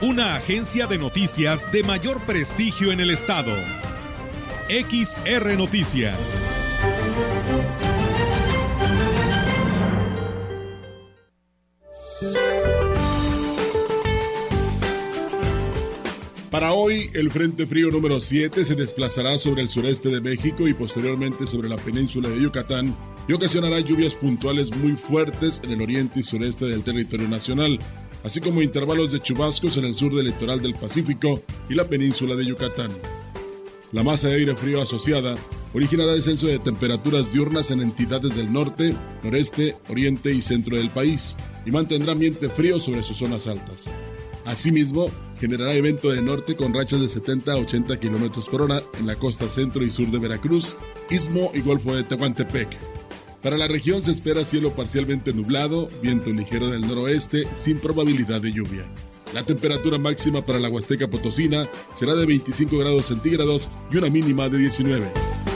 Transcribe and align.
Una 0.00 0.36
agencia 0.36 0.86
de 0.86 0.96
noticias 0.96 1.72
de 1.72 1.82
mayor 1.82 2.20
prestigio 2.20 2.92
en 2.92 3.00
el 3.00 3.10
estado. 3.10 3.52
XR 4.68 5.56
Noticias. 5.58 6.46
Para 16.52 16.72
hoy, 16.74 17.10
el 17.14 17.32
Frente 17.32 17.66
Frío 17.66 17.90
número 17.90 18.20
7 18.20 18.64
se 18.64 18.76
desplazará 18.76 19.36
sobre 19.36 19.62
el 19.62 19.68
sureste 19.68 20.10
de 20.10 20.20
México 20.20 20.68
y 20.68 20.74
posteriormente 20.74 21.48
sobre 21.48 21.68
la 21.68 21.76
península 21.76 22.28
de 22.28 22.40
Yucatán 22.40 22.96
y 23.26 23.32
ocasionará 23.32 23.80
lluvias 23.80 24.14
puntuales 24.14 24.74
muy 24.76 24.92
fuertes 24.92 25.60
en 25.64 25.72
el 25.72 25.82
oriente 25.82 26.20
y 26.20 26.22
sureste 26.22 26.66
del 26.66 26.84
territorio 26.84 27.28
nacional, 27.28 27.80
así 28.24 28.40
como 28.40 28.62
intervalos 28.62 29.12
de 29.12 29.20
chubascos 29.20 29.76
en 29.76 29.84
el 29.84 29.94
sur 29.94 30.14
del 30.14 30.26
litoral 30.26 30.60
del 30.60 30.74
Pacífico 30.74 31.42
y 31.68 31.74
la 31.74 31.84
península 31.84 32.34
de 32.36 32.46
Yucatán. 32.46 32.90
La 33.92 34.02
masa 34.02 34.28
de 34.28 34.34
aire 34.34 34.56
frío 34.56 34.82
asociada 34.82 35.36
originará 35.72 36.12
descenso 36.12 36.46
de 36.46 36.58
temperaturas 36.58 37.32
diurnas 37.32 37.70
en 37.70 37.80
entidades 37.80 38.36
del 38.36 38.52
norte, 38.52 38.94
noreste, 39.22 39.76
oriente 39.88 40.32
y 40.32 40.42
centro 40.42 40.76
del 40.76 40.90
país 40.90 41.36
y 41.64 41.70
mantendrá 41.70 42.12
ambiente 42.12 42.48
frío 42.48 42.80
sobre 42.80 43.02
sus 43.02 43.18
zonas 43.18 43.46
altas. 43.46 43.94
Asimismo, 44.44 45.10
generará 45.38 45.74
evento 45.74 46.10
de 46.10 46.22
norte 46.22 46.56
con 46.56 46.72
rachas 46.72 47.00
de 47.00 47.08
70 47.08 47.52
a 47.52 47.56
80 47.56 47.98
km 47.98 48.48
por 48.50 48.62
hora 48.62 48.82
en 48.98 49.06
la 49.06 49.14
costa 49.14 49.48
centro 49.48 49.84
y 49.84 49.90
sur 49.90 50.10
de 50.10 50.18
Veracruz, 50.18 50.76
Istmo 51.10 51.50
y 51.54 51.60
Golfo 51.60 51.94
de 51.94 52.04
Tehuantepec. 52.04 52.68
Para 53.42 53.56
la 53.56 53.68
región 53.68 54.02
se 54.02 54.10
espera 54.10 54.44
cielo 54.44 54.74
parcialmente 54.74 55.32
nublado, 55.32 55.88
viento 56.02 56.30
ligero 56.30 56.68
del 56.68 56.80
noroeste 56.80 57.46
sin 57.54 57.78
probabilidad 57.78 58.40
de 58.40 58.52
lluvia. 58.52 58.84
La 59.32 59.44
temperatura 59.44 59.96
máxima 59.96 60.44
para 60.44 60.58
la 60.58 60.68
Huasteca 60.68 61.08
Potosina 61.08 61.68
será 61.94 62.16
de 62.16 62.26
25 62.26 62.76
grados 62.78 63.06
centígrados 63.06 63.70
y 63.92 63.96
una 63.96 64.08
mínima 64.08 64.48
de 64.48 64.58
19. 64.58 65.47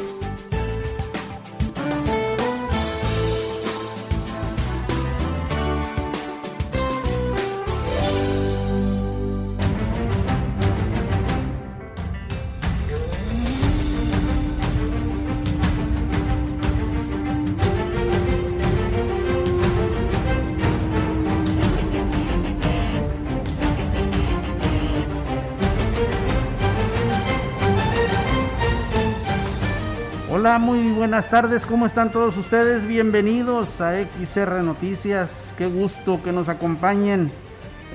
Hola, 30.43 30.59
muy 30.59 30.91
buenas 30.91 31.31
tardes, 31.31 31.64
¿cómo 31.64 31.86
están 31.86 32.11
todos 32.11 32.36
ustedes? 32.36 32.85
Bienvenidos 32.85 33.80
a 33.80 33.95
XR 33.95 34.64
Noticias, 34.64 35.55
qué 35.57 35.67
gusto 35.67 36.20
que 36.20 36.33
nos 36.33 36.48
acompañen 36.48 37.30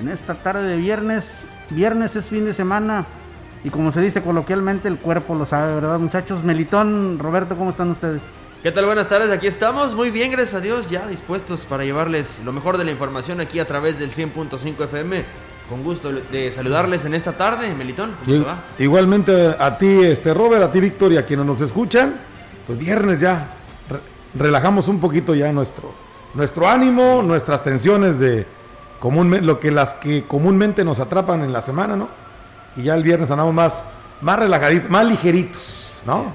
en 0.00 0.08
esta 0.08 0.34
tarde 0.34 0.66
de 0.66 0.78
viernes. 0.78 1.50
Viernes 1.68 2.16
es 2.16 2.24
fin 2.24 2.46
de 2.46 2.54
semana 2.54 3.04
y 3.64 3.68
como 3.68 3.92
se 3.92 4.00
dice 4.00 4.22
coloquialmente, 4.22 4.88
el 4.88 4.96
cuerpo 4.96 5.34
lo 5.34 5.44
sabe, 5.44 5.74
¿verdad 5.74 5.98
muchachos? 5.98 6.42
Melitón, 6.42 7.18
Roberto, 7.18 7.54
¿cómo 7.54 7.68
están 7.68 7.90
ustedes? 7.90 8.22
¿Qué 8.62 8.72
tal? 8.72 8.86
Buenas 8.86 9.10
tardes, 9.10 9.30
aquí 9.30 9.46
estamos, 9.46 9.94
muy 9.94 10.10
bien, 10.10 10.30
gracias 10.30 10.54
a 10.54 10.60
Dios, 10.60 10.88
ya 10.88 11.06
dispuestos 11.06 11.66
para 11.66 11.84
llevarles 11.84 12.40
lo 12.46 12.54
mejor 12.54 12.78
de 12.78 12.84
la 12.84 12.92
información 12.92 13.42
aquí 13.42 13.60
a 13.60 13.66
través 13.66 13.98
del 13.98 14.10
100.5 14.10 14.84
FM. 14.84 15.22
Con 15.68 15.84
gusto 15.84 16.10
de 16.10 16.50
saludarles 16.50 17.04
en 17.04 17.12
esta 17.12 17.32
tarde, 17.32 17.74
Melitón, 17.74 18.14
¿cómo 18.24 18.38
te 18.38 18.42
va? 18.42 18.62
Igualmente 18.78 19.54
a 19.58 19.76
ti, 19.76 20.00
este 20.02 20.32
Robert, 20.32 20.62
a 20.62 20.72
ti 20.72 20.80
Víctor 20.80 21.12
y 21.12 21.18
a 21.18 21.26
quienes 21.26 21.44
nos 21.44 21.60
escuchan, 21.60 22.14
pues 22.68 22.78
viernes 22.78 23.18
ya, 23.18 23.48
re- 23.90 23.98
relajamos 24.40 24.86
un 24.86 25.00
poquito 25.00 25.34
ya 25.34 25.50
nuestro, 25.52 25.92
nuestro 26.34 26.68
ánimo, 26.68 27.22
nuestras 27.24 27.64
tensiones 27.64 28.20
de 28.20 28.46
comúnmente, 29.00 29.44
lo 29.44 29.58
que 29.58 29.70
las 29.72 29.94
que 29.94 30.24
comúnmente 30.28 30.84
nos 30.84 31.00
atrapan 31.00 31.42
en 31.42 31.52
la 31.52 31.60
semana, 31.62 31.96
¿no? 31.96 32.08
Y 32.76 32.84
ya 32.84 32.94
el 32.94 33.02
viernes 33.02 33.30
andamos 33.32 33.52
más, 33.54 33.82
más 34.20 34.38
relajaditos, 34.38 34.88
más 34.90 35.04
ligeritos, 35.06 36.02
¿no? 36.06 36.26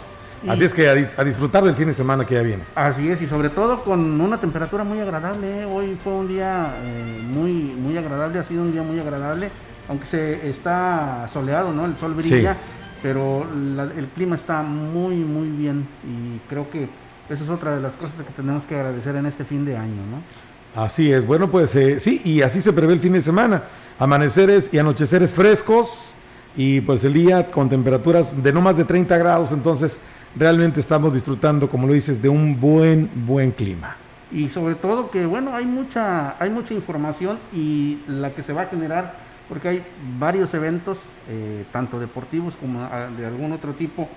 Y- 0.44 0.50
Así 0.50 0.66
es 0.66 0.74
que 0.74 0.90
a, 0.90 0.96
dis- 0.96 1.18
a 1.18 1.24
disfrutar 1.24 1.64
del 1.64 1.76
fin 1.76 1.88
de 1.88 1.94
semana 1.94 2.26
que 2.26 2.36
ya 2.36 2.42
viene. 2.42 2.64
Así 2.76 3.10
es, 3.10 3.22
y 3.22 3.28
sobre 3.28 3.50
todo 3.50 3.82
con 3.82 4.20
una 4.20 4.38
temperatura 4.42 4.84
muy 4.84 5.00
agradable. 5.00 5.62
¿eh? 5.62 5.66
Hoy 5.66 5.98
fue 6.04 6.12
un 6.14 6.28
día 6.28 6.74
eh, 6.84 7.22
muy, 7.26 7.54
muy 7.54 7.98
agradable, 7.98 8.40
ha 8.40 8.44
sido 8.44 8.64
un 8.64 8.74
día 8.74 8.82
muy 8.84 9.00
agradable, 9.00 9.50
aunque 9.88 10.06
se 10.06 10.50
está 10.50 11.28
soleado, 11.32 11.72
¿no? 11.72 11.86
El 11.86 11.96
sol 11.96 12.14
brilla, 12.14 12.54
Sí. 12.54 12.60
Pero 13.04 13.46
la- 13.76 13.84
el 13.84 14.08
clima 14.16 14.36
está 14.36 14.64
muy, 14.64 15.16
muy 15.18 15.50
bien 15.50 15.86
y 16.04 16.40
creo 16.50 16.70
que 16.72 16.88
esa 17.30 17.44
es 17.44 17.50
otra 17.50 17.76
de 17.76 17.82
las 17.82 17.96
cosas 17.98 18.24
que 18.26 18.34
tenemos 18.34 18.66
que 18.66 18.76
agradecer 18.76 19.16
en 19.16 19.26
este 19.28 19.44
fin 19.46 19.66
de 19.66 19.78
año, 19.78 20.02
¿no? 20.10 20.82
Así 20.82 21.12
es, 21.12 21.28
bueno, 21.28 21.52
pues 21.52 21.76
eh, 21.76 22.00
sí, 22.00 22.22
y 22.26 22.42
así 22.42 22.60
se 22.62 22.74
prevé 22.74 22.94
el 22.94 23.00
fin 23.00 23.14
de 23.14 23.22
semana. 23.22 23.64
Amaneceres 24.00 24.70
y 24.74 24.80
anocheceres 24.80 25.32
frescos 25.32 26.16
y 26.58 26.82
pues 26.82 27.04
el 27.04 27.14
día 27.14 27.48
con 27.48 27.70
temperaturas 27.70 28.42
de 28.42 28.52
no 28.52 28.62
más 28.62 28.78
de 28.78 28.86
30 28.86 29.18
grados, 29.18 29.52
entonces 29.52 30.00
realmente 30.36 30.80
estamos 30.80 31.14
disfrutando, 31.14 31.70
como 31.70 31.86
lo 31.86 31.94
dices, 31.94 32.22
de 32.22 32.30
un 32.30 32.60
buen, 32.60 33.10
buen 33.28 33.52
clima. 33.52 33.98
Y 34.32 34.50
sobre 34.50 34.74
todo 34.74 35.12
que, 35.12 35.28
bueno, 35.28 35.56
hay 35.56 35.66
mucha, 35.66 36.42
hay 36.42 36.50
mucha 36.50 36.74
información 36.74 37.38
y 37.54 38.00
la 38.08 38.32
que 38.32 38.42
se 38.42 38.52
va 38.52 38.64
a 38.64 38.66
generar, 38.66 39.14
porque 39.50 39.68
hay 39.70 39.84
varios 40.20 40.54
eventos, 40.54 41.00
eh, 41.30 41.66
tanto 41.72 42.00
deportivos 42.00 42.56
como 42.56 42.80
de 43.18 43.26
algún 43.26 43.52
otro 43.52 43.74
tipo, 43.74 44.08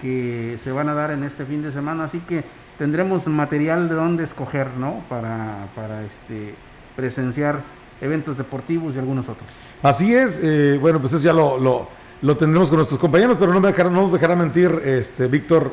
que 0.00 0.58
se 0.62 0.70
van 0.72 0.88
a 0.88 0.94
dar 0.94 1.10
en 1.10 1.24
este 1.24 1.44
fin 1.44 1.62
de 1.62 1.72
semana, 1.72 2.04
así 2.04 2.20
que 2.20 2.44
tendremos 2.78 3.26
material 3.26 3.88
de 3.88 3.96
dónde 3.96 4.24
escoger, 4.24 4.68
¿no? 4.78 5.02
Para, 5.08 5.66
para 5.74 6.04
este, 6.04 6.54
presenciar 6.94 7.60
eventos 8.00 8.36
deportivos 8.38 8.94
y 8.94 8.98
algunos 9.00 9.28
otros. 9.28 9.48
Así 9.82 10.14
es, 10.14 10.38
eh, 10.42 10.78
bueno, 10.80 11.00
pues 11.00 11.12
eso 11.14 11.24
ya 11.24 11.32
lo, 11.32 11.58
lo, 11.58 11.88
lo 12.22 12.36
tendremos 12.36 12.68
con 12.68 12.76
nuestros 12.76 13.00
compañeros, 13.00 13.36
pero 13.38 13.52
no, 13.52 13.60
me 13.60 13.68
dejará- 13.68 13.90
no 13.90 14.02
nos 14.02 14.12
dejará 14.12 14.36
mentir 14.36 14.70
este 14.84 15.26
Víctor 15.26 15.72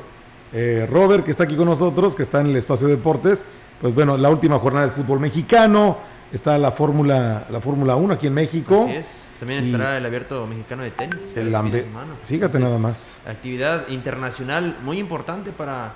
eh, 0.51 0.87
Robert, 0.91 1.23
que 1.23 1.29
está 1.31 1.43
aquí 1.43 1.55
con 1.55 1.66
nosotros, 1.67 2.16
que 2.16 2.23
está 2.23 2.41
en 2.41 2.47
el 2.47 2.55
espacio 2.55 2.87
de 2.87 2.95
deportes. 2.95 3.45
Pues 3.79 3.93
bueno, 3.93 4.17
la 4.17 4.29
última 4.29 4.57
jornada 4.57 4.87
del 4.87 4.95
fútbol 4.95 5.19
mexicano, 5.19 5.97
está 6.31 6.58
la 6.58 6.72
Fórmula 6.72 7.46
la 7.50 7.59
Fórmula 7.62 7.96
1 7.96 8.13
aquí 8.13 8.28
en 8.28 8.34
México. 8.34 8.86
Así 8.88 8.97
es. 8.97 9.22
También 9.40 9.63
Y- 9.63 9.72
estará 9.72 9.97
el 9.97 10.06
abierto 10.06 10.46
mexicano 10.47 10.84
de 10.84 10.91
tenis. 10.91 11.34
El 11.36 11.56
fin 11.56 11.72
de. 11.72 11.81
Fíjate 12.24 12.58
Entonces, 12.58 12.62
nada 12.62 12.78
más. 12.78 13.19
Actividad 13.28 13.88
internacional 13.90 14.78
muy 14.84 14.97
importante 14.97 15.52
para, 15.52 15.94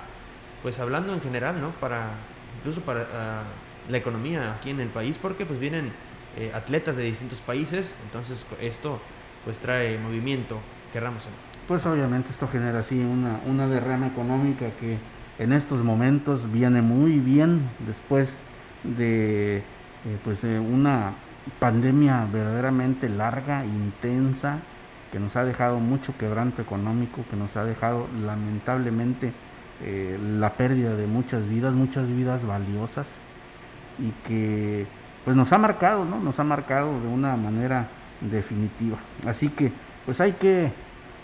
pues 0.62 0.78
hablando 0.78 1.14
en 1.14 1.20
general, 1.20 1.60
¿no? 1.60 1.70
Para, 1.80 2.10
incluso 2.58 2.82
para 2.82 3.00
ah, 3.14 3.42
la 3.88 3.96
economía 3.96 4.54
aquí 4.54 4.70
en 4.70 4.80
el 4.80 4.88
país, 4.88 5.18
porque 5.20 5.46
pues 5.46 5.58
vienen 5.58 5.90
eh, 6.36 6.52
atletas 6.54 6.96
de 6.96 7.04
distintos 7.04 7.40
países, 7.40 7.94
entonces 8.04 8.46
esto 8.60 9.00
pues 9.44 9.58
trae 9.58 9.98
movimiento, 9.98 10.58
querramos 10.92 11.24
o 11.24 11.30
no. 11.30 11.34
Pues 11.66 11.86
obviamente 11.86 12.30
esto 12.30 12.46
genera 12.46 12.80
así 12.80 12.98
una, 13.00 13.40
una 13.46 13.66
derrama 13.68 14.06
económica 14.08 14.66
que 14.78 14.98
en 15.38 15.52
estos 15.54 15.82
momentos 15.82 16.52
viene 16.52 16.82
muy 16.82 17.18
bien 17.18 17.70
después 17.86 18.36
de 18.84 19.62
eh, 20.06 20.18
pues 20.22 20.44
eh, 20.44 20.58
una 20.58 21.14
pandemia 21.58 22.26
verdaderamente 22.32 23.08
larga, 23.08 23.64
intensa, 23.64 24.58
que 25.12 25.18
nos 25.18 25.36
ha 25.36 25.44
dejado 25.44 25.78
mucho 25.80 26.16
quebranto 26.16 26.62
económico, 26.62 27.24
que 27.28 27.36
nos 27.36 27.56
ha 27.56 27.64
dejado 27.64 28.06
lamentablemente 28.24 29.32
eh, 29.82 30.18
la 30.38 30.54
pérdida 30.54 30.94
de 30.94 31.06
muchas 31.06 31.48
vidas, 31.48 31.74
muchas 31.74 32.08
vidas 32.10 32.46
valiosas 32.46 33.08
y 33.98 34.10
que 34.26 34.86
pues 35.24 35.36
nos 35.36 35.52
ha 35.52 35.58
marcado, 35.58 36.04
¿no? 36.04 36.20
Nos 36.20 36.38
ha 36.38 36.44
marcado 36.44 37.00
de 37.00 37.08
una 37.08 37.36
manera 37.36 37.88
definitiva. 38.20 38.98
Así 39.26 39.48
que 39.48 39.72
pues 40.06 40.20
hay 40.20 40.32
que 40.32 40.72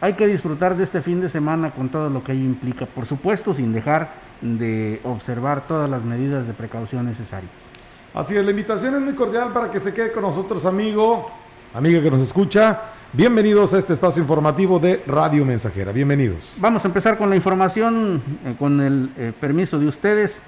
hay 0.00 0.12
que 0.14 0.26
disfrutar 0.26 0.76
de 0.76 0.84
este 0.84 1.00
fin 1.00 1.20
de 1.20 1.31
semana 1.31 1.70
con 1.70 1.88
todo 1.88 2.11
lo 2.11 2.23
que 2.23 2.32
ello 2.32 2.44
implica, 2.44 2.84
por 2.84 3.06
supuesto, 3.06 3.55
sin 3.55 3.73
dejar 3.73 4.11
de 4.43 5.00
observar 5.05 5.67
todas 5.67 5.88
las 5.88 6.02
medidas 6.02 6.46
de 6.46 6.52
precaución 6.52 7.06
necesarias. 7.06 7.70
Así 8.16 8.34
es, 8.34 8.42
la 8.42 8.50
invitación 8.50 8.94
es 8.94 9.02
muy 9.02 9.12
cordial 9.12 9.52
para 9.52 9.70
que 9.70 9.78
se 9.78 9.92
quede 9.92 10.10
con 10.10 10.22
nosotros, 10.22 10.64
amigo, 10.64 11.26
amiga 11.74 12.00
que 12.00 12.10
nos 12.10 12.22
escucha. 12.22 12.80
Bienvenidos 13.12 13.74
a 13.74 13.78
este 13.78 13.92
espacio 13.92 14.22
informativo 14.22 14.78
de 14.78 15.04
Radio 15.06 15.44
Mensajera. 15.44 15.92
Bienvenidos. 15.92 16.56
Vamos 16.58 16.82
a 16.86 16.88
empezar 16.88 17.18
con 17.18 17.28
la 17.28 17.36
información, 17.36 18.22
eh, 18.46 18.54
con 18.58 18.80
el 18.80 19.12
eh, 19.18 19.34
permiso 19.38 19.78
de 19.78 19.86
ustedes. 19.86 20.40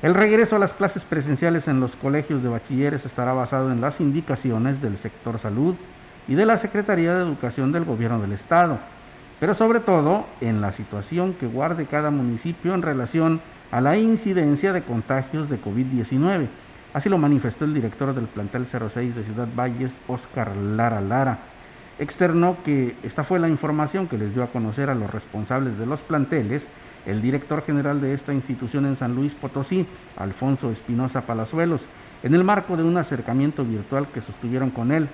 El 0.00 0.14
regreso 0.14 0.54
a 0.54 0.60
las 0.60 0.74
clases 0.74 1.04
presenciales 1.04 1.66
en 1.66 1.80
los 1.80 1.96
colegios 1.96 2.40
de 2.40 2.50
bachilleres 2.50 3.04
estará 3.04 3.32
basado 3.32 3.72
en 3.72 3.80
las 3.80 3.98
indicaciones 3.98 4.80
del 4.80 4.96
sector 4.96 5.40
salud 5.40 5.74
y 6.28 6.36
de 6.36 6.46
la 6.46 6.56
Secretaría 6.56 7.16
de 7.16 7.24
Educación 7.24 7.72
del 7.72 7.84
Gobierno 7.84 8.20
del 8.20 8.30
Estado, 8.30 8.78
pero 9.40 9.54
sobre 9.54 9.80
todo 9.80 10.26
en 10.40 10.60
la 10.60 10.70
situación 10.70 11.34
que 11.34 11.48
guarde 11.48 11.86
cada 11.86 12.12
municipio 12.12 12.74
en 12.74 12.82
relación 12.82 13.40
a 13.72 13.80
la 13.80 13.96
incidencia 13.96 14.72
de 14.72 14.84
contagios 14.84 15.48
de 15.48 15.60
COVID-19. 15.60 16.46
Así 16.94 17.08
lo 17.08 17.16
manifestó 17.16 17.64
el 17.64 17.72
director 17.72 18.14
del 18.14 18.26
plantel 18.26 18.66
06 18.66 19.14
de 19.14 19.24
Ciudad 19.24 19.48
Valles, 19.56 19.98
Oscar 20.08 20.54
Lara 20.54 21.00
Lara. 21.00 21.38
Externó 21.98 22.58
que 22.62 22.96
esta 23.02 23.24
fue 23.24 23.38
la 23.38 23.48
información 23.48 24.08
que 24.08 24.18
les 24.18 24.34
dio 24.34 24.42
a 24.42 24.48
conocer 24.48 24.90
a 24.90 24.94
los 24.94 25.10
responsables 25.10 25.78
de 25.78 25.86
los 25.86 26.02
planteles 26.02 26.68
el 27.06 27.22
director 27.22 27.62
general 27.62 28.00
de 28.02 28.12
esta 28.12 28.34
institución 28.34 28.84
en 28.84 28.96
San 28.96 29.14
Luis 29.14 29.34
Potosí, 29.34 29.86
Alfonso 30.16 30.70
Espinosa 30.70 31.22
Palazuelos, 31.22 31.88
en 32.22 32.34
el 32.34 32.44
marco 32.44 32.76
de 32.76 32.82
un 32.82 32.96
acercamiento 32.98 33.64
virtual 33.64 34.08
que 34.12 34.20
sostuvieron 34.20 34.70
con 34.70 34.92
él, 34.92 35.08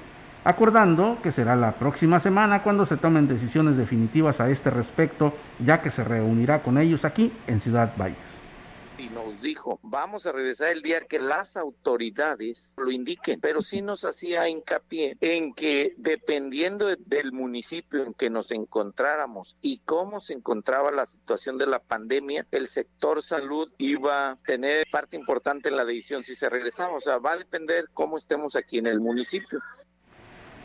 acordando 0.44 1.19
que 1.22 1.30
será 1.30 1.54
la 1.54 1.72
próxima 1.72 2.19
semana 2.19 2.62
cuando 2.64 2.86
se 2.86 2.96
tomen 2.96 3.28
decisiones 3.28 3.76
definitivas 3.76 4.40
a 4.40 4.50
este 4.50 4.70
respecto, 4.70 5.32
ya 5.64 5.80
que 5.80 5.90
se 5.90 6.02
reunirá 6.02 6.60
con 6.60 6.76
ellos 6.76 7.04
aquí 7.04 7.32
en 7.46 7.60
Ciudad 7.60 7.92
Valles 7.96 8.48
y 8.99 9.09
nos 9.09 9.41
dijo, 9.41 9.79
vamos 9.83 10.27
a 10.27 10.33
regresar 10.33 10.71
el 10.73 10.83
día 10.83 11.00
que 11.00 11.21
las 11.21 11.56
autoridades 11.56 12.75
lo 12.77 12.91
indiquen, 12.91 13.41
pero 13.41 13.62
sí 13.62 13.81
nos 13.81 14.05
hacía 14.05 14.49
hincapié 14.49 15.17
en 15.21 15.55
que 15.55 15.95
dependiendo 15.97 16.89
del 17.06 17.33
municipio 17.33 18.03
en 18.03 18.15
que 18.15 18.29
nos 18.29 18.50
encontráramos 18.50 19.56
y 19.62 19.79
cómo 19.85 20.21
se 20.21 20.35
encontraba 20.35 20.91
la 20.91 21.06
situación 21.06 21.59
de 21.59 21.67
la 21.67 21.79
pandemia, 21.79 22.47
el 22.50 22.69
sector 22.69 23.23
salud 23.23 23.71
iba 23.79 24.31
a 24.31 24.37
tener 24.37 24.87
parte 24.91 25.17
importante 25.17 25.69
en 25.69 25.77
la 25.77 25.85
decisión 25.85 26.23
si 26.23 26.35
se 26.35 26.49
regresaba, 26.49 26.97
o 26.97 27.00
sea, 27.00 27.19
va 27.19 27.33
a 27.33 27.39
depender 27.39 27.87
cómo 27.95 28.17
estemos 28.17 28.56
aquí 28.56 28.79
en 28.79 28.87
el 28.87 29.00
municipio. 29.00 29.61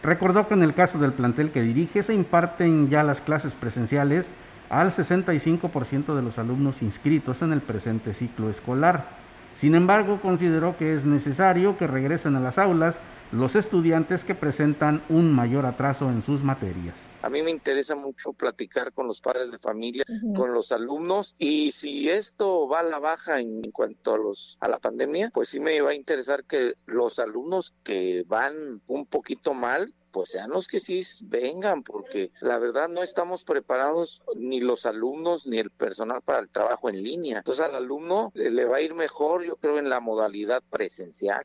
Recordó 0.01 0.47
que 0.49 0.53
en 0.53 0.63
el 0.63 0.73
caso 0.73 0.97
del 0.97 1.13
plantel 1.13 1.51
que 1.51 1.61
dirige 1.61 2.03
se 2.03 2.13
imparten 2.13 2.89
ya 2.89 3.03
las 3.03 3.21
clases 3.21 3.55
presenciales 3.55 4.27
al 4.73 4.91
65% 4.91 6.15
de 6.15 6.21
los 6.23 6.39
alumnos 6.39 6.81
inscritos 6.81 7.43
en 7.43 7.53
el 7.53 7.61
presente 7.61 8.11
ciclo 8.13 8.49
escolar. 8.49 9.07
Sin 9.53 9.75
embargo, 9.75 10.19
consideró 10.19 10.77
que 10.77 10.93
es 10.93 11.05
necesario 11.05 11.77
que 11.77 11.85
regresen 11.85 12.35
a 12.35 12.39
las 12.39 12.57
aulas 12.57 12.99
los 13.31 13.55
estudiantes 13.55 14.23
que 14.23 14.33
presentan 14.33 15.03
un 15.09 15.31
mayor 15.31 15.67
atraso 15.67 16.09
en 16.09 16.23
sus 16.23 16.43
materias. 16.43 16.95
A 17.21 17.29
mí 17.29 17.43
me 17.43 17.51
interesa 17.51 17.95
mucho 17.95 18.33
platicar 18.33 18.93
con 18.93 19.07
los 19.07 19.21
padres 19.21 19.51
de 19.51 19.59
familia, 19.59 20.03
con 20.35 20.53
los 20.53 20.71
alumnos 20.71 21.35
y 21.37 21.71
si 21.71 22.09
esto 22.09 22.67
va 22.67 22.79
a 22.79 22.83
la 22.83 22.99
baja 22.99 23.39
en, 23.39 23.71
cuanto 23.71 24.15
a 24.15 24.17
los 24.17 24.57
a 24.59 24.67
la 24.67 24.79
pandemia, 24.79 25.29
pues 25.33 25.49
sí 25.49 25.59
me 25.59 25.81
va 25.81 25.91
a 25.91 25.95
interesar 25.95 26.43
que 26.43 26.73
los 26.85 27.19
alumnos 27.19 27.73
que 27.83 28.23
van 28.27 28.81
un 28.87 29.05
poquito 29.05 29.53
mal 29.53 29.93
pues 30.13 30.29
sean 30.29 30.51
los 30.51 30.67
que 30.67 30.79
sí 30.79 31.01
vengan, 31.23 31.81
porque 31.81 32.31
la 32.39 32.59
verdad 32.59 32.87
no 32.87 33.01
estamos 33.01 33.43
preparados 33.43 34.21
ni 34.37 34.61
los 34.61 34.85
alumnos 34.85 35.47
ni 35.47 35.57
el 35.57 35.71
personal 35.71 36.21
para 36.21 36.39
el 36.39 36.49
trabajo 36.49 36.87
en 36.87 37.01
línea. 37.03 37.39
Entonces 37.39 37.65
al 37.65 37.75
alumno 37.75 38.31
le 38.35 38.63
va 38.65 38.77
a 38.77 38.81
ir 38.81 38.93
mejor, 38.93 39.43
yo 39.43 39.55
creo, 39.55 39.79
en 39.79 39.89
la 39.89 39.99
modalidad 39.99 40.61
presencial. 40.69 41.43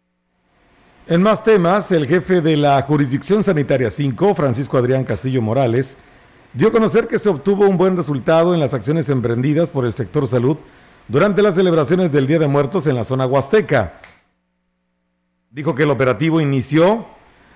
En 1.07 1.23
más 1.23 1.43
temas, 1.43 1.91
el 1.93 2.07
jefe 2.07 2.43
de 2.43 2.59
la 2.59 2.83
Jurisdicción 2.83 3.43
Sanitaria 3.43 3.91
5, 3.91 4.35
Francisco 4.35 4.77
Adrián 4.77 5.05
Castillo 5.05 5.41
Morales, 5.41 5.97
dio 6.53 6.69
a 6.69 6.73
conocer 6.73 7.09
que 7.09 7.19
se 7.19 7.31
obtuvo 7.31 7.67
un 7.67 7.79
buen 7.79 7.97
resultado 7.97 8.53
en 8.53 8.61
las 8.61 8.75
acciones 8.75 9.09
emprendidas 9.09 9.71
por 9.71 9.87
el 9.87 9.95
sector 9.95 10.29
salud 10.29 10.59
durante 11.09 11.41
las 11.41 11.55
celebraciones 11.55 12.13
del 12.13 12.27
Día 12.27 12.39
de 12.39 12.49
Muertos 12.49 12.87
en 12.87 12.97
la 12.97 13.05
zona 13.05 13.27
huasteca. 13.27 13.99
Dijo 15.51 15.75
que 15.75 15.85
el 15.85 15.91
operativo 15.91 16.43
inició 16.43 17.07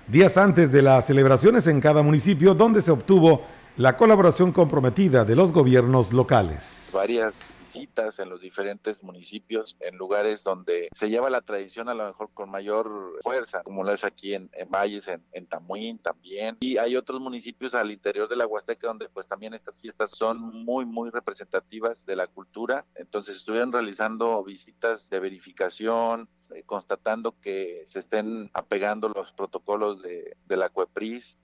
días 0.07 0.37
antes 0.37 0.71
de 0.71 0.81
las 0.81 1.05
celebraciones 1.05 1.67
en 1.67 1.79
cada 1.79 2.03
municipio, 2.03 2.53
donde 2.53 2.81
se 2.81 2.91
obtuvo 2.91 3.41
la 3.77 3.97
colaboración 3.97 4.51
comprometida 4.51 5.25
de 5.25 5.35
los 5.35 5.51
gobiernos 5.51 6.13
locales. 6.13 6.91
Varias 6.93 7.33
visitas 7.73 8.19
en 8.19 8.29
los 8.29 8.41
diferentes 8.41 9.01
municipios, 9.01 9.75
en 9.79 9.97
lugares 9.97 10.43
donde 10.43 10.89
se 10.93 11.09
lleva 11.09 11.29
la 11.31 11.41
tradición 11.41 11.89
a 11.89 11.95
lo 11.95 12.05
mejor 12.05 12.29
con 12.33 12.51
mayor 12.51 13.17
fuerza, 13.23 13.63
como 13.63 13.83
lo 13.83 13.91
es 13.91 14.03
aquí 14.03 14.35
en, 14.35 14.49
Valles, 14.69 15.07
en, 15.07 15.23
en, 15.31 15.47
Tamuín 15.47 15.97
también. 15.97 16.57
Y 16.59 16.77
hay 16.77 16.95
otros 16.95 17.19
municipios 17.19 17.73
al 17.73 17.89
interior 17.89 18.29
de 18.29 18.35
la 18.35 18.45
Huasteca 18.45 18.87
donde 18.87 19.09
pues 19.09 19.25
también 19.25 19.55
estas 19.55 19.81
fiestas 19.81 20.11
son 20.11 20.39
muy, 20.39 20.85
muy 20.85 21.09
representativas 21.09 22.05
de 22.05 22.15
la 22.15 22.27
cultura. 22.27 22.85
Entonces 22.93 23.37
estuvieron 23.37 23.71
realizando 23.71 24.43
visitas 24.43 25.09
de 25.09 25.19
verificación, 25.19 26.29
constatando 26.61 27.33
que 27.41 27.83
se 27.87 27.97
estén 27.97 28.51
apegando 28.53 29.09
los 29.09 29.31
protocolos 29.31 30.03
de, 30.03 30.37
de 30.45 30.57
la 30.57 30.69
CUEPRIS. 30.69 31.39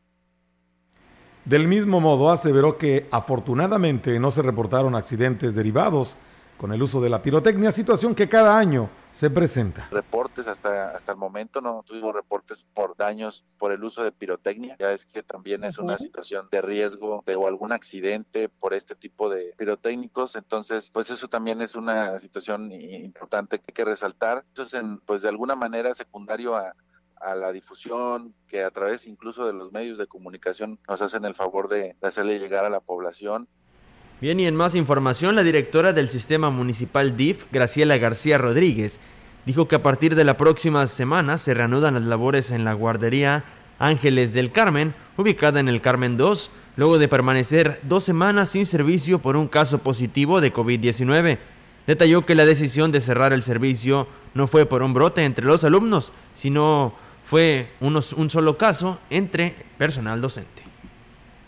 Del 1.46 1.68
mismo 1.68 2.00
modo, 2.00 2.30
aseveró 2.30 2.78
que 2.78 3.08
afortunadamente 3.10 4.20
no 4.20 4.30
se 4.30 4.44
reportaron 4.44 4.94
accidentes 4.94 5.56
derivados 5.56 6.18
con 6.60 6.74
el 6.74 6.84
uso 6.84 7.00
de 7.00 7.10
la 7.10 7.22
pirotecnia, 7.22 7.72
situación 7.72 8.14
que 8.14 8.28
cada 8.28 8.58
año 8.60 8.90
se 9.14 9.30
presenta. 9.30 9.88
Reportes 9.92 10.46
hasta, 10.46 10.92
hasta 10.92 11.14
el 11.14 11.18
momento 11.18 11.62
no 11.62 11.84
tuvimos 11.88 12.14
reportes 12.14 12.66
por 12.74 12.98
daños 12.98 13.46
por 13.58 13.72
el 13.72 13.82
uso 13.82 14.04
de 14.04 14.12
pirotecnia. 14.12 14.76
Ya 14.78 14.92
es 14.92 15.06
que 15.06 15.24
también 15.24 15.64
es 15.64 15.78
una 15.78 15.98
situación 15.98 16.50
de 16.52 16.62
riesgo 16.62 17.24
de 17.26 17.38
o 17.38 17.48
algún 17.48 17.72
accidente 17.72 18.50
por 18.50 18.74
este 18.74 18.94
tipo 18.94 19.30
de 19.30 19.54
pirotécnicos. 19.58 20.36
Entonces, 20.36 20.92
pues 20.92 21.10
eso 21.10 21.30
también 21.30 21.62
es 21.62 21.76
una 21.76 22.20
situación 22.20 22.74
importante 22.74 23.60
que 23.60 23.66
hay 23.70 23.74
que 23.74 23.86
resaltar. 23.86 24.44
Entonces, 24.50 24.84
pues 25.06 25.22
de 25.22 25.30
alguna 25.30 25.56
manera 25.56 25.94
secundario 25.94 26.58
a, 26.58 26.76
a 27.22 27.36
la 27.36 27.54
difusión, 27.54 28.34
que 28.50 28.66
a 28.66 28.72
través 28.72 29.08
incluso 29.08 29.46
de 29.46 29.54
los 29.54 29.72
medios 29.72 29.98
de 29.98 30.08
comunicación 30.08 30.78
nos 30.90 31.02
hacen 31.02 31.24
el 31.24 31.36
favor 31.36 31.70
de 31.70 31.96
hacerle 32.02 32.38
llegar 32.38 32.66
a 32.66 32.70
la 32.70 32.82
población 32.82 33.48
Bien, 34.22 34.38
y 34.38 34.48
en 34.48 34.56
más 34.56 34.76
información, 34.76 35.38
la 35.38 35.44
directora 35.44 35.94
del 35.94 36.10
Sistema 36.10 36.50
Municipal 36.50 37.16
DIF, 37.16 37.46
Graciela 37.54 37.98
García 37.98 38.38
Rodríguez, 38.38 39.00
dijo 39.46 39.70
que 39.70 39.78
a 39.78 39.82
partir 39.82 40.14
de 40.14 40.26
la 40.26 40.36
próxima 40.36 40.86
semana 40.88 41.38
se 41.38 41.54
reanudan 41.54 41.94
las 41.94 42.04
labores 42.04 42.52
en 42.52 42.66
la 42.66 42.74
guardería 42.74 43.46
Ángeles 43.80 44.34
del 44.34 44.52
Carmen, 44.52 44.94
ubicada 45.16 45.62
en 45.62 45.70
el 45.70 45.80
Carmen 45.80 46.18
2, 46.18 46.52
luego 46.76 47.00
de 47.00 47.08
permanecer 47.08 47.80
dos 47.84 48.04
semanas 48.04 48.50
sin 48.50 48.66
servicio 48.66 49.20
por 49.20 49.38
un 49.38 49.48
caso 49.48 49.78
positivo 49.78 50.42
de 50.42 50.54
COVID-19. 50.54 51.38
Detalló 51.88 52.26
que 52.26 52.36
la 52.36 52.44
decisión 52.44 52.92
de 52.92 53.00
cerrar 53.00 53.32
el 53.32 53.42
servicio 53.42 54.06
no 54.34 54.48
fue 54.48 54.66
por 54.66 54.84
un 54.84 54.94
brote 54.94 55.24
entre 55.24 55.46
los 55.46 55.64
alumnos, 55.64 56.12
sino 56.36 56.94
fue 57.26 57.70
unos, 57.80 58.12
un 58.12 58.30
solo 58.30 58.58
caso 58.58 59.00
entre 59.10 59.56
personal 59.78 60.20
docente. 60.20 60.59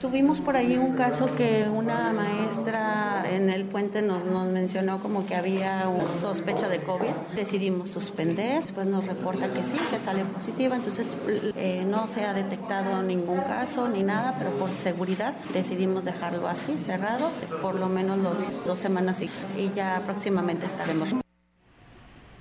Tuvimos 0.01 0.41
por 0.41 0.57
ahí 0.57 0.77
un 0.77 0.95
caso 0.95 1.35
que 1.35 1.67
una 1.71 2.11
maestra 2.11 3.23
en 3.29 3.51
el 3.51 3.65
puente 3.65 4.01
nos, 4.01 4.25
mencionó 4.51 4.99
como 4.99 5.27
que 5.27 5.35
había 5.35 5.87
sospecha 6.11 6.67
de 6.69 6.79
COVID. 6.81 7.11
Decidimos 7.35 7.91
suspender, 7.91 8.61
después 8.61 8.87
nos 8.87 9.05
reporta 9.05 9.53
que 9.53 9.63
sí, 9.63 9.75
que 9.91 9.99
sale 9.99 10.25
positiva, 10.25 10.75
entonces 10.75 11.15
eh, 11.55 11.85
no 11.87 12.07
se 12.07 12.25
ha 12.25 12.33
detectado 12.33 13.03
ningún 13.03 13.41
caso 13.41 13.87
ni 13.87 14.01
nada, 14.01 14.37
pero 14.39 14.49
por 14.53 14.71
seguridad 14.71 15.35
decidimos 15.53 16.03
dejarlo 16.03 16.47
así, 16.47 16.79
cerrado, 16.79 17.29
por 17.61 17.75
lo 17.75 17.87
menos 17.87 18.17
los 18.17 18.65
dos 18.65 18.79
semanas 18.79 19.21
y, 19.21 19.29
y 19.55 19.71
ya 19.75 20.01
próximamente 20.03 20.65
estaremos. 20.65 21.09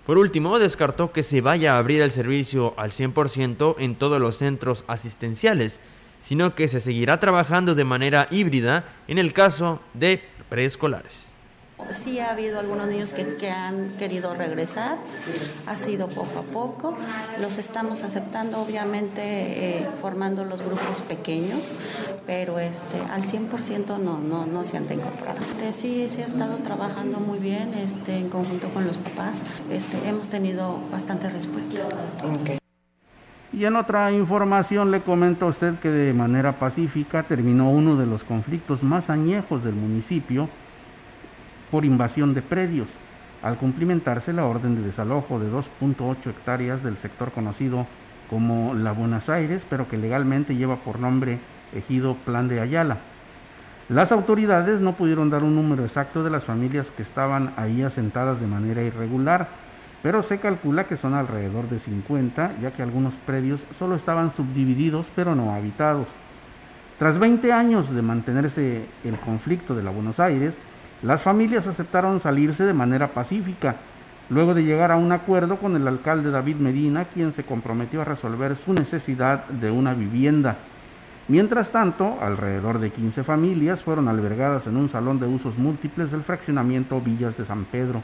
Por 0.06 0.16
último, 0.16 0.58
descartó 0.58 1.12
que 1.12 1.22
se 1.22 1.42
vaya 1.42 1.74
a 1.74 1.78
abrir 1.78 2.00
el 2.00 2.10
servicio 2.10 2.72
al 2.78 2.90
100% 2.92 3.74
en 3.78 3.96
todos 3.96 4.18
los 4.18 4.36
centros 4.36 4.82
asistenciales 4.88 5.78
sino 6.22 6.54
que 6.54 6.68
se 6.68 6.80
seguirá 6.80 7.20
trabajando 7.20 7.74
de 7.74 7.84
manera 7.84 8.28
híbrida 8.30 8.84
en 9.08 9.18
el 9.18 9.32
caso 9.32 9.80
de 9.94 10.22
preescolares. 10.48 11.34
Sí 11.92 12.20
ha 12.20 12.30
habido 12.30 12.60
algunos 12.60 12.86
niños 12.86 13.12
que, 13.12 13.50
han 13.50 13.96
querido 13.98 14.34
regresar, 14.34 14.98
ha 15.66 15.76
sido 15.76 16.08
poco 16.08 16.40
a 16.40 16.42
poco, 16.42 16.94
los 17.40 17.58
estamos 17.58 18.02
aceptando 18.02 18.60
obviamente 18.60 19.22
eh, 19.22 19.88
formando 20.00 20.44
los 20.44 20.60
grupos 20.60 21.00
pequeños, 21.00 21.60
pero 22.26 22.58
este, 22.58 23.00
al 23.10 23.24
100% 23.24 23.98
no, 23.98 24.18
no, 24.18 24.46
no 24.46 24.64
se 24.64 24.76
han 24.76 24.88
reincorporado. 24.88 25.40
Este, 25.40 25.72
sí, 25.72 26.08
sí 26.08 26.22
ha 26.22 26.26
estado 26.26 26.58
trabajando 26.58 27.18
muy 27.18 27.38
bien 27.38 27.74
este, 27.74 28.16
en 28.16 28.28
conjunto 28.28 28.72
con 28.72 28.86
los 28.86 28.96
papás, 28.98 29.42
este, 29.70 29.96
hemos 30.08 30.28
tenido 30.28 30.78
bastante 30.90 31.28
respuesta. 31.28 31.80
Y 33.52 33.64
en 33.64 33.74
otra 33.74 34.12
información 34.12 34.92
le 34.92 35.02
comento 35.02 35.46
a 35.46 35.48
usted 35.48 35.78
que 35.80 35.90
de 35.90 36.14
manera 36.14 36.60
pacífica 36.60 37.24
terminó 37.24 37.68
uno 37.68 37.96
de 37.96 38.06
los 38.06 38.22
conflictos 38.22 38.84
más 38.84 39.10
añejos 39.10 39.64
del 39.64 39.74
municipio 39.74 40.48
por 41.72 41.84
invasión 41.84 42.32
de 42.32 42.42
predios, 42.42 42.98
al 43.42 43.56
cumplimentarse 43.56 44.32
la 44.32 44.46
orden 44.46 44.76
de 44.76 44.82
desalojo 44.82 45.40
de 45.40 45.50
2.8 45.50 46.30
hectáreas 46.30 46.84
del 46.84 46.96
sector 46.96 47.32
conocido 47.32 47.86
como 48.28 48.74
La 48.74 48.92
Buenos 48.92 49.28
Aires, 49.28 49.66
pero 49.68 49.88
que 49.88 49.98
legalmente 49.98 50.54
lleva 50.54 50.76
por 50.76 51.00
nombre 51.00 51.40
ejido 51.74 52.14
Plan 52.14 52.46
de 52.46 52.60
Ayala. 52.60 52.98
Las 53.88 54.12
autoridades 54.12 54.80
no 54.80 54.94
pudieron 54.94 55.30
dar 55.30 55.42
un 55.42 55.56
número 55.56 55.82
exacto 55.82 56.22
de 56.22 56.30
las 56.30 56.44
familias 56.44 56.92
que 56.92 57.02
estaban 57.02 57.52
ahí 57.56 57.82
asentadas 57.82 58.40
de 58.40 58.46
manera 58.46 58.84
irregular, 58.84 59.48
pero 60.02 60.22
se 60.22 60.40
calcula 60.40 60.86
que 60.86 60.96
son 60.96 61.14
alrededor 61.14 61.68
de 61.68 61.78
50, 61.78 62.56
ya 62.60 62.72
que 62.72 62.82
algunos 62.82 63.14
predios 63.16 63.66
solo 63.70 63.94
estaban 63.94 64.30
subdivididos 64.30 65.12
pero 65.14 65.34
no 65.34 65.52
habitados. 65.52 66.16
Tras 66.98 67.18
20 67.18 67.52
años 67.52 67.94
de 67.94 68.02
mantenerse 68.02 68.84
el 69.04 69.18
conflicto 69.18 69.74
de 69.74 69.82
la 69.82 69.90
Buenos 69.90 70.20
Aires, 70.20 70.58
las 71.02 71.22
familias 71.22 71.66
aceptaron 71.66 72.20
salirse 72.20 72.64
de 72.64 72.74
manera 72.74 73.08
pacífica, 73.14 73.76
luego 74.28 74.54
de 74.54 74.64
llegar 74.64 74.92
a 74.92 74.96
un 74.96 75.12
acuerdo 75.12 75.58
con 75.58 75.76
el 75.76 75.88
alcalde 75.88 76.30
David 76.30 76.56
Medina, 76.56 77.06
quien 77.06 77.32
se 77.32 77.44
comprometió 77.44 78.02
a 78.02 78.04
resolver 78.04 78.54
su 78.56 78.74
necesidad 78.74 79.46
de 79.46 79.70
una 79.70 79.94
vivienda. 79.94 80.58
Mientras 81.28 81.70
tanto, 81.70 82.18
alrededor 82.20 82.80
de 82.80 82.90
15 82.90 83.24
familias 83.24 83.82
fueron 83.82 84.08
albergadas 84.08 84.66
en 84.66 84.76
un 84.76 84.88
salón 84.88 85.20
de 85.20 85.26
usos 85.26 85.58
múltiples 85.58 86.10
del 86.10 86.22
fraccionamiento 86.22 87.00
Villas 87.00 87.36
de 87.36 87.44
San 87.44 87.64
Pedro. 87.64 88.02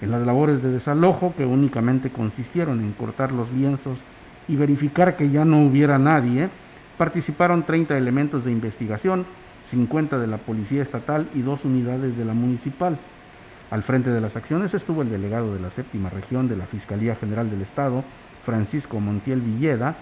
En 0.00 0.10
las 0.10 0.26
labores 0.26 0.62
de 0.62 0.70
desalojo, 0.70 1.34
que 1.36 1.46
únicamente 1.46 2.10
consistieron 2.10 2.80
en 2.80 2.92
cortar 2.92 3.32
los 3.32 3.52
lienzos 3.52 4.04
y 4.48 4.56
verificar 4.56 5.16
que 5.16 5.30
ya 5.30 5.44
no 5.44 5.64
hubiera 5.64 5.98
nadie, 5.98 6.50
participaron 6.98 7.64
30 7.64 7.96
elementos 7.96 8.44
de 8.44 8.52
investigación, 8.52 9.26
50 9.62 10.18
de 10.18 10.26
la 10.26 10.38
Policía 10.38 10.82
Estatal 10.82 11.28
y 11.34 11.42
dos 11.42 11.64
unidades 11.64 12.16
de 12.16 12.24
la 12.24 12.34
Municipal. 12.34 12.98
Al 13.70 13.82
frente 13.82 14.10
de 14.10 14.20
las 14.20 14.36
acciones 14.36 14.74
estuvo 14.74 15.02
el 15.02 15.10
delegado 15.10 15.54
de 15.54 15.60
la 15.60 15.70
séptima 15.70 16.10
región 16.10 16.48
de 16.48 16.56
la 16.56 16.66
Fiscalía 16.66 17.16
General 17.16 17.50
del 17.50 17.62
Estado, 17.62 18.04
Francisco 18.44 19.00
Montiel 19.00 19.40
Villeda, 19.40 19.96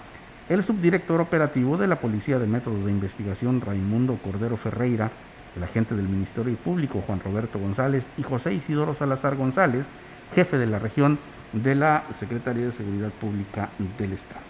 el 0.48 0.62
subdirector 0.62 1.20
operativo 1.20 1.78
de 1.78 1.86
la 1.86 2.00
Policía 2.00 2.38
de 2.38 2.46
Métodos 2.46 2.84
de 2.84 2.90
Investigación, 2.90 3.60
Raimundo 3.60 4.18
Cordero 4.22 4.56
Ferreira, 4.56 5.12
el 5.56 5.62
agente 5.62 5.94
del 5.94 6.08
Ministerio 6.08 6.56
Público, 6.56 7.02
Juan 7.06 7.20
Roberto 7.20 7.58
González, 7.58 8.08
y 8.16 8.22
José 8.22 8.54
Isidoro 8.54 8.94
Salazar 8.94 9.36
González, 9.36 9.86
jefe 10.34 10.58
de 10.58 10.66
la 10.66 10.78
región 10.78 11.18
de 11.52 11.74
la 11.74 12.04
Secretaría 12.18 12.66
de 12.66 12.72
Seguridad 12.72 13.10
Pública 13.10 13.70
del 13.98 14.12
Estado. 14.12 14.40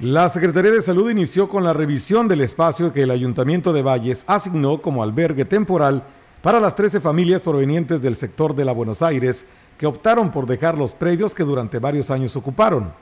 La 0.00 0.28
Secretaría 0.28 0.70
de 0.70 0.80
Salud 0.80 1.10
inició 1.10 1.48
con 1.48 1.64
la 1.64 1.72
revisión 1.72 2.28
del 2.28 2.40
espacio 2.40 2.92
que 2.92 3.02
el 3.02 3.10
Ayuntamiento 3.10 3.72
de 3.72 3.82
Valles 3.82 4.22
asignó 4.28 4.80
como 4.80 5.02
albergue 5.02 5.44
temporal 5.44 6.04
para 6.40 6.60
las 6.60 6.76
13 6.76 7.00
familias 7.00 7.42
provenientes 7.42 8.00
del 8.00 8.14
sector 8.14 8.54
de 8.54 8.64
la 8.64 8.72
Buenos 8.72 9.02
Aires 9.02 9.44
que 9.76 9.86
optaron 9.86 10.30
por 10.30 10.46
dejar 10.46 10.78
los 10.78 10.94
predios 10.94 11.34
que 11.34 11.42
durante 11.42 11.80
varios 11.80 12.10
años 12.10 12.36
ocuparon. 12.36 12.92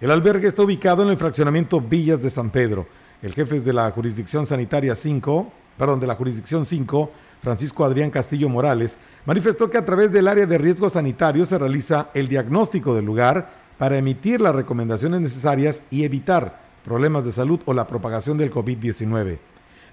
El 0.00 0.12
albergue 0.12 0.46
está 0.46 0.62
ubicado 0.62 1.02
en 1.02 1.08
el 1.08 1.16
fraccionamiento 1.16 1.80
Villas 1.80 2.22
de 2.22 2.30
San 2.30 2.50
Pedro. 2.50 2.86
El 3.20 3.34
jefe 3.34 3.58
de 3.58 3.72
la 3.72 3.90
jurisdicción 3.90 4.46
sanitaria 4.46 4.94
5, 4.94 5.52
perdón, 5.76 5.98
de 5.98 6.06
la 6.06 6.14
jurisdicción 6.14 6.64
5, 6.64 7.10
Francisco 7.42 7.84
Adrián 7.84 8.10
Castillo 8.10 8.48
Morales, 8.48 8.96
manifestó 9.26 9.68
que 9.68 9.78
a 9.78 9.84
través 9.84 10.12
del 10.12 10.28
área 10.28 10.46
de 10.46 10.56
riesgo 10.56 10.88
sanitario 10.88 11.44
se 11.44 11.58
realiza 11.58 12.10
el 12.14 12.28
diagnóstico 12.28 12.94
del 12.94 13.06
lugar 13.06 13.50
para 13.76 13.98
emitir 13.98 14.40
las 14.40 14.54
recomendaciones 14.54 15.20
necesarias 15.20 15.82
y 15.90 16.04
evitar 16.04 16.60
problemas 16.84 17.24
de 17.24 17.32
salud 17.32 17.60
o 17.64 17.74
la 17.74 17.88
propagación 17.88 18.38
del 18.38 18.52
COVID-19 18.52 19.38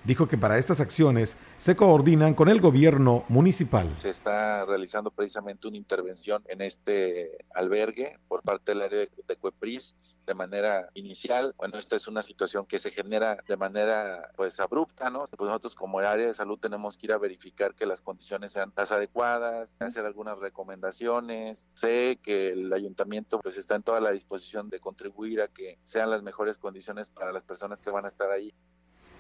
dijo 0.06 0.28
que 0.28 0.38
para 0.38 0.58
estas 0.58 0.80
acciones 0.80 1.38
se 1.58 1.76
coordinan 1.76 2.34
con 2.34 2.50
el 2.50 2.62
gobierno 2.62 3.26
municipal. 3.28 3.88
Se 4.00 4.10
está 4.10 4.66
realizando 4.66 5.12
precisamente 5.12 5.68
una 5.68 5.78
intervención 5.78 6.44
en 6.48 6.62
este 6.62 7.46
albergue 7.54 8.20
por 8.28 8.42
parte 8.44 8.72
del 8.72 8.84
área 8.84 9.00
de 9.00 9.36
Cuepris 9.38 9.96
de 10.26 10.34
manera 10.34 10.90
inicial. 10.94 11.54
Bueno, 11.58 11.78
esta 11.78 11.96
es 11.96 12.08
una 12.08 12.24
situación 12.24 12.66
que 12.66 12.80
se 12.80 12.92
genera 12.92 13.38
de 13.48 13.58
manera 13.58 14.32
pues 14.36 14.60
abrupta, 14.60 15.10
¿no? 15.10 15.20
Pues 15.20 15.48
nosotros 15.48 15.76
como 15.76 16.00
área 16.00 16.28
de 16.28 16.34
salud 16.34 16.58
tenemos 16.58 16.98
que 16.98 17.08
ir 17.08 17.14
a 17.14 17.18
verificar 17.18 17.76
que 17.76 17.86
las 17.86 18.02
condiciones 18.02 18.52
sean 18.52 18.74
las 18.76 18.92
adecuadas, 18.92 19.78
hacer 19.80 20.06
algunas 20.06 20.40
recomendaciones. 20.40 21.68
Sé 21.76 22.20
que 22.22 22.50
el 22.50 22.74
ayuntamiento 22.74 23.40
pues 23.40 23.58
está 23.58 23.76
en 23.76 23.84
toda 23.84 24.02
la 24.02 24.12
disposición 24.12 24.70
de 24.70 24.80
contribuir 24.80 25.42
a 25.42 25.48
que 25.48 25.78
sean 25.84 26.10
las 26.10 26.24
mejores 26.24 26.58
condiciones 26.58 27.10
para 27.10 27.32
las 27.32 27.44
personas 27.44 27.82
que 27.82 27.92
van 27.92 28.06
a 28.06 28.10
estar 28.10 28.32
ahí 28.32 28.54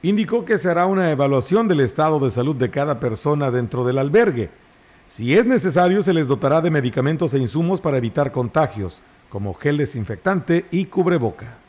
indicó 0.01 0.45
que 0.45 0.57
se 0.57 0.69
hará 0.69 0.85
una 0.85 1.11
evaluación 1.11 1.67
del 1.67 1.79
estado 1.79 2.19
de 2.19 2.31
salud 2.31 2.55
de 2.55 2.69
cada 2.69 2.99
persona 2.99 3.51
dentro 3.51 3.83
del 3.83 3.97
albergue. 3.97 4.49
Si 5.05 5.35
es 5.35 5.45
necesario, 5.45 6.01
se 6.01 6.13
les 6.13 6.27
dotará 6.27 6.61
de 6.61 6.71
medicamentos 6.71 7.33
e 7.33 7.39
insumos 7.39 7.81
para 7.81 7.97
evitar 7.97 8.31
contagios, 8.31 9.03
como 9.29 9.53
gel 9.53 9.77
desinfectante 9.77 10.65
y 10.71 10.85
cubreboca. 10.85 11.64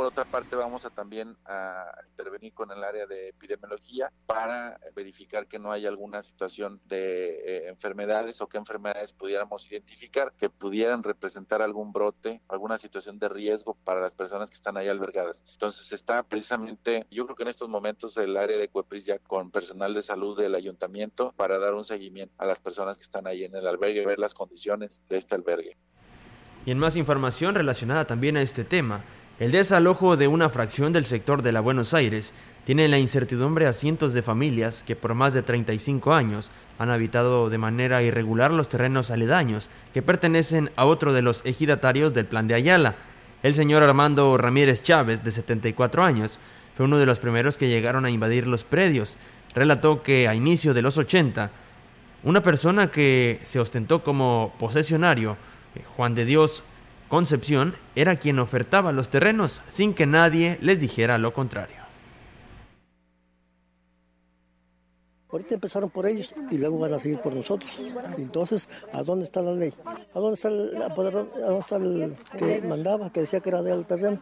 Por 0.00 0.06
otra 0.06 0.24
parte, 0.24 0.56
vamos 0.56 0.86
a 0.86 0.88
también 0.88 1.36
a 1.44 1.84
intervenir 2.08 2.54
con 2.54 2.70
el 2.70 2.82
área 2.82 3.04
de 3.04 3.28
epidemiología 3.28 4.10
para 4.24 4.80
verificar 4.96 5.46
que 5.46 5.58
no 5.58 5.72
haya 5.72 5.90
alguna 5.90 6.22
situación 6.22 6.80
de 6.86 7.28
eh, 7.44 7.68
enfermedades 7.68 8.40
o 8.40 8.46
qué 8.48 8.56
enfermedades 8.56 9.12
pudiéramos 9.12 9.70
identificar 9.70 10.32
que 10.38 10.48
pudieran 10.48 11.02
representar 11.02 11.60
algún 11.60 11.92
brote, 11.92 12.40
alguna 12.48 12.78
situación 12.78 13.18
de 13.18 13.28
riesgo 13.28 13.76
para 13.84 14.00
las 14.00 14.14
personas 14.14 14.48
que 14.48 14.56
están 14.56 14.78
ahí 14.78 14.88
albergadas. 14.88 15.44
Entonces 15.52 15.92
está 15.92 16.22
precisamente, 16.22 17.06
yo 17.10 17.26
creo 17.26 17.36
que 17.36 17.42
en 17.42 17.50
estos 17.50 17.68
momentos 17.68 18.16
el 18.16 18.38
área 18.38 18.56
de 18.56 18.68
Cuepris 18.68 19.04
ya 19.04 19.18
con 19.18 19.50
personal 19.50 19.92
de 19.92 20.00
salud 20.00 20.34
del 20.40 20.54
ayuntamiento 20.54 21.34
para 21.36 21.58
dar 21.58 21.74
un 21.74 21.84
seguimiento 21.84 22.32
a 22.38 22.46
las 22.46 22.58
personas 22.58 22.96
que 22.96 23.04
están 23.04 23.26
ahí 23.26 23.44
en 23.44 23.54
el 23.54 23.66
albergue, 23.66 24.06
ver 24.06 24.18
las 24.18 24.32
condiciones 24.32 25.02
de 25.10 25.18
este 25.18 25.34
albergue. 25.34 25.76
Y 26.64 26.70
en 26.70 26.78
más 26.78 26.96
información 26.96 27.54
relacionada 27.54 28.06
también 28.06 28.38
a 28.38 28.42
este 28.42 28.64
tema, 28.64 29.02
el 29.40 29.52
desalojo 29.52 30.18
de 30.18 30.28
una 30.28 30.50
fracción 30.50 30.92
del 30.92 31.06
sector 31.06 31.42
de 31.42 31.50
la 31.50 31.60
Buenos 31.62 31.94
Aires 31.94 32.34
tiene 32.66 32.88
la 32.88 32.98
incertidumbre 32.98 33.66
a 33.66 33.72
cientos 33.72 34.12
de 34.12 34.20
familias 34.20 34.84
que 34.86 34.96
por 34.96 35.14
más 35.14 35.32
de 35.32 35.40
35 35.40 36.12
años 36.12 36.50
han 36.78 36.90
habitado 36.90 37.48
de 37.48 37.56
manera 37.56 38.02
irregular 38.02 38.50
los 38.50 38.68
terrenos 38.68 39.10
aledaños 39.10 39.70
que 39.94 40.02
pertenecen 40.02 40.70
a 40.76 40.84
otro 40.84 41.14
de 41.14 41.22
los 41.22 41.44
ejidatarios 41.46 42.12
del 42.12 42.26
Plan 42.26 42.48
de 42.48 42.54
Ayala. 42.54 42.96
El 43.42 43.54
señor 43.54 43.82
Armando 43.82 44.36
Ramírez 44.36 44.82
Chávez, 44.82 45.24
de 45.24 45.32
74 45.32 46.04
años, 46.04 46.38
fue 46.76 46.84
uno 46.84 46.98
de 46.98 47.06
los 47.06 47.18
primeros 47.18 47.56
que 47.56 47.70
llegaron 47.70 48.04
a 48.04 48.10
invadir 48.10 48.46
los 48.46 48.62
predios. 48.62 49.16
Relató 49.54 50.02
que 50.02 50.28
a 50.28 50.34
inicio 50.34 50.74
de 50.74 50.82
los 50.82 50.98
80, 50.98 51.50
una 52.24 52.42
persona 52.42 52.90
que 52.90 53.40
se 53.44 53.58
ostentó 53.58 54.04
como 54.04 54.52
posesionario, 54.60 55.38
eh, 55.74 55.82
Juan 55.96 56.14
de 56.14 56.26
Dios 56.26 56.62
Concepción 57.10 57.74
era 57.96 58.20
quien 58.20 58.38
ofertaba 58.38 58.92
los 58.92 59.08
terrenos 59.08 59.62
sin 59.66 59.94
que 59.94 60.06
nadie 60.06 60.58
les 60.60 60.78
dijera 60.78 61.18
lo 61.18 61.34
contrario. 61.34 61.80
Ahorita 65.32 65.54
empezaron 65.54 65.90
por 65.90 66.06
ellos 66.06 66.32
y 66.50 66.58
luego 66.58 66.78
van 66.78 66.94
a 66.94 66.98
seguir 66.98 67.20
por 67.20 67.34
nosotros. 67.34 67.70
Entonces, 68.16 68.68
¿a 68.92 69.02
dónde 69.02 69.24
está 69.24 69.42
la 69.42 69.52
ley? 69.52 69.72
¿A 70.12 70.18
dónde 70.18 70.34
está 70.34 70.48
el, 70.48 70.82
a 70.82 70.88
dónde 70.88 71.60
está 71.60 71.76
el 71.76 72.16
que 72.36 72.62
mandaba, 72.62 73.10
que 73.10 73.20
decía 73.20 73.40
que 73.40 73.48
era 73.48 73.62
del 73.62 73.86
terreno? 73.86 74.20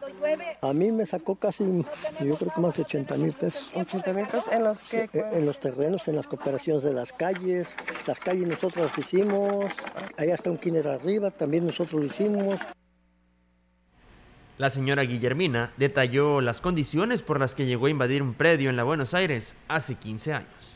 A 0.61 0.73
mí 0.73 0.91
me 0.91 1.05
sacó 1.05 1.35
casi, 1.35 1.63
yo 1.63 2.35
creo 2.35 2.51
que 2.53 2.61
más 2.61 2.75
de 2.75 2.83
80 2.83 3.17
mil 3.17 3.33
pesos. 3.33 3.71
¿80 3.73 4.13
mil 4.13 4.25
pesos 4.25 4.51
en 4.51 4.63
los 4.63 4.81
qué? 4.83 5.09
Eh, 5.13 5.23
en 5.33 5.45
los 5.45 5.59
terrenos, 5.59 6.07
en 6.07 6.15
las 6.15 6.27
cooperaciones 6.27 6.83
de 6.83 6.93
las 6.93 7.13
calles. 7.13 7.67
Las 8.07 8.19
calles 8.19 8.47
nosotros 8.47 8.85
las 8.85 8.97
hicimos. 8.97 9.65
Allá 10.17 10.33
está 10.33 10.49
un 10.49 10.57
kinder 10.57 10.87
arriba, 10.87 11.29
también 11.31 11.65
nosotros 11.65 12.01
lo 12.01 12.05
hicimos. 12.07 12.59
La 14.59 14.69
señora 14.69 15.03
Guillermina 15.03 15.71
detalló 15.77 16.41
las 16.41 16.59
condiciones 16.59 17.21
por 17.21 17.39
las 17.39 17.55
que 17.55 17.65
llegó 17.65 17.85
a 17.85 17.91
invadir 17.91 18.21
un 18.21 18.33
predio 18.33 18.69
en 18.69 18.75
la 18.75 18.83
Buenos 18.83 19.13
Aires 19.13 19.55
hace 19.69 19.95
15 19.95 20.33
años. 20.33 20.75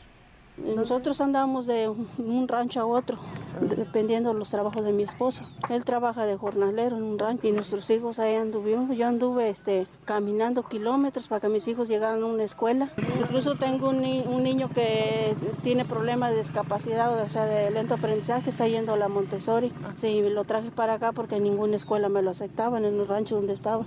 Nosotros 0.56 1.20
andábamos 1.20 1.66
de 1.66 1.88
un 1.88 2.46
rancho 2.46 2.80
a 2.80 2.86
otro, 2.86 3.18
dependiendo 3.60 4.32
de 4.32 4.38
los 4.38 4.50
trabajos 4.50 4.84
de 4.84 4.92
mi 4.92 5.02
esposo. 5.02 5.48
Él 5.68 5.84
trabaja 5.84 6.26
de 6.26 6.36
jornalero 6.36 6.96
en 6.96 7.02
un 7.02 7.18
rancho 7.18 7.48
y 7.48 7.50
nuestros 7.50 7.90
hijos 7.90 8.20
ahí 8.20 8.36
anduvimos. 8.36 8.96
Yo 8.96 9.08
anduve 9.08 9.50
este, 9.50 9.88
caminando 10.04 10.62
kilómetros 10.62 11.26
para 11.26 11.40
que 11.40 11.48
mis 11.48 11.66
hijos 11.66 11.88
llegaran 11.88 12.22
a 12.22 12.26
una 12.26 12.44
escuela. 12.44 12.88
Incluso 13.18 13.56
tengo 13.56 13.88
un, 13.88 14.00
niño 14.00 14.68
que 14.68 15.34
tiene 15.64 15.84
problemas 15.84 16.30
de 16.30 16.38
discapacidad, 16.38 17.20
o 17.20 17.28
sea, 17.28 17.46
de 17.46 17.72
lento 17.72 17.94
aprendizaje, 17.94 18.48
está 18.48 18.68
yendo 18.68 18.92
a 18.92 18.96
la 18.96 19.08
Montessori. 19.08 19.72
Sí, 19.96 20.22
lo 20.22 20.44
traje 20.44 20.70
para 20.70 20.94
acá 20.94 21.10
porque 21.10 21.40
ninguna 21.40 21.74
escuela 21.74 22.08
me 22.08 22.22
lo 22.22 22.30
aceptaba 22.30 22.78
en 22.78 22.84
el 22.84 23.08
rancho 23.08 23.34
donde 23.34 23.54
estaba. 23.54 23.84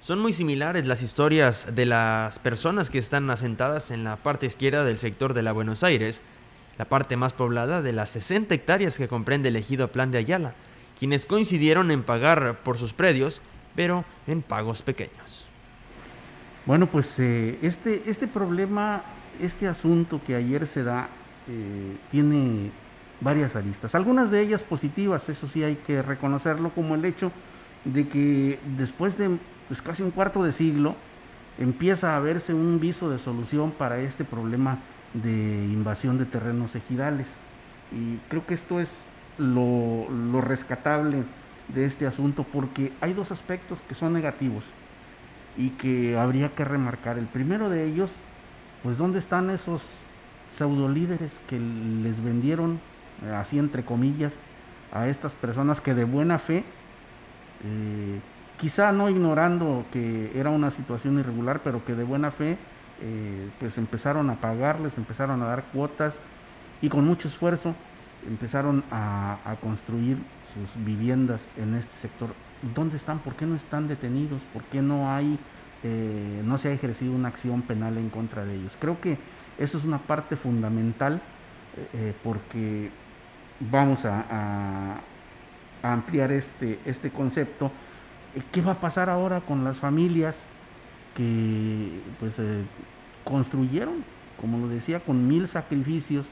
Son 0.00 0.20
muy 0.20 0.32
similares 0.32 0.86
las 0.86 1.02
historias 1.02 1.74
de 1.74 1.84
las 1.84 2.38
personas 2.38 2.88
que 2.88 2.98
están 2.98 3.28
asentadas 3.30 3.90
en 3.90 4.04
la 4.04 4.16
parte 4.16 4.46
izquierda 4.46 4.84
del 4.84 4.98
sector 4.98 5.34
de 5.34 5.42
la 5.42 5.52
Buenos 5.52 5.82
Aires, 5.82 6.22
la 6.78 6.84
parte 6.84 7.16
más 7.16 7.32
poblada 7.32 7.82
de 7.82 7.92
las 7.92 8.10
60 8.10 8.54
hectáreas 8.54 8.96
que 8.96 9.08
comprende 9.08 9.48
el 9.48 9.56
ejido 9.56 9.88
Plan 9.88 10.10
de 10.10 10.18
Ayala, 10.18 10.54
quienes 10.98 11.26
coincidieron 11.26 11.90
en 11.90 12.04
pagar 12.04 12.58
por 12.62 12.78
sus 12.78 12.92
predios, 12.92 13.42
pero 13.74 14.04
en 14.26 14.40
pagos 14.40 14.82
pequeños. 14.82 15.46
Bueno, 16.64 16.86
pues 16.86 17.18
eh, 17.18 17.58
este, 17.60 18.02
este 18.06 18.28
problema, 18.28 19.02
este 19.40 19.66
asunto 19.66 20.20
que 20.24 20.36
ayer 20.36 20.66
se 20.66 20.84
da, 20.84 21.08
eh, 21.48 21.96
tiene 22.10 22.70
varias 23.20 23.56
aristas, 23.56 23.96
algunas 23.96 24.30
de 24.30 24.40
ellas 24.40 24.62
positivas, 24.62 25.28
eso 25.28 25.48
sí 25.48 25.64
hay 25.64 25.74
que 25.74 26.02
reconocerlo, 26.02 26.70
como 26.70 26.94
el 26.94 27.04
hecho 27.04 27.32
de 27.84 28.08
que 28.08 28.60
después 28.76 29.18
de 29.18 29.38
pues 29.68 29.82
casi 29.82 30.02
un 30.02 30.10
cuarto 30.10 30.42
de 30.42 30.52
siglo, 30.52 30.96
empieza 31.58 32.16
a 32.16 32.20
verse 32.20 32.54
un 32.54 32.80
viso 32.80 33.10
de 33.10 33.18
solución 33.18 33.70
para 33.70 33.98
este 34.00 34.24
problema 34.24 34.78
de 35.14 35.64
invasión 35.66 36.18
de 36.18 36.24
terrenos 36.24 36.74
ejidales. 36.74 37.38
Y 37.92 38.16
creo 38.28 38.46
que 38.46 38.54
esto 38.54 38.80
es 38.80 38.90
lo, 39.38 40.06
rescatable 40.40 41.24
de 41.68 41.84
este 41.84 42.06
asunto 42.06 42.44
porque 42.44 42.92
hay 43.00 43.12
dos 43.12 43.30
aspectos 43.30 43.82
que 43.82 43.94
son 43.94 44.12
negativos 44.12 44.66
y 45.56 45.70
que 45.70 46.16
habría 46.16 46.54
que 46.54 46.64
remarcar. 46.64 47.18
El 47.18 47.26
primero 47.26 47.68
de 47.68 47.84
ellos, 47.84 48.16
pues 48.82 48.96
dónde 48.96 49.18
están 49.18 49.50
esos 49.50 50.00
pseudo 50.50 50.88
líderes 50.88 51.40
que 51.46 51.58
les 51.58 52.22
vendieron, 52.22 52.80
así 53.34 53.58
entre 53.58 53.84
comillas, 53.84 54.40
a 54.92 55.08
estas 55.08 55.34
personas 55.34 55.80
que 55.80 55.94
de 55.94 56.04
buena 56.04 56.38
fe, 56.38 56.64
eh, 57.64 58.20
quizá 58.58 58.92
no 58.92 59.08
ignorando 59.08 59.84
que 59.92 60.32
era 60.34 60.50
una 60.50 60.70
situación 60.70 61.18
irregular, 61.18 61.62
pero 61.62 61.84
que 61.84 61.94
de 61.94 62.04
buena 62.04 62.30
fe, 62.30 62.58
eh, 63.00 63.48
pues 63.58 63.78
empezaron 63.78 64.28
a 64.30 64.40
pagarles, 64.40 64.98
empezaron 64.98 65.42
a 65.42 65.46
dar 65.46 65.64
cuotas 65.72 66.18
y 66.82 66.88
con 66.88 67.06
mucho 67.06 67.28
esfuerzo 67.28 67.74
empezaron 68.26 68.84
a, 68.90 69.38
a 69.44 69.56
construir 69.56 70.18
sus 70.52 70.84
viviendas 70.84 71.48
en 71.56 71.74
este 71.74 71.94
sector 71.94 72.30
¿dónde 72.74 72.96
están? 72.96 73.18
¿Por 73.20 73.34
qué 73.34 73.46
no 73.46 73.54
están 73.54 73.88
detenidos? 73.88 74.42
¿Por 74.52 74.62
qué 74.64 74.82
no 74.82 75.10
hay, 75.10 75.38
eh, 75.82 76.42
no 76.44 76.58
se 76.58 76.68
ha 76.68 76.72
ejercido 76.72 77.12
una 77.12 77.28
acción 77.28 77.62
penal 77.62 77.98
en 77.98 78.10
contra 78.10 78.44
de 78.44 78.56
ellos? 78.56 78.76
Creo 78.80 79.00
que 79.00 79.18
eso 79.58 79.78
es 79.78 79.84
una 79.84 79.98
parte 79.98 80.36
fundamental 80.36 81.20
eh, 81.76 81.88
eh, 81.94 82.14
porque 82.22 82.90
vamos 83.60 84.04
a, 84.04 85.00
ampliar 85.80 86.32
este, 86.32 86.80
este 86.84 87.10
concepto. 87.10 87.70
¿Qué 88.52 88.62
va 88.62 88.72
a 88.72 88.80
pasar 88.80 89.08
ahora 89.10 89.40
con 89.40 89.64
las 89.64 89.78
familias 89.78 90.44
que 91.14 92.00
pues 92.20 92.36
construyeron, 93.24 94.04
como 94.40 94.58
lo 94.58 94.68
decía, 94.68 95.00
con 95.00 95.26
mil 95.26 95.48
sacrificios 95.48 96.28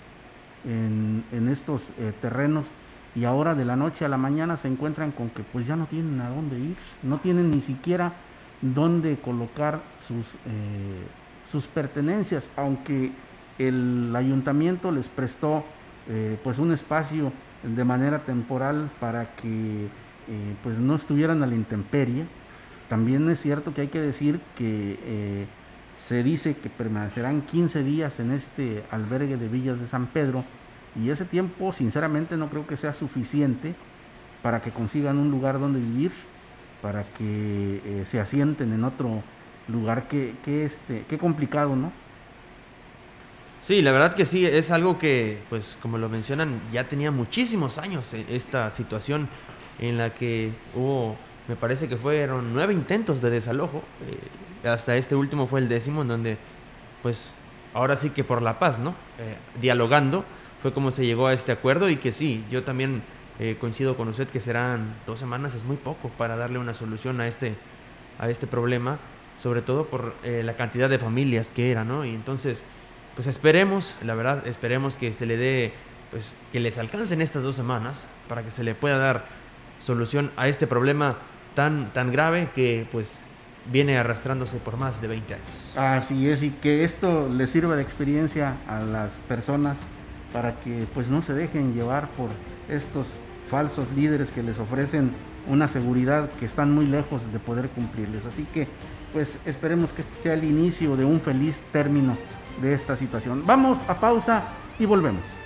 en, 0.65 1.49
estos 1.49 1.93
terrenos? 2.21 2.71
y 3.17 3.25
ahora 3.25 3.55
de 3.55 3.65
la 3.65 3.77
noche 3.77 4.05
a 4.05 4.09
la 4.09 4.19
mañana 4.19 4.59
se 4.59 4.69
encuentran 4.69 5.11
con 5.11 5.31
que 5.31 5.43
pues 5.43 5.67
ya 5.67 5.75
no 5.75 5.87
tienen 5.87 6.21
a 6.21 6.29
dónde 6.29 6.59
ir, 6.59 6.77
no 7.03 7.19
tienen 7.19 7.51
ni 7.51 7.63
siquiera 7.63 8.13
dónde 8.61 9.17
colocar 9.17 9.81
sus, 9.99 10.35
eh, 10.47 11.07
sus 11.45 11.67
pertenencias, 11.67 12.51
aunque 12.57 13.13
el 13.59 14.15
ayuntamiento 14.15 14.93
les 14.93 15.09
prestó 15.09 15.65
eh, 16.09 16.39
pues 16.45 16.59
un 16.59 16.73
espacio 16.73 17.33
de 17.63 17.85
manera 17.85 18.21
temporal 18.21 18.91
para 19.01 19.35
que 19.37 19.89
eh, 20.29 20.55
pues 20.63 20.79
no 20.79 20.95
estuvieran 20.95 21.43
a 21.43 21.47
la 21.47 21.55
intemperie. 21.55 22.25
También 22.89 23.29
es 23.31 23.41
cierto 23.41 23.75
que 23.75 23.83
hay 23.83 23.89
que 23.89 24.01
decir 24.01 24.41
que 24.57 25.47
se 25.97 26.23
dice 26.23 26.57
que 26.57 26.71
permanecerán 26.71 27.43
15 27.43 27.83
días 27.83 28.21
en 28.21 28.31
este 28.31 28.85
albergue 28.91 29.37
de 29.37 29.49
Villas 29.49 29.81
de 29.81 29.87
San 29.87 30.07
Pedro, 30.07 30.45
y 30.95 31.11
ese 31.11 31.25
tiempo, 31.25 31.73
sinceramente, 31.73 32.37
no 32.37 32.49
creo 32.49 32.67
que 32.67 32.77
sea 32.77 32.95
suficiente 32.95 33.75
para 34.43 34.63
que 34.63 34.71
consigan 34.71 35.19
un 35.19 35.31
lugar 35.31 35.59
donde 35.59 35.81
vivir, 35.81 36.13
para 36.81 37.03
que 37.03 37.83
eh, 37.85 38.03
se 38.07 38.21
asienten 38.21 38.73
en 38.73 38.85
otro 38.85 39.23
lugar. 39.69 40.09
que 40.09 40.35
este, 40.45 41.05
qué 41.09 41.19
complicado, 41.19 41.75
¿no? 41.77 41.93
Sí, 43.67 43.83
la 43.83 43.91
verdad 43.91 44.15
que 44.15 44.27
sí, 44.27 44.47
es 44.47 44.71
algo 44.71 44.97
que, 44.97 45.41
pues 45.49 45.77
como 45.83 45.99
lo 45.99 46.09
mencionan, 46.09 46.61
ya 46.73 46.85
tenía 46.85 47.11
muchísimos 47.11 47.79
años 47.79 48.15
eh, 48.15 48.25
esta 48.29 48.71
situación 48.71 49.29
en 49.79 49.99
la 49.99 50.15
que 50.15 50.53
hubo, 50.75 51.17
me 51.49 51.57
parece 51.57 51.89
que 51.89 51.97
fueron 51.97 52.55
nueve 52.55 52.73
intentos 52.75 53.21
de 53.21 53.31
desalojo, 53.31 53.83
eh, 54.09 54.69
hasta 54.69 54.97
este 54.97 55.15
último 55.15 55.47
fue 55.47 55.61
el 55.61 55.69
décimo, 55.69 56.03
en 56.03 56.09
donde, 56.09 56.37
pues, 57.03 57.35
ahora 57.75 57.97
sí 57.97 58.11
que 58.11 58.25
por 58.25 58.43
la 58.43 58.59
paz, 58.59 58.79
¿no? 58.79 58.95
dialogando, 59.61 60.25
fue 60.63 60.73
como 60.73 60.91
se 60.91 61.07
llegó 61.07 61.27
a 61.27 61.33
este 61.33 61.53
acuerdo 61.53 61.89
y 61.89 61.97
que 61.97 62.13
sí, 62.13 62.45
yo 62.51 62.65
también 62.65 63.03
eh, 63.39 63.59
coincido 63.61 63.99
con 63.99 64.09
usted 64.09 64.29
que 64.29 64.41
serán 64.41 64.95
dos 65.07 65.19
semanas, 65.19 65.55
es 65.55 65.65
muy 65.65 65.77
poco 65.77 66.09
para 66.09 66.37
darle 66.37 66.59
una 66.59 66.73
solución 66.73 67.21
a 67.21 67.29
este, 67.29 67.55
a 68.19 68.31
este 68.31 68.47
problema, 68.47 68.99
sobre 69.43 69.61
todo 69.61 69.85
por 69.85 70.15
eh, 70.25 70.43
la 70.43 70.55
cantidad 70.55 70.89
de 70.89 70.99
familias 70.99 71.51
que 71.55 71.71
era, 71.71 71.85
¿no? 71.85 72.07
Y 72.07 72.15
entonces, 72.15 72.65
pues 73.15 73.27
esperemos, 73.27 73.95
la 74.03 74.15
verdad, 74.15 74.47
esperemos 74.47 74.97
que 74.97 75.13
se 75.13 75.27
le 75.27 75.37
dé, 75.37 75.75
pues 76.11 76.35
que 76.51 76.61
les 76.61 76.79
alcancen 76.79 77.21
estas 77.21 77.43
dos 77.43 77.57
semanas 77.57 78.07
para 78.27 78.43
que 78.43 78.51
se 78.51 78.65
le 78.65 78.75
pueda 78.75 78.97
dar 78.97 79.27
solución 79.87 80.33
a 80.37 80.49
este 80.49 80.67
problema 80.67 81.17
tan, 81.55 81.93
tan 81.93 82.11
grave 82.11 82.51
que 82.55 82.87
pues 82.91 83.21
viene 83.71 83.99
arrastrándose 83.99 84.59
por 84.59 84.77
más 84.77 85.01
de 85.01 85.07
20 85.09 85.35
años. 85.35 85.73
Así 85.77 86.29
es, 86.29 86.43
y 86.43 86.51
que 86.51 86.85
esto 86.85 87.29
le 87.29 87.47
sirva 87.47 87.77
de 87.77 87.83
experiencia 87.83 88.57
a 88.69 88.81
las 88.81 89.21
personas 89.29 89.79
para 90.33 90.59
que 90.61 90.87
pues 90.93 91.09
no 91.09 91.23
se 91.23 91.35
dejen 91.35 91.75
llevar 91.75 92.09
por 92.11 92.31
estos 92.69 93.07
falsos 93.49 93.87
líderes 93.95 94.33
que 94.33 94.43
les 94.43 94.59
ofrecen 94.59 95.13
una 95.47 95.69
seguridad 95.69 96.29
que 96.41 96.47
están 96.47 96.75
muy 96.75 96.87
lejos 96.87 97.33
de 97.33 97.39
poder 97.39 97.69
cumplirles. 97.69 98.27
Así 98.27 98.45
que 98.53 98.67
pues 99.13 99.39
esperemos 99.47 99.93
que 99.93 100.03
este 100.03 100.23
sea 100.23 100.35
el 100.35 100.43
inicio 100.43 100.97
de 100.97 101.05
un 101.05 101.21
feliz 101.21 101.63
término 101.73 102.17
de 102.61 102.75
esta 102.75 102.97
situación. 102.97 103.45
Vamos 103.47 103.79
a 103.89 103.95
pausa 103.95 104.43
y 104.81 104.85
volvemos. 104.85 105.46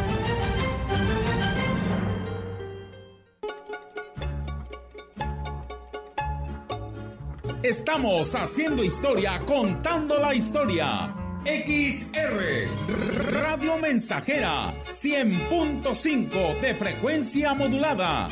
Estamos 7.63 8.33
haciendo 8.33 8.83
historia, 8.83 9.39
contando 9.45 10.17
la 10.17 10.33
historia. 10.33 11.15
XR 11.45 12.41
Radio 13.31 13.77
Mensajera 13.77 14.73
100.5 14.89 16.59
de 16.59 16.73
frecuencia 16.73 17.53
modulada. 17.53 18.29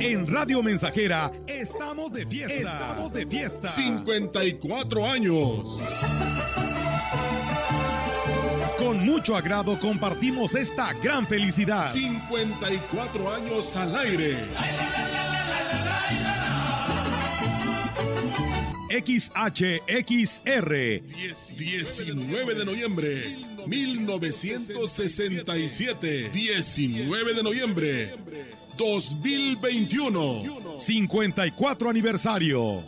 En 0.00 0.26
Radio 0.26 0.62
Mensajera 0.62 1.32
estamos 1.46 2.14
de 2.14 2.26
fiesta. 2.26 2.56
Estamos 2.56 3.12
de 3.12 3.26
fiesta. 3.26 3.68
54 3.68 5.06
años. 5.06 5.78
Con 8.86 9.04
mucho 9.04 9.34
agrado 9.34 9.76
compartimos 9.80 10.54
esta 10.54 10.92
gran 10.92 11.26
felicidad. 11.26 11.92
54 11.92 13.34
años 13.34 13.74
al 13.74 13.96
aire. 13.96 14.46
XHXR. 18.88 20.70
19 21.58 22.54
de 22.54 22.64
noviembre 22.64 23.36
1967. 23.66 26.30
19 26.30 27.34
de 27.34 27.42
noviembre 27.42 28.14
2021. 28.78 30.78
54 30.78 31.90
aniversario. 31.90 32.84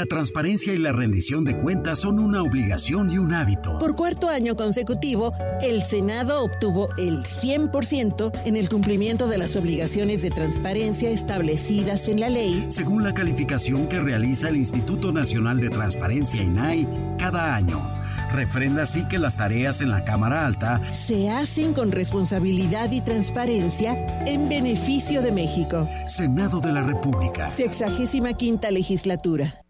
La 0.00 0.06
transparencia 0.06 0.72
y 0.72 0.78
la 0.78 0.92
rendición 0.92 1.44
de 1.44 1.54
cuentas 1.58 1.98
son 1.98 2.18
una 2.20 2.42
obligación 2.42 3.10
y 3.10 3.18
un 3.18 3.34
hábito. 3.34 3.78
Por 3.78 3.96
cuarto 3.96 4.30
año 4.30 4.56
consecutivo, 4.56 5.34
el 5.60 5.82
Senado 5.82 6.42
obtuvo 6.42 6.88
el 6.96 7.18
100% 7.18 8.32
en 8.46 8.56
el 8.56 8.70
cumplimiento 8.70 9.28
de 9.28 9.36
las 9.36 9.56
obligaciones 9.56 10.22
de 10.22 10.30
transparencia 10.30 11.10
establecidas 11.10 12.08
en 12.08 12.18
la 12.18 12.30
ley, 12.30 12.64
según 12.70 13.04
la 13.04 13.12
calificación 13.12 13.88
que 13.88 14.00
realiza 14.00 14.48
el 14.48 14.56
Instituto 14.56 15.12
Nacional 15.12 15.58
de 15.58 15.68
Transparencia 15.68 16.42
INAI 16.42 16.88
cada 17.18 17.54
año. 17.54 17.86
Refrenda 18.32 18.84
así 18.84 19.04
que 19.04 19.18
las 19.18 19.36
tareas 19.36 19.82
en 19.82 19.90
la 19.90 20.06
Cámara 20.06 20.46
Alta 20.46 20.80
se 20.94 21.28
hacen 21.28 21.74
con 21.74 21.92
responsabilidad 21.92 22.90
y 22.90 23.02
transparencia 23.02 24.02
en 24.24 24.48
beneficio 24.48 25.20
de 25.20 25.32
México. 25.32 25.86
Senado 26.06 26.58
de 26.60 26.72
la 26.72 26.84
República. 26.84 27.50
Sexagésima 27.50 28.32
quinta 28.32 28.70
legislatura. 28.70 29.60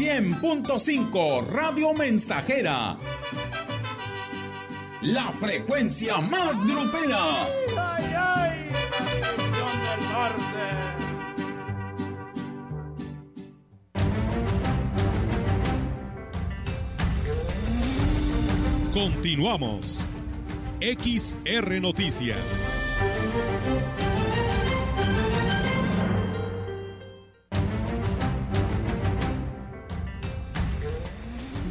100.5 0.00 1.46
Radio 1.48 1.92
Mensajera. 1.92 2.96
La 5.02 5.30
frecuencia 5.32 6.16
más 6.22 6.66
grupera. 6.66 7.44
¡Ay, 7.76 8.04
ay, 8.16 8.70
del 9.84 10.00
norte! 10.08 10.68
Continuamos. 18.94 20.06
XR 20.80 21.78
Noticias. 21.82 22.38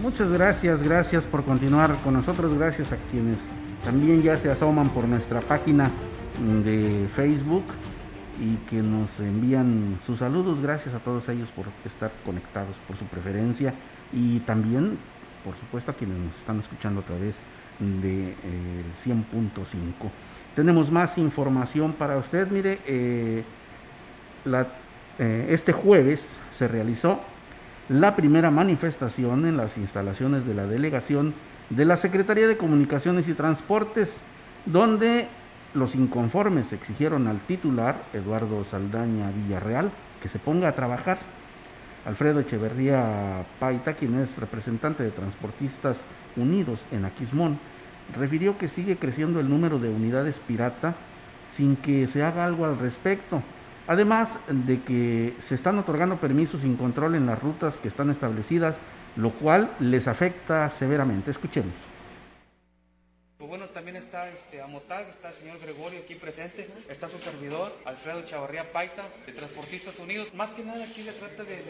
Muchas 0.10 0.32
gracias, 0.32 0.82
gracias 0.82 1.28
por 1.28 1.44
continuar 1.44 1.96
con 2.04 2.16
nosotros, 2.16 2.56
gracias 2.56 2.92
a 2.92 2.98
quienes 3.12 3.46
también 3.84 4.24
ya 4.24 4.40
se 4.40 4.50
asoman 4.50 4.90
por 4.90 5.08
nuestra 5.08 5.40
página 5.40 5.92
de 6.66 7.08
Facebook 7.16 7.64
y 8.42 8.56
que 8.68 8.78
nos 8.78 9.20
envían 9.20 10.00
sus 10.04 10.18
saludos, 10.18 10.62
gracias 10.62 10.96
a 10.96 10.98
todos 11.00 11.30
ellos 11.30 11.52
por 11.52 11.68
estar 11.86 12.12
conectados, 12.26 12.78
por 12.88 12.98
su 12.98 13.06
preferencia 13.06 13.76
y 14.12 14.40
también, 14.40 14.98
por 15.44 15.56
supuesto, 15.56 15.92
a 15.92 15.94
quienes 15.94 16.18
nos 16.18 16.36
están 16.38 16.60
escuchando 16.60 17.02
a 17.02 17.06
través 17.06 17.40
de, 17.80 18.34
100.5. 19.06 20.10
Tenemos 20.56 20.90
más 20.90 21.20
información 21.20 21.94
para 21.94 22.18
usted, 22.18 22.50
mire, 22.50 22.80
eh, 22.88 23.44
eh, 25.20 25.46
este 25.50 25.72
jueves 25.72 26.40
se 26.52 26.68
realizó 26.68 27.22
la 27.90 28.16
primera 28.16 28.52
manifestación 28.52 29.48
en 29.48 29.58
las 29.58 29.78
instalaciones 29.80 30.46
de 30.46 30.54
la 30.54 30.68
delegación 30.68 31.34
de 31.72 31.86
la 31.86 31.98
Secretaría 31.98 32.48
de 32.48 32.56
Comunicaciones 32.56 33.28
y 33.28 33.34
Transportes, 33.34 34.22
donde 34.66 35.28
los 35.74 35.96
inconformes 35.96 36.72
exigieron 36.72 37.28
al 37.28 37.40
titular, 37.42 38.04
Eduardo 38.14 38.64
Saldaña 38.64 39.32
Villarreal, 39.32 39.92
que 40.22 40.28
se 40.28 40.38
ponga 40.38 40.70
a 40.70 40.76
trabajar. 40.76 41.18
Alfredo 42.06 42.40
Echeverría 42.40 43.46
Paita, 43.60 43.94
quien 43.94 44.20
es 44.20 44.38
representante 44.38 45.04
de 45.04 45.12
Transportistas 45.12 46.02
Unidos 46.36 46.86
en 46.92 47.06
Aquismón, 47.06 47.60
refirió 48.16 48.58
que 48.58 48.68
sigue 48.68 48.98
creciendo 48.98 49.40
el 49.40 49.50
número 49.50 49.80
de 49.80 49.90
unidades 49.90 50.40
pirata 50.40 50.96
sin 51.48 51.76
que 51.76 52.08
se 52.08 52.24
haga 52.24 52.46
algo 52.46 52.66
al 52.66 52.78
respecto. 52.78 53.42
Además 53.90 54.38
de 54.48 54.84
que 54.84 55.36
se 55.40 55.56
están 55.56 55.80
otorgando 55.80 56.18
permisos 56.18 56.62
sin 56.62 56.76
control 56.76 57.16
en 57.16 57.26
las 57.26 57.42
rutas 57.42 57.80
que 57.80 57.88
están 57.88 58.12
establecidas, 58.12 58.78
lo 59.16 59.32
cual 59.32 59.72
les 59.80 60.08
afecta 60.08 60.70
severamente. 60.70 61.32
Escuchemos. 61.32 61.74
Bueno, 63.50 63.66
también 63.66 63.96
está 63.98 64.30
este, 64.30 64.62
Amotag, 64.62 65.10
está 65.10 65.30
el 65.30 65.34
señor 65.34 65.60
Gregorio 65.60 66.00
aquí 66.00 66.14
presente, 66.14 66.70
está 66.88 67.10
su 67.10 67.18
servidor, 67.18 67.76
Alfredo 67.84 68.22
Chavarría 68.22 68.72
Paita, 68.72 69.04
de 69.26 69.34
Transportistas 69.34 69.98
Unidos. 69.98 70.36
Más 70.36 70.52
que 70.52 70.64
nada 70.64 70.86
aquí 70.86 71.02
se 71.02 71.14
trata 71.14 71.44
de, 71.44 71.64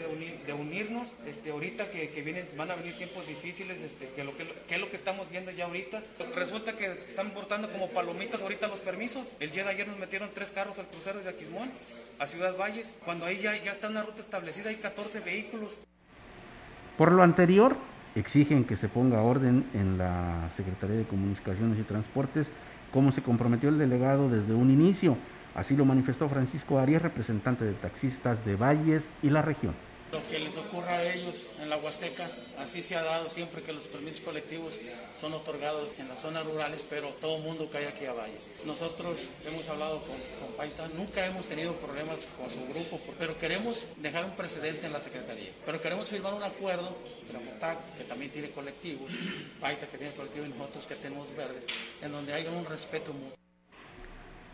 de, 0.46 0.52
unirnos, 0.52 1.14
este, 1.26 1.52
ahorita 1.52 1.90
que, 1.90 2.10
que, 2.10 2.20
vienen, 2.20 2.46
van 2.58 2.70
a 2.70 2.74
venir 2.74 2.98
tiempos 2.98 3.26
difíciles, 3.26 3.80
este, 3.80 4.10
que, 4.10 4.24
lo, 4.24 4.36
que, 4.36 4.46
que, 4.68 4.74
es 4.74 4.80
lo 4.80 4.90
que 4.90 4.96
estamos 4.96 5.30
viendo 5.30 5.52
ya 5.52 5.64
ahorita. 5.64 6.02
Resulta 6.34 6.76
que 6.76 6.84
están 6.84 7.30
portando 7.30 7.72
como 7.72 7.88
palomitas 7.88 8.42
ahorita 8.42 8.68
los 8.68 8.80
permisos. 8.80 9.32
El 9.40 9.50
día 9.50 9.64
de 9.64 9.70
ayer 9.70 9.88
nos 9.88 9.96
metieron 9.96 10.28
tres 10.34 10.50
carros 10.50 10.78
al 10.78 10.86
crucero 10.86 11.20
de 11.20 11.30
Aquismón, 11.30 11.70
a 12.18 12.26
Ciudad 12.26 12.58
Valles, 12.58 12.92
cuando 13.06 13.24
ahí 13.24 13.38
ya, 13.38 13.56
ya 13.56 13.72
está 13.72 13.88
una 13.88 14.02
ruta 14.02 14.20
establecida, 14.20 14.68
hay 14.68 14.76
14 14.76 15.20
vehículos. 15.20 15.78
Por 16.98 17.12
lo 17.12 17.22
anterior, 17.22 17.74
exigen 18.14 18.64
que 18.64 18.76
se 18.76 18.88
ponga 18.88 19.22
orden 19.22 19.64
en 19.74 19.98
la 19.98 20.48
Secretaría 20.50 20.96
de 20.96 21.04
Comunicaciones 21.04 21.78
y 21.78 21.82
Transportes, 21.82 22.50
como 22.92 23.12
se 23.12 23.22
comprometió 23.22 23.68
el 23.68 23.78
delegado 23.78 24.28
desde 24.28 24.54
un 24.54 24.70
inicio. 24.70 25.16
Así 25.54 25.76
lo 25.76 25.84
manifestó 25.84 26.28
Francisco 26.28 26.78
Arias, 26.78 27.02
representante 27.02 27.64
de 27.64 27.72
taxistas 27.72 28.44
de 28.44 28.56
Valles 28.56 29.10
y 29.22 29.30
la 29.30 29.42
región. 29.42 29.74
Lo 30.12 30.20
que 30.28 30.40
les 30.40 30.56
ocurra 30.56 30.94
a 30.94 31.12
ellos 31.12 31.50
en 31.62 31.70
la 31.70 31.76
Huasteca, 31.76 32.28
así 32.58 32.82
se 32.82 32.96
ha 32.96 33.02
dado 33.04 33.28
siempre 33.28 33.62
que 33.62 33.72
los 33.72 33.86
permisos 33.86 34.20
colectivos 34.22 34.80
son 35.14 35.32
otorgados 35.34 35.96
en 36.00 36.08
las 36.08 36.20
zonas 36.20 36.44
rurales, 36.46 36.82
pero 36.90 37.08
todo 37.20 37.36
el 37.36 37.42
mundo 37.44 37.68
cae 37.70 37.86
aquí 37.86 38.06
a 38.06 38.12
Valles. 38.12 38.48
Nosotros 38.64 39.28
hemos 39.46 39.68
hablado 39.68 40.00
con, 40.00 40.16
con 40.40 40.56
Paita, 40.56 40.88
nunca 40.96 41.24
hemos 41.24 41.46
tenido 41.46 41.72
problemas 41.74 42.26
con 42.36 42.50
su 42.50 42.60
grupo, 42.66 43.00
pero 43.20 43.38
queremos 43.38 43.86
dejar 43.98 44.24
un 44.24 44.34
precedente 44.34 44.86
en 44.86 44.92
la 44.92 45.00
Secretaría. 45.00 45.52
Pero 45.64 45.80
queremos 45.80 46.08
firmar 46.08 46.34
un 46.34 46.42
acuerdo 46.42 46.92
entre 47.22 47.38
MOTAC, 47.38 47.78
que 47.98 48.04
también 48.04 48.32
tiene 48.32 48.50
colectivos, 48.50 49.12
Paita 49.60 49.86
que 49.86 49.98
tiene 49.98 50.12
colectivos 50.14 50.48
y 50.48 50.58
nosotros 50.58 50.86
que 50.86 50.96
tenemos 50.96 51.34
verdes, 51.36 51.64
en 52.02 52.10
donde 52.10 52.34
haya 52.34 52.50
un 52.50 52.64
respeto 52.64 53.12
mutuo. 53.12 53.39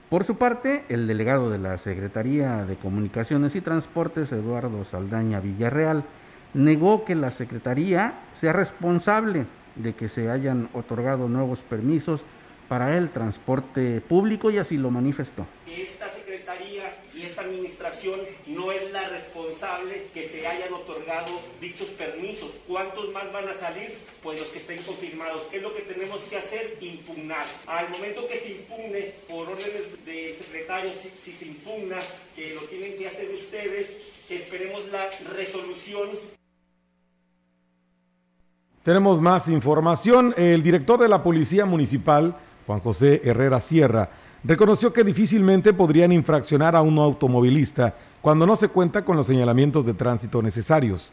Por 0.08 0.22
su 0.22 0.36
parte, 0.36 0.84
el 0.88 1.08
delegado 1.08 1.50
de 1.50 1.58
la 1.58 1.76
Secretaría 1.78 2.64
de 2.64 2.76
Comunicaciones 2.76 3.56
y 3.56 3.60
Transportes, 3.60 4.30
Eduardo 4.30 4.84
Saldaña 4.84 5.40
Villarreal, 5.40 6.04
negó 6.54 7.04
que 7.04 7.16
la 7.16 7.32
Secretaría 7.32 8.20
sea 8.32 8.52
responsable 8.52 9.46
de 9.74 9.94
que 9.94 10.08
se 10.08 10.30
hayan 10.30 10.68
otorgado 10.74 11.28
nuevos 11.28 11.62
permisos 11.62 12.24
para 12.68 12.96
el 12.96 13.10
transporte 13.10 14.00
público 14.00 14.52
y 14.52 14.58
así 14.58 14.76
lo 14.76 14.92
manifestó. 14.92 15.44
Esta 17.26 17.42
Administración 17.42 18.18
no 18.46 18.72
es 18.72 18.90
la 18.92 19.08
responsable 19.08 20.06
que 20.14 20.22
se 20.22 20.46
hayan 20.46 20.72
otorgado 20.72 21.32
dichos 21.60 21.88
permisos. 21.88 22.60
¿Cuántos 22.66 23.12
más 23.12 23.32
van 23.32 23.48
a 23.48 23.54
salir? 23.54 23.92
Pues 24.22 24.40
los 24.40 24.48
que 24.48 24.58
estén 24.58 24.82
confirmados. 24.82 25.44
¿Qué 25.50 25.58
es 25.58 25.62
lo 25.62 25.74
que 25.74 25.82
tenemos 25.82 26.20
que 26.24 26.36
hacer? 26.36 26.76
Impugnar. 26.80 27.46
Al 27.66 27.88
momento 27.90 28.26
que 28.26 28.36
se 28.36 28.52
impugne 28.52 29.12
por 29.28 29.48
órdenes 29.48 30.04
del 30.04 30.36
secretario, 30.36 30.92
si, 30.92 31.10
si 31.10 31.32
se 31.32 31.46
impugna, 31.46 31.98
que 32.34 32.54
lo 32.54 32.62
tienen 32.62 32.96
que 32.96 33.06
hacer 33.06 33.30
ustedes, 33.30 33.96
esperemos 34.30 34.86
la 34.88 35.08
resolución 35.36 36.08
tenemos 38.86 39.20
más 39.20 39.48
información. 39.48 40.32
El 40.36 40.62
director 40.62 41.00
de 41.00 41.08
la 41.08 41.24
Policía 41.24 41.66
Municipal, 41.66 42.36
Juan 42.68 42.78
José 42.78 43.20
Herrera 43.24 43.58
Sierra, 43.58 44.10
reconoció 44.44 44.92
que 44.92 45.04
difícilmente 45.04 45.72
podrían 45.72 46.12
infraccionar 46.12 46.76
a 46.76 46.82
un 46.82 46.98
automovilista 46.98 47.94
cuando 48.22 48.46
no 48.46 48.56
se 48.56 48.68
cuenta 48.68 49.04
con 49.04 49.16
los 49.16 49.26
señalamientos 49.26 49.84
de 49.86 49.94
tránsito 49.94 50.42
necesarios. 50.42 51.12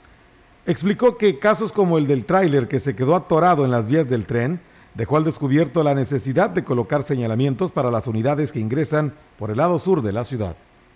Explicó 0.65 1.17
que 1.17 1.39
casos 1.39 1.71
como 1.71 1.97
el 1.97 2.07
del 2.07 2.25
tráiler 2.25 2.67
que 2.67 2.79
se 2.79 2.95
quedó 2.95 3.15
atorado 3.15 3.65
en 3.65 3.71
las 3.71 3.87
vías 3.87 4.07
del 4.09 4.25
tren 4.25 4.61
dejó 4.93 5.17
al 5.17 5.23
descubierto 5.23 5.83
la 5.83 5.95
necesidad 5.95 6.49
de 6.49 6.63
colocar 6.63 7.03
señalamientos 7.03 7.71
para 7.71 7.91
las 7.91 8.07
unidades 8.07 8.51
que 8.51 8.59
ingresan 8.59 9.13
por 9.37 9.51
el 9.51 9.57
lado 9.57 9.79
sur 9.79 10.01
de 10.01 10.13
la 10.13 10.23
ciudad. 10.23 10.55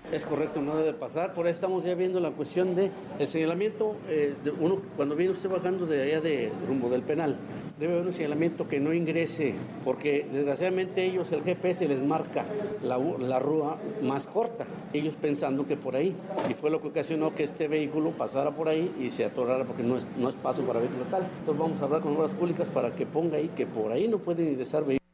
Es 0.09 0.25
correcto, 0.25 0.61
no 0.61 0.77
debe 0.77 0.93
pasar. 0.93 1.33
Por 1.33 1.45
ahí 1.47 1.51
estamos 1.51 1.83
ya 1.83 1.93
viendo 1.93 2.21
la 2.21 2.31
cuestión 2.31 2.75
de 2.75 2.91
el 3.19 3.27
señalamiento. 3.27 3.95
Eh, 4.07 4.33
uno, 4.57 4.81
cuando 4.95 5.17
viene 5.17 5.33
usted 5.33 5.49
bajando 5.49 5.85
de 5.85 6.01
allá 6.01 6.21
de 6.21 6.49
rumbo 6.65 6.89
del 6.89 7.01
penal, 7.01 7.35
debe 7.77 7.95
haber 7.95 8.07
un 8.07 8.13
señalamiento 8.13 8.69
que 8.69 8.79
no 8.79 8.93
ingrese, 8.93 9.53
porque 9.83 10.25
desgraciadamente 10.31 11.03
ellos, 11.05 11.29
el 11.33 11.43
GPS 11.43 11.85
les 11.89 12.01
marca 12.01 12.45
la, 12.83 12.97
la 12.97 13.39
rúa 13.39 13.77
más 14.01 14.27
corta, 14.27 14.65
ellos 14.93 15.13
pensando 15.21 15.67
que 15.67 15.75
por 15.75 15.97
ahí. 15.97 16.15
Y 16.49 16.53
fue 16.53 16.69
lo 16.69 16.81
que 16.81 16.87
ocasionó 16.87 17.35
que 17.35 17.43
este 17.43 17.67
vehículo 17.67 18.11
pasara 18.11 18.51
por 18.51 18.69
ahí 18.69 18.89
y 19.01 19.09
se 19.09 19.25
atorara 19.25 19.65
porque 19.65 19.83
no 19.83 19.97
es, 19.97 20.07
no 20.17 20.29
es 20.29 20.35
paso 20.35 20.61
para 20.61 20.79
vehículo 20.79 21.03
tal. 21.11 21.23
Entonces 21.39 21.59
vamos 21.59 21.81
a 21.81 21.83
hablar 21.83 22.01
con 22.01 22.15
obras 22.15 22.31
públicas 22.31 22.67
para 22.73 22.95
que 22.95 23.05
ponga 23.05 23.37
ahí 23.37 23.49
que 23.57 23.65
por 23.65 23.91
ahí 23.91 24.07
no 24.07 24.19
pueden 24.19 24.47
ingresar 24.47 24.85
vehículos. 24.85 25.06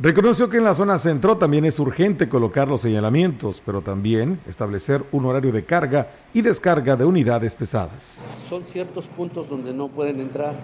Reconoció 0.00 0.48
que 0.48 0.58
en 0.58 0.64
la 0.64 0.74
zona 0.74 0.96
centro 0.96 1.38
también 1.38 1.64
es 1.64 1.80
urgente 1.80 2.28
colocar 2.28 2.68
los 2.68 2.82
señalamientos, 2.82 3.60
pero 3.66 3.82
también 3.82 4.38
establecer 4.46 5.02
un 5.10 5.24
horario 5.24 5.50
de 5.50 5.64
carga 5.64 6.12
y 6.32 6.40
descarga 6.40 6.94
de 6.94 7.04
unidades 7.04 7.56
pesadas. 7.56 8.32
Son 8.48 8.64
ciertos 8.64 9.08
puntos 9.08 9.48
donde 9.48 9.72
no 9.72 9.88
pueden 9.88 10.20
entrar, 10.20 10.54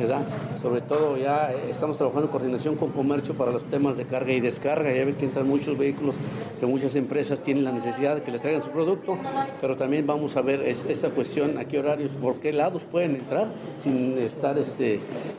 ¿verdad? 0.00 0.26
Sobre 0.60 0.80
todo 0.80 1.16
ya 1.16 1.52
estamos 1.70 1.96
trabajando 1.96 2.26
en 2.26 2.32
coordinación 2.32 2.74
con 2.74 2.90
comercio 2.90 3.34
para 3.34 3.52
los 3.52 3.62
temas 3.70 3.96
de 3.96 4.04
carga 4.04 4.32
y 4.32 4.40
descarga. 4.40 4.92
Ya 4.92 5.04
ven 5.04 5.14
que 5.14 5.26
entran 5.26 5.46
muchos 5.46 5.78
vehículos 5.78 6.16
que 6.58 6.66
muchas 6.66 6.96
empresas 6.96 7.40
tienen 7.40 7.62
la 7.62 7.70
necesidad 7.70 8.16
de 8.16 8.22
que 8.22 8.32
les 8.32 8.42
traigan 8.42 8.64
su 8.64 8.70
producto, 8.70 9.16
pero 9.60 9.76
también 9.76 10.08
vamos 10.08 10.36
a 10.36 10.42
ver 10.42 10.60
esa 10.60 11.10
cuestión, 11.10 11.56
a 11.56 11.66
qué 11.66 11.78
horarios, 11.78 12.10
por 12.20 12.40
qué 12.40 12.52
lados 12.52 12.82
pueden 12.82 13.14
entrar 13.14 13.46
sin 13.84 14.18
estar 14.18 14.58
este, 14.58 14.98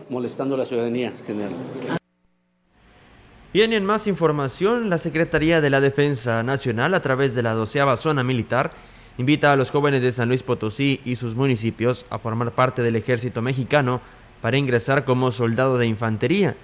molestando 0.09 0.55
a 0.55 0.59
la 0.59 0.65
ciudadanía 0.65 1.11
general. 1.27 1.51
Bien, 3.53 3.71
en 3.71 3.85
más 3.85 4.07
información, 4.07 4.89
la 4.89 4.97
Secretaría 4.97 5.61
de 5.61 5.69
la 5.69 5.79
Defensa 5.79 6.41
Nacional, 6.41 6.95
a 6.95 7.03
través 7.03 7.35
de 7.35 7.43
la 7.43 7.53
doceava 7.53 7.97
zona 7.97 8.23
militar, 8.23 8.71
invita 9.19 9.51
a 9.51 9.55
los 9.55 9.69
jóvenes 9.69 10.01
de 10.01 10.11
San 10.11 10.27
Luis 10.27 10.41
Potosí 10.41 11.01
y 11.05 11.17
sus 11.17 11.35
municipios 11.35 12.07
a 12.09 12.17
formar 12.17 12.53
parte 12.53 12.81
del 12.81 12.95
ejército 12.95 13.43
mexicano 13.43 14.01
para 14.41 14.57
ingresar 14.57 15.05
como 15.05 15.31
soldado 15.31 15.77
de 15.77 15.85
infantería. 15.85 16.55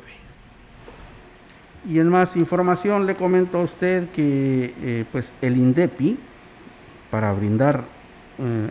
Y 1.88 1.98
en 1.98 2.08
más 2.08 2.36
información 2.36 3.06
le 3.06 3.14
comento 3.14 3.58
a 3.58 3.62
usted 3.62 4.10
que 4.10 4.74
eh, 4.82 5.04
pues 5.10 5.32
el 5.40 5.56
INDEPI, 5.56 6.18
para 7.10 7.32
brindar 7.32 7.84
eh, 8.38 8.70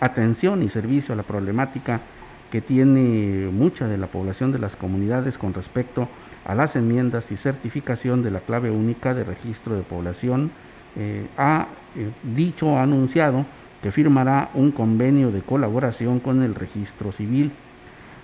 atención 0.00 0.62
y 0.62 0.68
servicio 0.68 1.14
a 1.14 1.16
la 1.16 1.22
problemática 1.22 2.02
que 2.50 2.60
tiene 2.60 3.48
mucha 3.50 3.88
de 3.88 3.98
la 3.98 4.06
población 4.06 4.52
de 4.52 4.58
las 4.58 4.76
comunidades 4.76 5.38
con 5.38 5.54
respecto 5.54 6.08
a 6.44 6.54
las 6.54 6.76
enmiendas 6.76 7.32
y 7.32 7.36
certificación 7.36 8.22
de 8.22 8.30
la 8.30 8.40
clave 8.40 8.70
única 8.70 9.14
de 9.14 9.24
registro 9.24 9.74
de 9.74 9.82
población, 9.82 10.52
eh, 10.96 11.26
ha 11.36 11.68
eh, 11.94 12.10
dicho, 12.22 12.76
ha 12.76 12.82
anunciado 12.82 13.46
que 13.82 13.92
firmará 13.92 14.50
un 14.54 14.72
convenio 14.72 15.30
de 15.30 15.42
colaboración 15.42 16.20
con 16.20 16.42
el 16.42 16.54
registro 16.54 17.12
civil. 17.12 17.52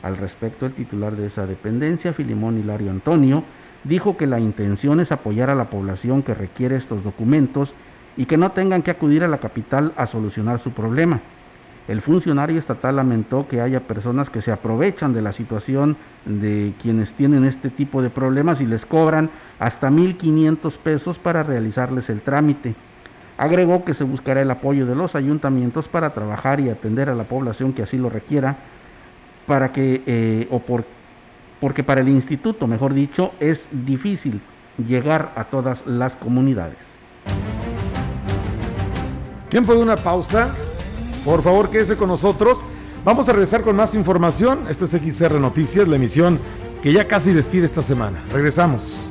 Al 0.02 0.16
respecto, 0.16 0.66
el 0.66 0.72
titular 0.72 1.14
de 1.14 1.26
esa 1.26 1.46
dependencia, 1.46 2.12
Filimón 2.12 2.58
Hilario 2.58 2.90
Antonio, 2.90 3.44
dijo 3.84 4.16
que 4.16 4.26
la 4.26 4.40
intención 4.40 5.00
es 5.00 5.12
apoyar 5.12 5.50
a 5.50 5.54
la 5.54 5.70
población 5.70 6.22
que 6.22 6.34
requiere 6.34 6.76
estos 6.76 7.04
documentos 7.04 7.74
y 8.16 8.26
que 8.26 8.36
no 8.36 8.52
tengan 8.52 8.82
que 8.82 8.90
acudir 8.90 9.24
a 9.24 9.28
la 9.28 9.38
capital 9.38 9.92
a 9.96 10.06
solucionar 10.06 10.58
su 10.58 10.72
problema. 10.72 11.20
El 11.88 12.00
funcionario 12.00 12.58
estatal 12.58 12.96
lamentó 12.96 13.48
que 13.48 13.60
haya 13.60 13.80
personas 13.80 14.30
que 14.30 14.40
se 14.40 14.52
aprovechan 14.52 15.12
de 15.12 15.22
la 15.22 15.32
situación 15.32 15.96
de 16.24 16.74
quienes 16.80 17.14
tienen 17.14 17.44
este 17.44 17.70
tipo 17.70 18.02
de 18.02 18.10
problemas 18.10 18.60
y 18.60 18.66
les 18.66 18.86
cobran 18.86 19.30
hasta 19.58 19.90
1.500 19.90 20.78
pesos 20.78 21.18
para 21.18 21.42
realizarles 21.42 22.08
el 22.08 22.22
trámite. 22.22 22.76
Agregó 23.36 23.84
que 23.84 23.94
se 23.94 24.04
buscará 24.04 24.42
el 24.42 24.50
apoyo 24.50 24.86
de 24.86 24.94
los 24.94 25.16
ayuntamientos 25.16 25.88
para 25.88 26.14
trabajar 26.14 26.60
y 26.60 26.68
atender 26.68 27.08
a 27.08 27.14
la 27.16 27.24
población 27.24 27.72
que 27.72 27.82
así 27.82 27.98
lo 27.98 28.08
requiera, 28.08 28.56
para 29.46 29.72
que, 29.72 30.02
eh, 30.06 30.46
o 30.50 30.60
por, 30.60 30.84
porque 31.60 31.82
para 31.82 32.00
el 32.00 32.08
instituto, 32.08 32.68
mejor 32.68 32.94
dicho, 32.94 33.32
es 33.40 33.68
difícil 33.72 34.40
llegar 34.78 35.32
a 35.34 35.44
todas 35.44 35.84
las 35.86 36.14
comunidades. 36.14 36.96
Tiempo 39.48 39.74
de 39.74 39.82
una 39.82 39.96
pausa. 39.96 40.54
Por 41.24 41.42
favor, 41.42 41.70
quédese 41.70 41.96
con 41.96 42.08
nosotros. 42.08 42.64
Vamos 43.04 43.28
a 43.28 43.32
regresar 43.32 43.62
con 43.62 43.76
más 43.76 43.94
información. 43.94 44.64
Esto 44.68 44.84
es 44.84 44.90
XR 44.92 45.38
Noticias, 45.40 45.86
la 45.88 45.96
emisión 45.96 46.38
que 46.82 46.92
ya 46.92 47.06
casi 47.06 47.32
despide 47.32 47.66
esta 47.66 47.82
semana. 47.82 48.24
Regresamos. 48.30 49.10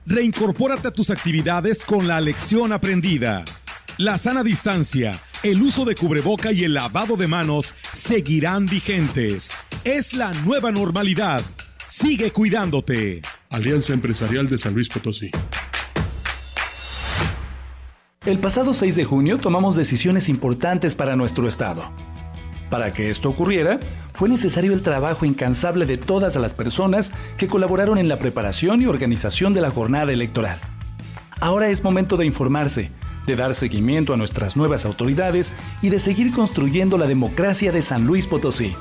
Reincorpórate 0.05 0.89
a 0.89 0.91
tus 0.91 1.09
actividades 1.09 1.85
con 1.85 2.05
la 2.05 2.19
lección 2.19 2.73
aprendida. 2.73 3.45
La 3.99 4.19
sana 4.19 4.43
distancia, 4.43 5.19
el 5.41 5.59
uso 5.59 5.83
de 5.83 5.95
cubreboca 5.95 6.51
y 6.51 6.63
el 6.63 6.75
lavado 6.75 7.17
de 7.17 7.25
manos 7.25 7.73
seguirán 7.93 8.67
vigentes. 8.67 9.51
Es 9.83 10.13
la 10.13 10.31
nueva 10.45 10.71
normalidad. 10.71 11.41
Sigue 11.87 12.29
cuidándote. 12.29 13.23
Alianza 13.49 13.93
Empresarial 13.93 14.47
de 14.49 14.59
San 14.59 14.75
Luis 14.75 14.87
Potosí. 14.87 15.31
El 18.23 18.37
pasado 18.37 18.75
6 18.75 18.95
de 18.95 19.03
junio 19.03 19.39
tomamos 19.39 19.75
decisiones 19.75 20.29
importantes 20.29 20.93
para 20.93 21.15
nuestro 21.15 21.47
Estado. 21.47 21.91
Para 22.69 22.93
que 22.93 23.09
esto 23.09 23.29
ocurriera, 23.29 23.79
fue 24.13 24.29
necesario 24.29 24.73
el 24.73 24.83
trabajo 24.83 25.25
incansable 25.25 25.87
de 25.87 25.97
todas 25.97 26.35
las 26.35 26.53
personas 26.53 27.13
que 27.35 27.47
colaboraron 27.47 27.97
en 27.97 28.09
la 28.09 28.19
preparación 28.19 28.79
y 28.79 28.85
organización 28.85 29.55
de 29.55 29.61
la 29.61 29.71
jornada 29.71 30.11
electoral. 30.11 30.59
Ahora 31.39 31.69
es 31.69 31.83
momento 31.83 32.15
de 32.15 32.27
informarse, 32.27 32.91
de 33.27 33.35
dar 33.35 33.53
seguimiento 33.53 34.13
a 34.13 34.17
nuestras 34.17 34.55
nuevas 34.55 34.85
autoridades 34.85 35.53
y 35.81 35.89
de 35.89 35.99
seguir 35.99 36.31
construyendo 36.31 36.97
la 36.97 37.05
democracia 37.05 37.71
de 37.71 37.81
San 37.83 38.05
Luis 38.05 38.25
Potosí. 38.25 38.73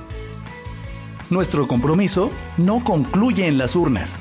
Nuestro 1.29 1.67
compromiso 1.67 2.31
no 2.57 2.85
concluye 2.85 3.49
en 3.49 3.59
las 3.59 3.75
urnas. 3.75 4.17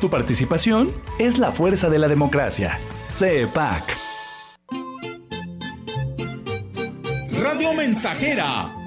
Tu 0.00 0.10
participación 0.10 0.92
es 1.20 1.38
la 1.38 1.52
fuerza 1.52 1.88
de 1.88 2.00
la 2.00 2.08
democracia. 2.08 2.80
CEPAC. 3.08 3.96
Radio 7.40 7.72
Mensajera, 7.74 8.68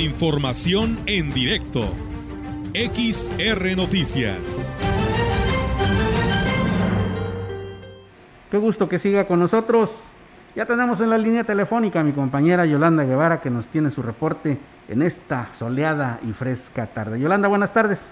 La 0.00 0.06
información 0.06 0.98
en 1.06 1.30
directo. 1.34 1.80
XR 2.72 3.76
Noticias. 3.76 4.66
Qué 8.50 8.56
gusto 8.56 8.88
que 8.88 8.98
siga 8.98 9.26
con 9.26 9.40
nosotros. 9.40 10.14
Ya 10.56 10.64
tenemos 10.64 11.02
en 11.02 11.10
la 11.10 11.18
línea 11.18 11.44
telefónica 11.44 12.00
a 12.00 12.02
mi 12.02 12.12
compañera 12.12 12.64
Yolanda 12.64 13.04
Guevara 13.04 13.42
que 13.42 13.50
nos 13.50 13.68
tiene 13.68 13.90
su 13.90 14.00
reporte 14.00 14.58
en 14.88 15.02
esta 15.02 15.52
soleada 15.52 16.18
y 16.26 16.32
fresca 16.32 16.86
tarde. 16.86 17.20
Yolanda, 17.20 17.48
buenas 17.48 17.74
tardes. 17.74 18.10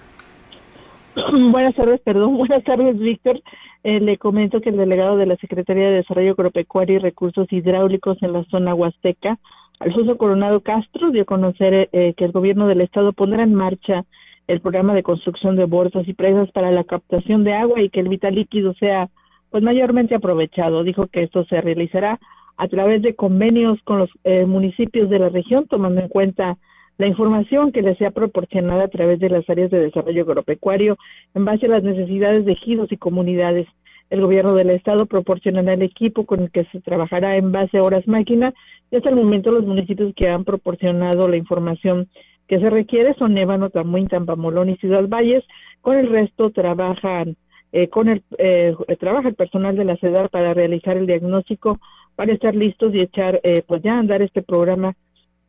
Buenas 1.49 1.73
tardes, 1.73 1.99
perdón. 2.01 2.37
Buenas 2.37 2.63
tardes, 2.65 2.99
Víctor. 2.99 3.41
Eh, 3.83 3.99
le 3.99 4.19
comento 4.19 4.61
que 4.61 4.69
el 4.69 4.77
delegado 4.77 5.17
de 5.17 5.25
la 5.25 5.37
Secretaría 5.37 5.87
de 5.87 5.95
Desarrollo 5.95 6.33
Agropecuario 6.33 6.97
y 6.97 6.99
Recursos 6.99 7.51
Hidráulicos 7.51 8.21
en 8.21 8.33
la 8.33 8.43
zona 8.43 8.75
Huasteca, 8.75 9.39
Alfonso 9.79 10.17
Coronado 10.17 10.59
Castro, 10.59 11.11
dio 11.11 11.21
a 11.21 11.25
conocer 11.25 11.89
eh, 11.93 12.13
que 12.13 12.25
el 12.25 12.33
gobierno 12.33 12.67
del 12.67 12.81
estado 12.81 13.13
pondrá 13.13 13.43
en 13.43 13.53
marcha 13.53 14.05
el 14.47 14.59
programa 14.59 14.93
de 14.93 15.03
construcción 15.03 15.55
de 15.55 15.65
bolsas 15.65 16.07
y 16.07 16.13
presas 16.13 16.51
para 16.51 16.71
la 16.71 16.83
captación 16.83 17.43
de 17.43 17.53
agua 17.53 17.81
y 17.81 17.89
que 17.89 18.01
el 18.01 18.09
vital 18.09 18.35
líquido 18.35 18.73
sea 18.73 19.09
pues 19.49 19.63
mayormente 19.63 20.15
aprovechado. 20.15 20.83
Dijo 20.83 21.07
que 21.07 21.23
esto 21.23 21.45
se 21.45 21.61
realizará 21.61 22.19
a 22.57 22.67
través 22.67 23.01
de 23.01 23.15
convenios 23.15 23.81
con 23.83 23.99
los 23.99 24.09
eh, 24.25 24.45
municipios 24.45 25.09
de 25.09 25.19
la 25.19 25.29
región, 25.29 25.65
tomando 25.65 26.01
en 26.01 26.09
cuenta 26.09 26.57
la 26.97 27.07
información 27.07 27.71
que 27.71 27.81
les 27.81 27.97
sea 27.97 28.11
proporcionada 28.11 28.83
a 28.83 28.89
través 28.89 29.19
de 29.19 29.29
las 29.29 29.49
áreas 29.49 29.71
de 29.71 29.79
desarrollo 29.79 30.23
agropecuario 30.23 30.97
en 31.33 31.45
base 31.45 31.67
a 31.67 31.69
las 31.69 31.83
necesidades 31.83 32.43
de 32.43 32.51
ejidos 32.51 32.91
y 32.91 32.97
comunidades. 32.97 33.67
El 34.09 34.21
gobierno 34.21 34.53
del 34.53 34.71
estado 34.71 35.05
proporcionará 35.05 35.73
el 35.73 35.83
equipo 35.83 36.25
con 36.25 36.41
el 36.41 36.51
que 36.51 36.65
se 36.71 36.81
trabajará 36.81 37.37
en 37.37 37.51
base 37.51 37.77
a 37.77 37.83
horas 37.83 38.07
máquina 38.07 38.53
y 38.91 38.95
hasta 38.95 39.09
el 39.09 39.15
momento 39.15 39.51
los 39.51 39.65
municipios 39.65 40.13
que 40.15 40.29
han 40.29 40.45
proporcionado 40.45 41.27
la 41.27 41.37
información 41.37 42.07
que 42.47 42.59
se 42.59 42.69
requiere 42.69 43.13
son 43.19 43.37
Ébano, 43.37 43.69
Tamuín, 43.69 44.07
Tampamolón 44.07 44.69
y 44.69 44.77
Ciudad 44.77 45.07
Valles. 45.07 45.43
Con 45.81 45.97
el 45.97 46.07
resto 46.07 46.49
trabajan 46.49 47.37
eh, 47.71 47.87
con 47.87 48.09
el 48.09 48.23
eh, 48.39 48.75
trabaja 48.99 49.29
el 49.29 49.35
personal 49.35 49.75
de 49.75 49.85
la 49.85 49.95
CEDAR 49.97 50.29
para 50.29 50.55
realizar 50.55 50.97
el 50.97 51.05
diagnóstico 51.05 51.79
para 52.15 52.33
estar 52.33 52.55
listos 52.55 52.93
y 52.95 53.01
echar 53.01 53.39
eh, 53.43 53.61
pues 53.67 53.83
ya 53.83 53.99
andar 53.99 54.23
este 54.23 54.41
programa 54.41 54.95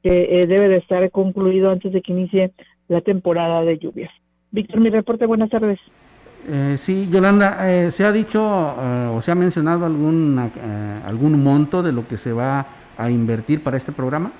que 0.03 0.45
debe 0.47 0.69
de 0.69 0.77
estar 0.77 1.11
concluido 1.11 1.71
antes 1.71 1.93
de 1.93 2.01
que 2.01 2.13
inicie 2.13 2.53
la 2.89 3.01
temporada 3.01 3.63
de 3.65 3.79
lluvias. 3.79 4.11
Víctor, 4.51 4.81
mi 4.81 4.89
reporte, 4.89 5.27
buenas 5.27 5.51
tardes. 5.51 5.79
Sí, 6.77 7.09
Yolanda, 7.11 7.91
¿se 7.91 8.05
ha 8.05 8.13
dicho 8.13 8.43
o 8.43 9.21
se 9.21 9.31
ha 9.31 9.35
mencionado 9.35 9.87
algún, 9.87 10.51
algún 11.05 11.43
monto 11.43 11.83
de 11.83 11.93
lo 11.93 12.07
que 12.09 12.17
se 12.17 12.33
va 12.33 12.67
a 12.97 13.11
invertir 13.11 13.63
para 13.63 13.77
este 13.77 13.93
programa? 13.93 14.33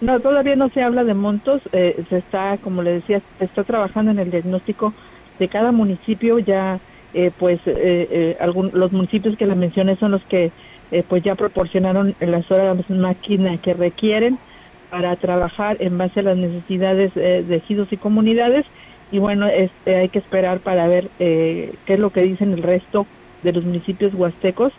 No, 0.00 0.18
todavía 0.20 0.56
no 0.56 0.68
se 0.70 0.82
habla 0.82 1.04
de 1.04 1.14
montos, 1.14 1.62
se 1.72 2.16
está, 2.16 2.58
como 2.58 2.82
le 2.82 2.92
decía, 2.92 3.22
se 3.38 3.44
está 3.44 3.64
trabajando 3.64 4.10
en 4.10 4.18
el 4.18 4.30
diagnóstico 4.30 4.92
de 5.38 5.48
cada 5.48 5.72
municipio 5.72 6.38
ya 6.38 6.78
eh, 7.14 7.30
pues 7.38 7.60
eh, 7.66 8.36
eh 8.40 8.52
los 8.72 8.92
municipios 8.92 9.36
que 9.36 9.46
le 9.46 9.54
mencioné 9.54 9.96
son 9.96 10.12
los 10.12 10.22
que 10.24 10.50
eh, 10.90 11.04
pues 11.08 11.22
ya 11.22 11.34
proporcionaron 11.34 12.14
las 12.20 12.50
horas 12.50 12.88
máquina 12.90 13.56
que 13.58 13.74
requieren 13.74 14.38
para 14.90 15.16
trabajar 15.16 15.76
en 15.80 15.96
base 15.98 16.20
a 16.20 16.22
las 16.22 16.36
necesidades 16.36 17.14
de 17.14 17.56
ejidos 17.56 17.90
y 17.92 17.96
comunidades 17.96 18.66
y 19.12 19.18
bueno 19.18 19.46
este, 19.46 19.96
hay 19.96 20.08
que 20.08 20.18
esperar 20.18 20.58
para 20.60 20.88
ver 20.88 21.08
qué 21.18 21.74
es 21.86 21.98
lo 21.98 22.10
que 22.10 22.24
dicen 22.24 22.52
el 22.52 22.62
resto 22.62 23.06
de 23.44 23.52
los 23.52 23.64
municipios 23.64 24.12
huastecos 24.14 24.72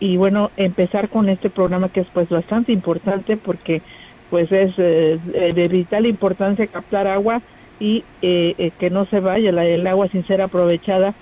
y 0.00 0.16
bueno 0.16 0.50
empezar 0.56 1.08
con 1.08 1.28
este 1.28 1.50
programa 1.50 1.90
que 1.90 2.00
es 2.00 2.08
pues 2.12 2.28
bastante 2.28 2.72
importante 2.72 3.36
porque 3.36 3.82
pues 4.30 4.50
es 4.50 4.76
de 4.76 5.68
vital 5.70 6.06
importancia 6.06 6.66
captar 6.66 7.06
agua 7.06 7.40
y 7.80 8.04
eh, 8.22 8.54
eh, 8.58 8.70
que 8.78 8.90
no 8.90 9.06
se 9.06 9.20
vaya 9.20 9.50
el 9.50 9.86
agua 9.86 10.08
sin 10.08 10.26
ser 10.26 10.40
aprovechada 10.42 11.14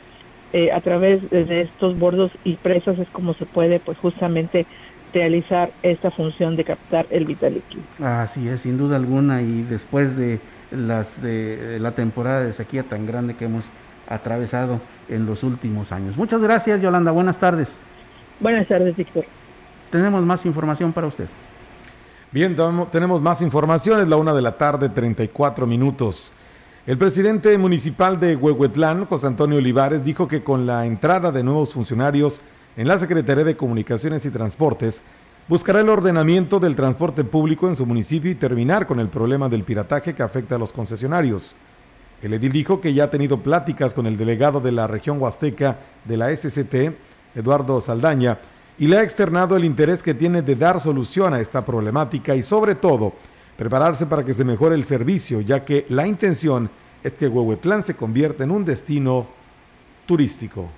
eh, 0.53 0.70
a 0.70 0.81
través 0.81 1.29
de 1.31 1.62
estos 1.62 1.98
bordos 1.98 2.31
y 2.44 2.57
presas 2.57 2.98
es 2.98 3.09
como 3.09 3.35
se 3.35 3.46
puede 3.46 3.81
pues 3.81 3.96
justamente 3.98 4.66
realizar 5.14 5.72
esta 5.83 6.11
función 6.11 6.57
de 6.57 6.64
captar 6.64 7.07
el 7.11 7.25
vital 7.25 7.55
líquido. 7.55 7.83
Así 8.01 8.48
es, 8.48 8.61
sin 8.61 8.79
duda 8.79 8.96
alguna 8.96 9.42
y 9.42 9.62
después 9.62 10.16
de 10.16 10.40
las 10.73 11.23
de 11.23 11.79
la 11.81 11.93
temporada 11.93 12.41
de 12.41 12.53
sequía 12.53 12.83
tan 12.83 13.07
grande 13.07 13.35
que 13.35 13.45
hemos 13.45 13.67
atravesado 14.09 14.81
en 15.09 15.27
los 15.27 15.43
últimos 15.43 15.93
años. 15.93 16.17
Muchas 16.17 16.41
gracias, 16.43 16.81
Yolanda. 16.81 17.11
Buenas 17.13 17.39
tardes. 17.39 17.77
Buenas 18.41 18.67
tardes, 18.67 18.97
Víctor. 18.97 19.25
Tenemos 19.91 20.23
más 20.25 20.45
información 20.47 20.93
para 20.93 21.07
usted. 21.07 21.27
Bien, 22.31 22.57
tenemos 22.91 23.21
más 23.21 23.43
información. 23.43 24.01
Es 24.01 24.09
la 24.09 24.17
una 24.17 24.33
de 24.33 24.43
la 24.43 24.57
tarde, 24.57 24.89
34 24.89 25.67
minutos. 25.67 26.33
El 26.87 26.99
presidente 26.99 27.57
municipal 27.59 28.19
de 28.19 28.35
Huehuetlán, 28.35 29.05
José 29.07 29.29
Antonio 29.29 29.59
Olivares, 29.59 30.03
dijo 30.03 30.27
que 30.27 30.43
con 30.43 30.67
la 30.67 30.85
entrada 30.87 31.31
de 31.31 31.45
nuevos 31.45 31.73
funcionarios 31.73 32.43
en 32.77 32.89
la 32.89 32.99
Secretaría 32.99 33.45
de 33.45 33.57
Comunicaciones 33.57 34.25
y 34.25 34.31
Transportes, 34.31 35.03
buscará 35.49 35.81
el 35.81 35.89
ordenamiento 35.89 36.61
del 36.61 36.77
transporte 36.77 37.25
público 37.25 37.69
en 37.69 37.77
su 37.77 37.85
municipio 37.85 38.31
y 38.31 38.37
terminar 38.37 38.87
con 38.87 39.01
el 39.01 39.09
problema 39.09 39.49
del 39.49 39.65
pirataje 39.65 40.15
que 40.15 40.23
afecta 40.23 40.55
a 40.55 40.59
los 40.59 40.73
concesionarios. 40.73 41.55
El 42.23 42.35
edil 42.35 42.53
dijo 42.53 42.81
que 42.81 42.95
ya 42.95 43.05
ha 43.05 43.11
tenido 43.11 43.43
pláticas 43.43 43.95
con 43.95 44.07
el 44.07 44.17
delegado 44.17 44.61
de 44.61 44.73
la 44.73 44.87
región 44.87 45.21
huasteca 45.21 45.79
de 46.05 46.17
la 46.17 46.35
SCT, 46.35 46.75
Eduardo 47.35 47.81
Saldaña, 47.81 48.39
y 48.79 48.87
le 48.87 48.99
ha 48.99 49.03
externado 49.03 49.57
el 49.57 49.65
interés 49.65 50.03
que 50.03 50.15
tiene 50.15 50.43
de 50.43 50.57
dar 50.57 50.81
solución 50.81 51.35
a 51.35 51.41
esta 51.41 51.65
problemática 51.65 52.35
y 52.37 52.43
sobre 52.43 52.77
todo 52.77 53.13
prepararse 53.57 54.07
para 54.07 54.25
que 54.25 54.35
se 54.35 54.45
mejore 54.45 54.77
el 54.77 54.85
servicio, 54.85 55.41
ya 55.41 55.65
que 55.65 55.85
la 55.89 56.07
intención 56.07 56.71
es 57.03 57.13
que 57.13 57.29
Huehuetlán 57.29 57.83
se 57.83 57.95
convierta 57.95 58.45
en 58.45 58.53
un 58.53 58.65
destino 58.65 59.27
turístico. 60.07 60.69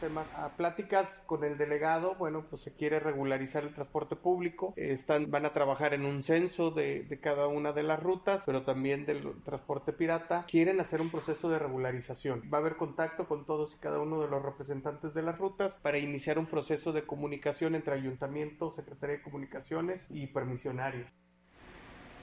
Temas 0.00 0.30
a 0.36 0.50
pláticas 0.56 1.22
con 1.26 1.44
el 1.44 1.58
delegado, 1.58 2.14
bueno, 2.16 2.44
pues 2.48 2.62
se 2.62 2.74
quiere 2.74 3.00
regularizar 3.00 3.62
el 3.62 3.74
transporte 3.74 4.16
público, 4.16 4.74
están, 4.76 5.30
van 5.30 5.46
a 5.46 5.52
trabajar 5.52 5.94
en 5.94 6.04
un 6.04 6.22
censo 6.22 6.70
de, 6.70 7.04
de 7.04 7.20
cada 7.20 7.48
una 7.48 7.72
de 7.72 7.82
las 7.82 8.02
rutas, 8.02 8.42
pero 8.46 8.62
también 8.62 9.06
del 9.06 9.42
transporte 9.44 9.92
pirata, 9.92 10.44
quieren 10.48 10.80
hacer 10.80 11.00
un 11.00 11.10
proceso 11.10 11.48
de 11.48 11.58
regularización. 11.58 12.42
Va 12.52 12.58
a 12.58 12.60
haber 12.60 12.76
contacto 12.76 13.26
con 13.26 13.46
todos 13.46 13.74
y 13.74 13.78
cada 13.80 14.00
uno 14.00 14.20
de 14.20 14.28
los 14.28 14.42
representantes 14.42 15.14
de 15.14 15.22
las 15.22 15.38
rutas 15.38 15.78
para 15.82 15.98
iniciar 15.98 16.38
un 16.38 16.46
proceso 16.46 16.92
de 16.92 17.02
comunicación 17.02 17.74
entre 17.74 17.94
ayuntamiento, 17.94 18.70
Secretaría 18.70 19.16
de 19.16 19.22
Comunicaciones 19.22 20.06
y 20.10 20.26
permisionarios. 20.28 21.10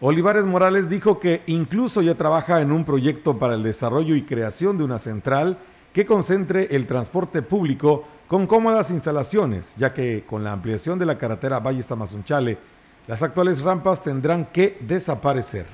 Olivares 0.01 0.45
Morales 0.45 0.89
dijo 0.89 1.19
que 1.19 1.43
incluso 1.47 2.01
ya 2.01 2.15
trabaja 2.15 2.61
en 2.61 2.71
un 2.71 2.85
proyecto 2.85 3.37
para 3.37 3.55
el 3.55 3.63
desarrollo 3.63 4.15
y 4.15 4.21
creación 4.21 4.77
de 4.77 4.85
una 4.85 4.97
central 4.97 5.59
que 5.99 6.05
concentre 6.05 6.69
el 6.71 6.87
transporte 6.87 7.41
público 7.41 8.05
con 8.29 8.47
cómodas 8.47 8.89
instalaciones, 8.89 9.75
ya 9.75 9.93
que 9.93 10.23
con 10.25 10.45
la 10.45 10.53
ampliación 10.53 10.97
de 10.97 11.05
la 11.05 11.17
carretera 11.17 11.59
Valle 11.59 11.83
Tamazunchale, 11.83 12.57
las 13.05 13.21
actuales 13.21 13.59
rampas 13.59 14.01
tendrán 14.01 14.45
que 14.45 14.77
desaparecer. 14.79 15.65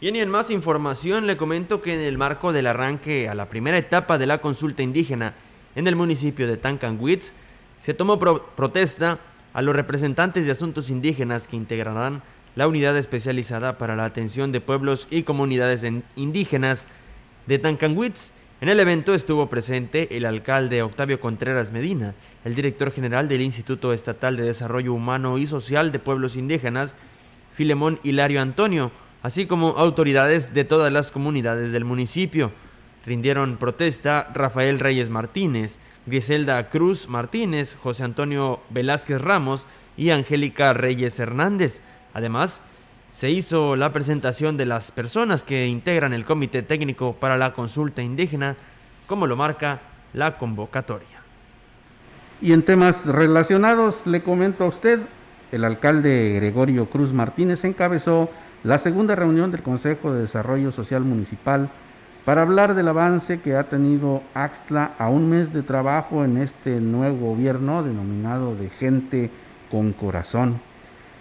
Bien, 0.00 0.16
y 0.16 0.18
en 0.18 0.28
más 0.28 0.50
información 0.50 1.28
le 1.28 1.36
comento 1.36 1.82
que 1.82 1.94
en 1.94 2.00
el 2.00 2.18
marco 2.18 2.52
del 2.52 2.66
arranque 2.66 3.28
a 3.28 3.34
la 3.36 3.48
primera 3.48 3.78
etapa 3.78 4.18
de 4.18 4.26
la 4.26 4.38
consulta 4.38 4.82
indígena 4.82 5.34
en 5.76 5.86
el 5.86 5.94
municipio 5.94 6.48
de 6.48 6.56
Tancanwitz, 6.56 7.30
se 7.84 7.94
tomó 7.94 8.18
protesta 8.18 9.20
a 9.52 9.62
los 9.62 9.76
representantes 9.76 10.46
de 10.46 10.50
asuntos 10.50 10.90
indígenas 10.90 11.46
que 11.46 11.54
integrarán 11.54 12.22
la 12.56 12.66
unidad 12.66 12.98
especializada 12.98 13.78
para 13.78 13.94
la 13.94 14.04
atención 14.04 14.50
de 14.50 14.60
pueblos 14.60 15.06
y 15.12 15.22
comunidades 15.22 15.86
indígenas 16.16 16.88
de 17.46 17.60
Tancanwitz 17.60 18.32
en 18.60 18.68
el 18.68 18.80
evento 18.80 19.14
estuvo 19.14 19.50
presente 19.50 20.16
el 20.16 20.24
alcalde 20.24 20.82
Octavio 20.82 21.20
Contreras 21.20 21.72
Medina, 21.72 22.14
el 22.44 22.54
director 22.54 22.92
general 22.92 23.28
del 23.28 23.42
Instituto 23.42 23.92
Estatal 23.92 24.36
de 24.36 24.44
Desarrollo 24.44 24.94
Humano 24.94 25.38
y 25.38 25.46
Social 25.46 25.92
de 25.92 25.98
Pueblos 25.98 26.36
Indígenas, 26.36 26.94
Filemón 27.54 28.00
Hilario 28.02 28.40
Antonio, 28.40 28.90
así 29.22 29.46
como 29.46 29.70
autoridades 29.70 30.54
de 30.54 30.64
todas 30.64 30.92
las 30.92 31.10
comunidades 31.10 31.72
del 31.72 31.84
municipio. 31.84 32.52
Rindieron 33.04 33.56
protesta 33.56 34.30
Rafael 34.32 34.80
Reyes 34.80 35.10
Martínez, 35.10 35.78
Griselda 36.06 36.70
Cruz 36.70 37.08
Martínez, 37.08 37.76
José 37.82 38.04
Antonio 38.04 38.60
Velázquez 38.70 39.20
Ramos 39.20 39.66
y 39.96 40.10
Angélica 40.10 40.72
Reyes 40.72 41.18
Hernández. 41.18 41.82
Además, 42.12 42.62
se 43.14 43.30
hizo 43.30 43.76
la 43.76 43.92
presentación 43.92 44.56
de 44.56 44.66
las 44.66 44.90
personas 44.90 45.44
que 45.44 45.68
integran 45.68 46.12
el 46.12 46.24
Comité 46.24 46.62
Técnico 46.62 47.14
para 47.14 47.38
la 47.38 47.52
Consulta 47.52 48.02
Indígena, 48.02 48.56
como 49.06 49.28
lo 49.28 49.36
marca 49.36 49.78
la 50.12 50.36
convocatoria. 50.36 51.06
Y 52.42 52.52
en 52.52 52.64
temas 52.64 53.06
relacionados, 53.06 54.08
le 54.08 54.24
comento 54.24 54.64
a 54.64 54.66
usted, 54.66 54.98
el 55.52 55.62
alcalde 55.62 56.32
Gregorio 56.34 56.90
Cruz 56.90 57.12
Martínez 57.12 57.64
encabezó 57.64 58.30
la 58.64 58.78
segunda 58.78 59.14
reunión 59.14 59.52
del 59.52 59.62
Consejo 59.62 60.12
de 60.12 60.22
Desarrollo 60.22 60.72
Social 60.72 61.02
Municipal 61.02 61.70
para 62.24 62.42
hablar 62.42 62.74
del 62.74 62.88
avance 62.88 63.40
que 63.40 63.54
ha 63.54 63.68
tenido 63.68 64.22
Axtla 64.34 64.92
a 64.98 65.08
un 65.08 65.30
mes 65.30 65.52
de 65.52 65.62
trabajo 65.62 66.24
en 66.24 66.38
este 66.38 66.80
nuevo 66.80 67.28
gobierno 67.28 67.84
denominado 67.84 68.56
de 68.56 68.70
gente 68.70 69.30
con 69.70 69.92
corazón. 69.92 70.60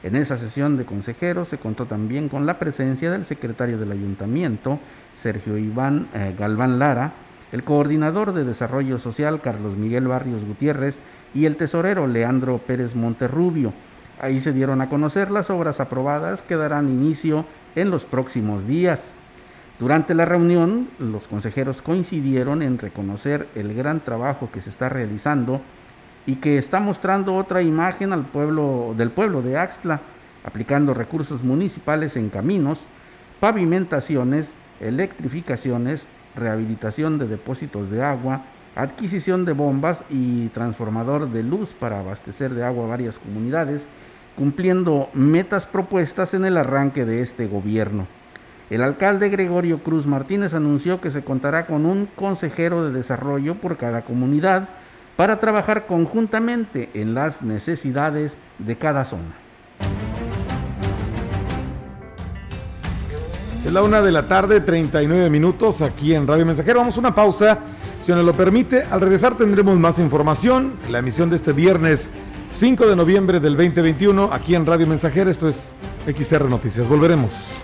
En 0.04 0.18
esa 0.18 0.36
sesión 0.36 0.76
de 0.76 0.84
consejeros 0.84 1.48
se 1.48 1.58
contó 1.58 1.86
también 1.86 2.28
con 2.28 2.46
la 2.46 2.60
presencia 2.60 3.10
del 3.10 3.24
secretario 3.24 3.78
del 3.78 3.94
ayuntamiento, 3.94 4.80
Sergio 5.16 5.58
Iván 5.58 6.10
eh, 6.14 6.36
Galván 6.38 6.78
Lara, 6.78 7.14
el 7.54 7.64
coordinador 7.64 8.34
de 8.34 8.44
desarrollo 8.44 9.00
social, 9.00 9.40
Carlos 9.40 9.78
Miguel 9.78 10.08
Barrios 10.08 10.44
Gutiérrez, 10.44 11.00
y 11.34 11.46
el 11.46 11.56
tesorero, 11.56 12.06
Leandro 12.06 12.58
Pérez 12.58 12.96
Monterrubio. 12.96 13.74
Ahí 14.20 14.42
se 14.42 14.52
dieron 14.52 14.82
a 14.82 14.90
conocer 14.90 15.32
las 15.32 15.50
obras 15.50 15.80
aprobadas 15.80 16.42
que 16.42 16.58
darán 16.58 16.90
inicio 16.90 17.46
en 17.76 17.90
los 17.90 18.04
próximos 18.04 18.68
días. 18.68 19.14
Durante 19.80 20.14
la 20.14 20.26
reunión, 20.26 20.90
los 21.00 21.28
consejeros 21.28 21.82
coincidieron 21.82 22.62
en 22.62 22.78
reconocer 22.78 23.48
el 23.56 23.74
gran 23.74 24.02
trabajo 24.02 24.50
que 24.52 24.62
se 24.62 24.70
está 24.70 24.90
realizando 24.90 25.62
y 26.26 26.36
que 26.36 26.58
está 26.58 26.80
mostrando 26.80 27.36
otra 27.36 27.62
imagen 27.62 28.14
al 28.14 28.26
pueblo 28.26 28.94
del 28.98 29.12
pueblo 29.12 29.42
de 29.42 29.58
Axtla, 29.58 30.02
aplicando 30.44 30.94
recursos 30.94 31.44
municipales 31.44 32.16
en 32.16 32.30
caminos, 32.30 32.86
pavimentaciones, 33.40 34.54
electrificaciones, 34.80 36.08
rehabilitación 36.36 37.18
de 37.18 37.28
depósitos 37.28 37.90
de 37.90 38.04
agua, 38.04 38.44
adquisición 38.76 39.46
de 39.46 39.54
bombas 39.54 40.04
y 40.10 40.48
transformador 40.50 41.30
de 41.30 41.44
luz 41.44 41.74
para 41.74 42.00
abastecer 42.00 42.54
de 42.54 42.64
agua 42.64 42.86
a 42.86 42.90
varias 42.90 43.20
comunidades, 43.20 43.88
cumpliendo 44.36 45.10
metas 45.14 45.66
propuestas 45.66 46.34
en 46.34 46.46
el 46.46 46.58
arranque 46.58 47.06
de 47.06 47.22
este 47.22 47.48
gobierno. 47.48 48.08
El 48.70 48.82
alcalde 48.82 49.30
Gregorio 49.30 49.84
Cruz 49.84 50.08
Martínez 50.08 50.54
anunció 50.54 51.00
que 51.02 51.12
se 51.12 51.24
contará 51.24 51.68
con 51.68 51.86
un 51.86 52.08
consejero 52.08 52.84
de 52.84 52.92
desarrollo 52.92 53.56
por 53.56 53.78
cada 53.78 54.04
comunidad 54.04 54.70
para 55.16 55.40
trabajar 55.40 55.86
conjuntamente 55.86 56.90
en 56.94 57.14
las 57.14 57.42
necesidades 57.42 58.38
de 58.60 58.78
cada 58.78 59.06
zona. 59.06 59.36
Es 63.66 63.72
la 63.72 63.82
una 63.82 64.02
de 64.02 64.12
la 64.12 64.28
tarde, 64.28 64.60
39 64.60 65.30
minutos 65.30 65.82
aquí 65.82 66.14
en 66.14 66.28
Radio 66.28 66.46
Mensajero. 66.46 66.80
Vamos 66.80 66.98
a 66.98 67.00
una 67.00 67.16
pausa, 67.16 67.60
si 68.02 68.12
nos 68.12 68.26
lo 68.26 68.34
permite. 68.34 68.84
Al 68.84 69.00
regresar 69.00 69.38
tendremos 69.38 69.80
más 69.80 70.00
información. 70.00 70.74
La 70.90 71.00
emisión 71.00 71.30
de 71.30 71.38
este 71.38 71.54
viernes 71.54 72.10
5 72.52 72.88
de 72.88 72.96
noviembre 72.96 73.40
del 73.40 73.56
2021 73.56 74.30
aquí 74.34 74.56
en 74.56 74.66
Radio 74.66 74.86
Mensajero. 74.86 75.30
Esto 75.30 75.48
es 75.48 75.74
XR 76.06 76.50
Noticias. 76.50 76.88
Volveremos. 76.90 77.64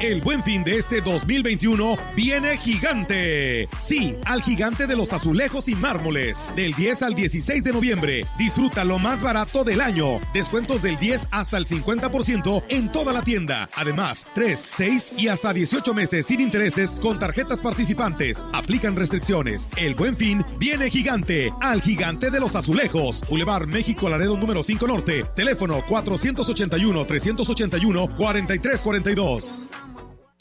El 0.00 0.22
buen 0.22 0.42
fin 0.42 0.64
de 0.64 0.78
este 0.78 1.02
2021 1.02 1.98
viene 2.16 2.56
gigante. 2.56 3.68
Sí, 3.82 4.16
al 4.24 4.40
gigante 4.40 4.86
de 4.86 4.96
los 4.96 5.12
azulejos 5.12 5.68
y 5.68 5.74
mármoles. 5.74 6.42
Del 6.56 6.72
10 6.72 7.02
al 7.02 7.14
16 7.14 7.62
de 7.62 7.72
noviembre. 7.72 8.26
Disfruta 8.38 8.82
lo 8.84 8.98
más 8.98 9.20
barato 9.22 9.62
del 9.62 9.82
año. 9.82 10.18
Descuentos 10.32 10.80
del 10.80 10.96
10 10.96 11.28
hasta 11.30 11.58
el 11.58 11.66
50% 11.66 12.62
en 12.70 12.90
toda 12.90 13.12
la 13.12 13.20
tienda. 13.20 13.68
Además, 13.76 14.26
3, 14.34 14.70
6 14.72 15.12
y 15.18 15.28
hasta 15.28 15.52
18 15.52 15.92
meses 15.92 16.24
sin 16.24 16.40
intereses 16.40 16.96
con 16.96 17.18
tarjetas 17.18 17.60
participantes. 17.60 18.42
Aplican 18.54 18.96
restricciones. 18.96 19.68
El 19.76 19.94
buen 19.94 20.16
fin 20.16 20.42
viene 20.58 20.88
gigante. 20.88 21.52
Al 21.60 21.82
gigante 21.82 22.30
de 22.30 22.40
los 22.40 22.56
azulejos. 22.56 23.22
Boulevard 23.28 23.66
México 23.66 24.08
Laredo 24.08 24.38
número 24.38 24.62
5 24.62 24.86
Norte. 24.86 25.26
Teléfono 25.36 25.84
481 25.86 27.04
381 27.04 28.16
4342. 28.16 29.68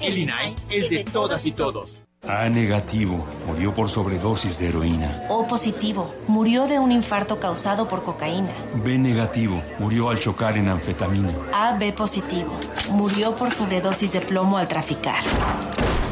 El 0.00 0.18
INAI 0.18 0.54
es 0.70 0.90
de 0.90 1.04
todas 1.04 1.46
y 1.46 1.52
todos. 1.52 2.02
A 2.28 2.48
negativo, 2.48 3.24
murió 3.46 3.72
por 3.72 3.88
sobredosis 3.88 4.58
de 4.58 4.68
heroína. 4.68 5.22
O 5.28 5.46
positivo, 5.46 6.12
murió 6.26 6.66
de 6.66 6.78
un 6.78 6.90
infarto 6.90 7.38
causado 7.38 7.86
por 7.86 8.02
cocaína. 8.02 8.50
B 8.84 8.98
negativo, 8.98 9.62
murió 9.78 10.10
al 10.10 10.18
chocar 10.18 10.58
en 10.58 10.68
anfetamina. 10.68 11.32
AB 11.52 11.94
positivo, 11.94 12.52
murió 12.90 13.36
por 13.36 13.52
sobredosis 13.52 14.12
de 14.12 14.20
plomo 14.20 14.58
al 14.58 14.66
traficar. 14.66 15.22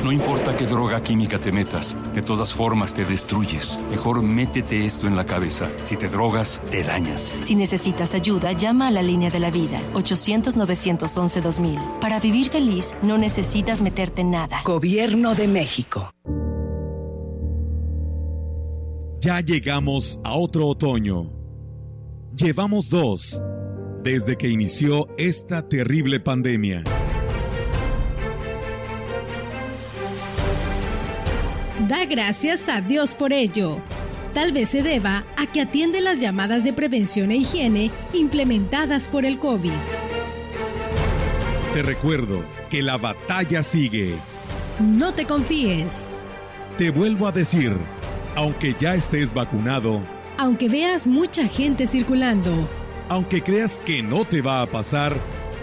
No 0.05 0.13
importa 0.13 0.55
qué 0.55 0.67
droga 0.67 1.01
química 1.01 1.39
te 1.39 1.51
metas, 1.51 1.97
de 2.13 2.21
todas 2.21 2.53
formas 2.53 2.93
te 2.93 3.07
destruyes. 3.07 3.81
Mejor 3.91 4.23
métete 4.23 4.85
esto 4.85 5.07
en 5.07 5.17
la 5.17 5.25
cabeza. 5.25 5.71
Si 5.83 5.97
te 5.97 6.11
drogas, 6.11 6.61
te 6.71 6.85
dañas. 6.85 7.35
Si 7.41 7.55
necesitas 7.55 8.13
ayuda, 8.13 8.53
llama 8.53 8.89
a 8.89 8.91
la 8.91 9.01
línea 9.01 9.31
de 9.31 9.41
la 9.41 9.51
vida, 9.51 9.81
800-911-2000. 9.95 12.01
Para 12.01 12.21
vivir 12.21 12.51
feliz, 12.51 12.95
no 13.03 13.17
necesitas 13.17 13.81
meterte 13.81 14.21
en 14.21 14.33
nada. 14.33 14.61
Gobierno 14.63 15.35
de 15.35 15.49
México. 15.49 16.11
Ya 19.23 19.41
llegamos 19.41 20.21
a 20.23 20.35
otro 20.35 20.67
otoño. 20.67 21.33
Llevamos 22.37 22.91
dos 22.91 23.43
desde 24.03 24.37
que 24.37 24.51
inició 24.51 25.09
esta 25.17 25.67
terrible 25.67 26.21
pandemia. 26.21 26.85
Da 31.81 32.05
gracias 32.05 32.69
a 32.69 32.81
Dios 32.81 33.17
por 33.17 33.33
ello. 33.33 33.79
Tal 34.33 34.53
vez 34.53 34.69
se 34.71 34.83
deba 34.83 35.25
a 35.37 35.47
que 35.47 35.61
atiende 35.61 36.01
las 36.01 36.21
llamadas 36.21 36.63
de 36.63 36.73
prevención 36.73 37.33
e 37.33 37.37
higiene 37.37 37.91
implementadas 38.13 39.09
por 39.09 39.25
el 39.25 39.39
COVID. 39.39 39.73
Te 41.73 41.83
recuerdo 41.83 42.45
que 42.71 42.81
la 42.81 42.97
batalla 42.97 43.65
sigue. 43.65 44.15
No 44.79 45.15
te 45.15 45.25
confíes. 45.25 46.23
Te 46.79 46.91
vuelvo 46.91 47.27
a 47.27 47.33
decir, 47.33 47.77
aunque 48.37 48.77
ya 48.79 48.95
estés 48.95 49.35
vacunado, 49.35 50.01
aunque 50.37 50.69
veas 50.69 51.07
mucha 51.07 51.49
gente 51.49 51.87
circulando, 51.87 52.69
aunque 53.09 53.43
creas 53.43 53.81
que 53.85 54.03
no 54.03 54.25
te 54.25 54.43
va 54.43 54.63
a 54.63 54.67
pasar, 54.67 55.17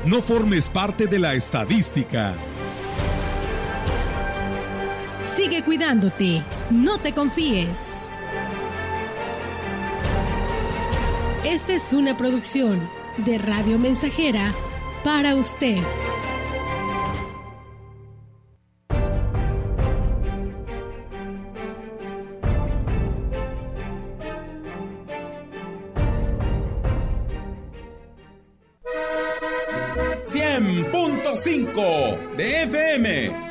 no 0.05 0.21
formes 0.21 0.69
parte 0.69 1.07
de 1.07 1.19
la 1.19 1.33
estadística. 1.33 2.35
Sigue 5.51 5.65
cuidándote, 5.65 6.45
no 6.69 6.97
te 6.97 7.11
confíes. 7.11 8.09
Esta 11.43 11.73
es 11.73 11.91
una 11.91 12.15
producción 12.15 12.89
de 13.17 13.37
Radio 13.37 13.77
Mensajera 13.77 14.55
para 15.03 15.35
usted. 15.35 15.75
¡100.5 30.23 32.35
de 32.37 32.63
FM 32.63 33.50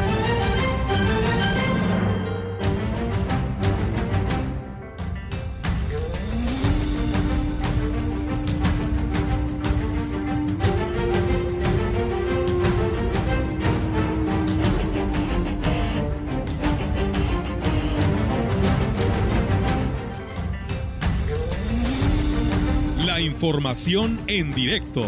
Información 23.43 24.19
en 24.27 24.53
directo. 24.53 25.01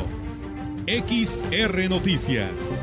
XR 0.87 1.87
Noticias. 1.87 2.81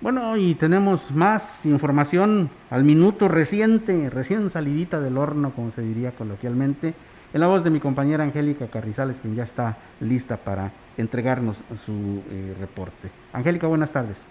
Bueno, 0.00 0.36
y 0.36 0.54
tenemos 0.54 1.10
más 1.10 1.66
información 1.66 2.48
al 2.70 2.84
minuto 2.84 3.26
reciente, 3.26 4.08
recién 4.08 4.50
salidita 4.50 5.00
del 5.00 5.18
horno, 5.18 5.50
como 5.52 5.72
se 5.72 5.82
diría 5.82 6.12
coloquialmente, 6.12 6.94
en 7.34 7.40
la 7.40 7.48
voz 7.48 7.64
de 7.64 7.70
mi 7.70 7.80
compañera 7.80 8.22
Angélica 8.22 8.68
Carrizales, 8.68 9.18
quien 9.18 9.34
ya 9.34 9.42
está 9.42 9.78
lista 9.98 10.36
para 10.36 10.72
entregarnos 10.96 11.64
su 11.74 12.22
eh, 12.30 12.54
reporte. 12.60 13.10
Angélica, 13.32 13.66
buenas 13.66 13.90
tardes. 13.90 14.28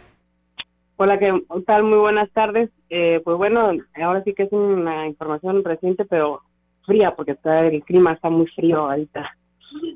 Hola, 0.96 1.20
¿qué 1.20 1.34
tal? 1.66 1.84
Muy 1.84 1.98
buenas 1.98 2.32
tardes. 2.32 2.70
Eh, 2.90 3.20
pues 3.26 3.36
bueno, 3.36 3.70
ahora 4.02 4.24
sí 4.24 4.34
que 4.34 4.44
es 4.44 4.52
una 4.54 5.08
información 5.08 5.62
reciente, 5.66 6.06
pero 6.06 6.42
fría 6.90 7.14
porque 7.16 7.34
está 7.34 7.62
el 7.62 7.84
clima 7.84 8.14
está 8.14 8.30
muy 8.30 8.48
frío 8.48 8.80
ahorita. 8.80 9.32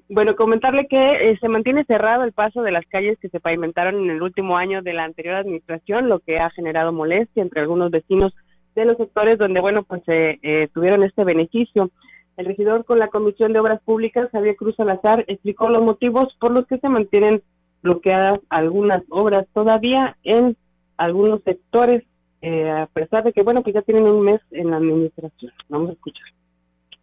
Bueno, 0.07 0.35
comentarle 0.35 0.87
que 0.87 0.97
eh, 0.97 1.37
se 1.41 1.49
mantiene 1.49 1.83
cerrado 1.85 2.23
el 2.23 2.33
paso 2.33 2.61
de 2.61 2.71
las 2.71 2.85
calles 2.85 3.17
que 3.19 3.29
se 3.29 3.39
pavimentaron 3.39 3.95
en 3.95 4.11
el 4.11 4.21
último 4.21 4.57
año 4.57 4.83
de 4.83 4.93
la 4.93 5.05
anterior 5.05 5.35
administración, 5.35 6.07
lo 6.07 6.19
que 6.19 6.37
ha 6.37 6.51
generado 6.51 6.93
molestia 6.93 7.41
entre 7.41 7.61
algunos 7.61 7.89
vecinos 7.89 8.31
de 8.75 8.85
los 8.85 8.97
sectores 8.97 9.39
donde, 9.39 9.59
bueno, 9.59 9.83
pues 9.83 10.03
eh, 10.07 10.37
eh, 10.43 10.67
tuvieron 10.73 11.03
este 11.03 11.23
beneficio. 11.23 11.89
El 12.37 12.45
regidor 12.45 12.85
con 12.85 12.99
la 12.99 13.07
Comisión 13.07 13.53
de 13.53 13.59
Obras 13.59 13.81
Públicas, 13.81 14.29
Javier 14.31 14.55
Cruz 14.55 14.75
Salazar, 14.75 15.23
explicó 15.27 15.69
los 15.69 15.81
motivos 15.81 16.35
por 16.39 16.51
los 16.51 16.67
que 16.67 16.77
se 16.77 16.89
mantienen 16.89 17.41
bloqueadas 17.81 18.39
algunas 18.49 19.01
obras 19.09 19.45
todavía 19.53 20.17
en 20.23 20.55
algunos 20.97 21.41
sectores, 21.43 22.03
a 22.43 22.87
pesar 22.93 23.23
de 23.23 23.33
que, 23.33 23.43
bueno, 23.43 23.61
pues 23.61 23.75
ya 23.75 23.81
tienen 23.81 24.05
un 24.05 24.21
mes 24.21 24.41
en 24.51 24.71
la 24.71 24.77
administración. 24.77 25.51
Vamos 25.69 25.91
a 25.91 25.93
escuchar 25.93 26.25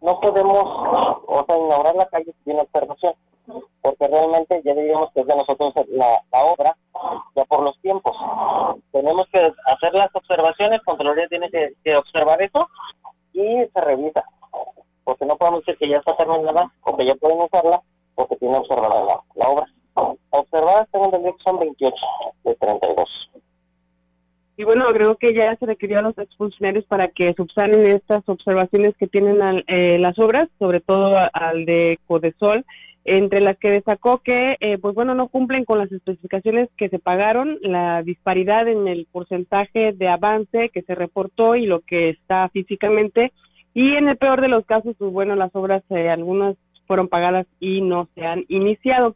no 0.01 0.19
podemos, 0.19 0.63
o 0.63 1.45
sea, 1.47 1.57
inaugurar 1.57 1.95
la 1.95 2.07
calle 2.07 2.33
sin 2.43 2.59
observación, 2.59 3.13
porque 3.81 4.07
realmente 4.07 4.61
ya 4.63 4.73
diríamos 4.73 5.11
que 5.13 5.21
es 5.21 5.27
de 5.27 5.35
nosotros 5.35 5.73
la, 5.89 6.21
obra, 6.31 6.75
ya 7.35 7.45
por 7.45 7.63
los 7.63 7.79
tiempos. 7.81 8.15
Tenemos 8.91 9.27
que 9.31 9.39
hacer 9.39 9.93
las 9.93 10.09
observaciones, 10.13 10.81
Contraloría 10.83 11.27
tiene 11.27 11.49
que, 11.49 11.95
observar 11.95 12.41
eso 12.41 12.67
y 13.33 13.65
se 13.73 13.81
revisa, 13.81 14.23
porque 15.03 15.25
no 15.25 15.37
podemos 15.37 15.61
decir 15.61 15.77
que 15.77 15.89
ya 15.89 15.97
está 15.97 16.15
terminada 16.17 16.71
o 16.83 16.97
que 16.97 17.05
ya 17.05 17.15
pueden 17.15 17.41
usarla 17.41 17.81
porque 18.15 18.35
tiene 18.37 18.57
observada 18.57 19.03
la, 19.03 19.21
la 19.35 19.49
obra. 19.49 19.67
Observadas 20.29 20.87
tengo 20.91 21.05
entendido 21.05 21.35
que 21.35 21.43
son 21.43 21.59
28 21.59 21.95
de 22.43 22.55
32. 22.55 23.30
Y 24.61 24.63
bueno, 24.63 24.85
creo 24.93 25.15
que 25.15 25.33
ya 25.33 25.55
se 25.55 25.65
requirió 25.65 25.97
a 25.97 26.03
los 26.03 26.15
exfuncionarios 26.19 26.85
para 26.85 27.07
que 27.07 27.33
subsanen 27.33 27.83
estas 27.87 28.21
observaciones 28.29 28.95
que 28.95 29.07
tienen 29.07 29.39
eh, 29.65 29.97
las 29.97 30.19
obras, 30.19 30.49
sobre 30.59 30.81
todo 30.81 31.17
al 31.33 31.65
de 31.65 31.97
Codesol, 32.05 32.63
entre 33.03 33.41
las 33.41 33.57
que 33.57 33.71
destacó 33.71 34.19
que, 34.19 34.57
eh, 34.59 34.77
pues 34.77 34.93
bueno, 34.93 35.15
no 35.15 35.29
cumplen 35.29 35.65
con 35.65 35.79
las 35.79 35.91
especificaciones 35.91 36.69
que 36.77 36.89
se 36.89 36.99
pagaron, 36.99 37.57
la 37.61 38.03
disparidad 38.03 38.67
en 38.67 38.87
el 38.87 39.07
porcentaje 39.11 39.93
de 39.93 40.07
avance 40.07 40.69
que 40.69 40.83
se 40.83 40.93
reportó 40.93 41.55
y 41.55 41.65
lo 41.65 41.79
que 41.79 42.09
está 42.09 42.47
físicamente, 42.49 43.33
y 43.73 43.95
en 43.95 44.09
el 44.09 44.17
peor 44.17 44.41
de 44.41 44.49
los 44.49 44.63
casos, 44.67 44.95
pues 44.95 45.11
bueno, 45.11 45.35
las 45.35 45.55
obras, 45.55 45.81
eh, 45.89 46.07
algunas 46.07 46.55
fueron 46.85 47.07
pagadas 47.07 47.47
y 47.59 47.81
no 47.81 48.09
se 48.13 48.27
han 48.27 48.45
iniciado 48.47 49.15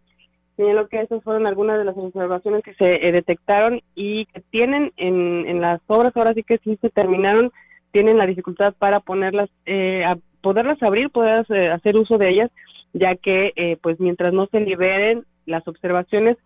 señaló 0.56 0.88
que 0.88 1.02
esas 1.02 1.24
fueron 1.24 1.48
algunas 1.48 1.78
de 1.78 1.86
las 1.86 1.98
observaciones 1.98 2.64
que 2.64 2.74
se 2.76 2.96
eh, 2.96 3.12
detectaron 3.12 3.82
y 3.94 4.26
que 4.26 4.42
tienen 4.52 4.92
en, 4.98 5.48
en 5.48 5.62
las 5.62 5.82
obras, 5.88 6.16
ahora 6.16 6.34
sí 6.34 6.44
que 6.44 6.58
sí 6.60 6.78
se 6.82 6.90
terminaron, 6.90 7.52
tienen 7.92 8.18
la 8.18 8.26
dificultad 8.26 8.74
para 8.78 9.00
ponerlas, 9.00 9.50
eh, 9.66 10.04
a 10.06 10.18
poderlas 10.42 10.82
abrir, 10.82 11.10
poder 11.10 11.46
eh, 11.50 11.70
hacer 11.70 11.98
uso 11.98 12.18
de 12.18 12.30
ellas, 12.30 12.52
ya 12.94 13.16
que 13.16 13.78
pues 13.82 14.00
mientras 14.00 14.32
no 14.32 14.48
se 14.48 14.62
liberen 14.62 15.26
las 15.46 15.68
observaciones, 15.68 16.38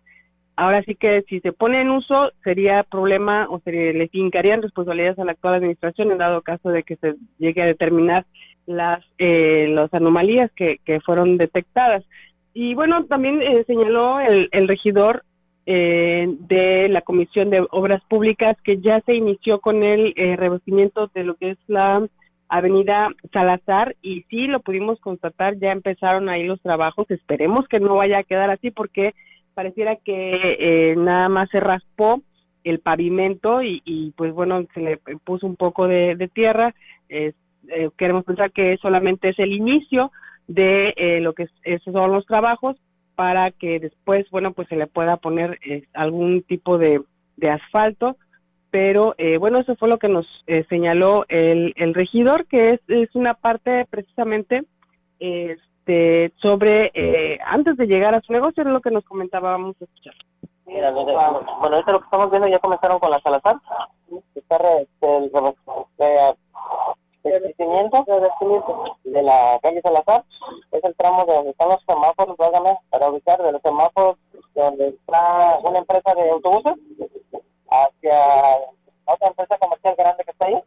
ahora 0.56 0.82
sí 0.82 0.96
que 0.96 1.22
si 1.28 1.38
se 1.38 1.52
pone 1.52 1.80
en 1.80 1.90
uso 1.90 2.32
sería 2.42 2.82
problema 2.82 3.46
o 3.48 3.60
se 3.60 3.70
le 3.70 4.08
fincarían 4.08 4.60
responsabilidades 4.60 5.20
a 5.20 5.24
la 5.24 5.32
actual 5.32 5.54
administración 5.54 6.10
en 6.10 6.18
dado 6.18 6.42
caso 6.42 6.70
de 6.70 6.82
que 6.82 6.96
se 6.96 7.14
llegue 7.38 7.62
a 7.62 7.66
determinar 7.66 8.26
las, 8.66 9.04
las 9.18 9.94
anomalías 9.94 10.50
que, 10.56 10.78
que 10.84 11.00
fueron 11.00 11.36
detectadas. 11.36 12.02
Y 12.62 12.74
bueno, 12.74 13.06
también 13.06 13.40
eh, 13.40 13.64
señaló 13.66 14.20
el, 14.20 14.68
regidor 14.68 15.24
eh, 15.64 16.26
de 16.40 16.90
la 16.90 17.00
Comisión 17.00 17.48
de 17.48 17.66
Obras 17.70 18.02
Públicas 18.06 18.54
que 18.62 18.82
ya 18.82 19.00
se 19.06 19.14
inició 19.14 19.60
con 19.60 19.82
el 19.82 20.12
eh, 20.14 20.36
revestimiento 20.36 21.10
de 21.14 21.24
lo 21.24 21.36
que 21.36 21.52
es 21.52 21.58
la 21.68 22.06
Avenida 22.50 23.08
Salazar 23.32 23.96
y 24.02 24.26
sí 24.28 24.46
lo 24.46 24.60
pudimos 24.60 25.00
constatar, 25.00 25.56
ya 25.58 25.72
empezaron 25.72 26.28
ahí 26.28 26.42
los 26.44 26.60
trabajos, 26.60 27.10
esperemos 27.10 27.66
que 27.66 27.80
no 27.80 27.94
vaya 27.94 28.18
a 28.18 28.24
quedar 28.24 28.50
así 28.50 28.70
porque 28.70 29.14
pareciera 29.54 29.96
que 29.96 30.94
nada 30.98 31.30
más 31.30 31.48
se 31.48 31.60
raspó 31.60 32.20
el 32.62 32.80
pavimento 32.80 33.62
y, 33.62 34.12
pues 34.18 34.34
bueno, 34.34 34.66
se 34.74 34.80
le 34.80 34.98
puso 35.24 35.46
un 35.46 35.56
poco 35.56 35.88
de, 35.88 36.14
de 36.14 36.28
tierra, 36.28 36.74
queremos 37.96 38.24
pensar 38.26 38.52
que 38.52 38.76
solamente 38.82 39.30
es 39.30 39.38
el 39.38 39.52
inicio, 39.52 40.12
de 40.50 40.92
eh, 40.96 41.20
lo 41.20 41.32
que 41.32 41.46
esos 41.62 41.92
son 41.92 42.12
los 42.12 42.26
trabajos 42.26 42.76
para 43.14 43.52
que 43.52 43.78
después, 43.78 44.28
bueno, 44.30 44.52
pues 44.52 44.66
se 44.68 44.74
le 44.74 44.88
pueda 44.88 45.16
poner 45.16 45.60
eh, 45.64 45.84
algún 45.94 46.42
tipo 46.42 46.76
de, 46.76 47.02
asfalto. 47.48 48.16
Pero 48.72 49.14
eh, 49.18 49.36
bueno, 49.38 49.58
eso 49.58 49.74
fue 49.76 49.88
lo 49.88 49.98
que 49.98 50.08
nos 50.08 50.26
señaló 50.68 51.24
el, 51.28 51.72
el 51.76 51.92
regidor, 51.92 52.46
que 52.46 52.70
es, 52.70 52.80
es 52.86 53.14
una 53.14 53.34
parte 53.34 53.84
precisamente 53.90 54.62
este, 55.18 56.32
sobre, 56.40 56.92
antes 57.44 57.76
de 57.76 57.86
llegar 57.86 58.14
a 58.14 58.20
su 58.20 58.32
negocio, 58.32 58.60
era 58.60 58.70
lo 58.70 58.80
que 58.80 58.92
nos 58.92 59.04
comentaba, 59.04 59.50
vamos 59.50 59.76
a 59.80 59.84
escuchar. 59.84 60.14
Mira, 60.66 60.92
bueno, 60.92 61.76
es 61.76 61.92
lo 61.92 61.98
que 61.98 62.04
estamos 62.04 62.30
viendo, 62.30 62.48
ya 62.48 62.60
comenzaron 62.60 63.00
con 63.00 63.10
la 63.10 63.20
Salazar. 63.20 63.56
Está 64.36 64.56
este, 64.80 65.16
el 65.16 65.30
crecimiento 67.22 68.04
de 69.04 69.22
la 69.22 69.58
calle 69.62 69.80
Salazar 69.82 70.24
es 70.72 70.84
el 70.84 70.94
tramo 70.96 71.24
de 71.24 71.34
donde 71.34 71.50
están 71.50 71.68
los 71.68 71.82
semáforos, 71.86 72.36
para 72.90 73.10
ubicar 73.10 73.42
de 73.42 73.52
los 73.52 73.62
semáforos 73.62 74.16
donde 74.54 74.88
está 74.88 75.58
una 75.62 75.78
empresa 75.78 76.14
de 76.14 76.30
autobuses 76.30 76.74
hacia 77.70 78.18
otra 79.04 79.28
empresa 79.28 79.58
comercial 79.58 79.94
grande 79.96 80.24
que 80.24 80.30
está 80.30 80.46
ahí. 80.46 80.62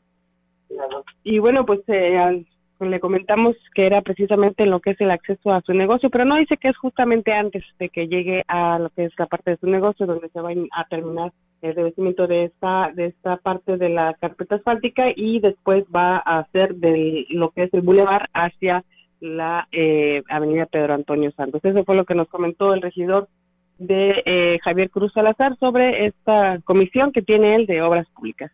Y 1.23 1.39
bueno, 1.39 1.65
pues 1.65 1.81
eh, 1.87 2.45
le 2.85 2.99
comentamos 2.99 3.55
que 3.73 3.85
era 3.85 4.01
precisamente 4.01 4.63
en 4.63 4.71
lo 4.71 4.79
que 4.79 4.91
es 4.91 5.01
el 5.01 5.11
acceso 5.11 5.51
a 5.51 5.61
su 5.61 5.73
negocio, 5.73 6.09
pero 6.09 6.25
no 6.25 6.35
dice 6.35 6.57
que 6.57 6.69
es 6.69 6.77
justamente 6.77 7.33
antes 7.33 7.63
de 7.79 7.89
que 7.89 8.07
llegue 8.07 8.43
a 8.47 8.79
lo 8.79 8.89
que 8.89 9.05
es 9.05 9.13
la 9.17 9.25
parte 9.25 9.51
de 9.51 9.57
su 9.57 9.67
negocio 9.67 10.05
donde 10.05 10.29
se 10.29 10.41
va 10.41 10.51
a 10.71 10.87
terminar 10.87 11.31
el 11.61 11.75
revestimiento 11.75 12.27
de 12.27 12.45
esta 12.45 12.91
de 12.93 13.05
esta 13.05 13.37
parte 13.37 13.77
de 13.77 13.89
la 13.89 14.13
carpeta 14.19 14.55
asfáltica 14.55 15.05
y 15.15 15.39
después 15.39 15.85
va 15.95 16.17
a 16.17 16.39
hacer 16.39 16.75
de 16.75 17.25
lo 17.29 17.51
que 17.51 17.63
es 17.63 17.73
el 17.73 17.81
bulevar 17.81 18.29
hacia 18.33 18.83
la 19.21 19.67
eh, 19.71 20.21
avenida 20.29 20.65
Pedro 20.65 20.93
Antonio 20.93 21.31
Santos. 21.31 21.61
Eso 21.63 21.85
fue 21.85 21.95
lo 21.95 22.03
que 22.03 22.15
nos 22.15 22.27
comentó 22.27 22.73
el 22.73 22.81
regidor 22.81 23.29
de 23.77 24.21
eh, 24.25 24.59
Javier 24.63 24.89
Cruz 24.89 25.13
Salazar 25.13 25.57
sobre 25.57 26.07
esta 26.07 26.59
comisión 26.65 27.11
que 27.11 27.21
tiene 27.21 27.55
él 27.55 27.65
de 27.65 27.81
obras 27.81 28.07
públicas. 28.09 28.51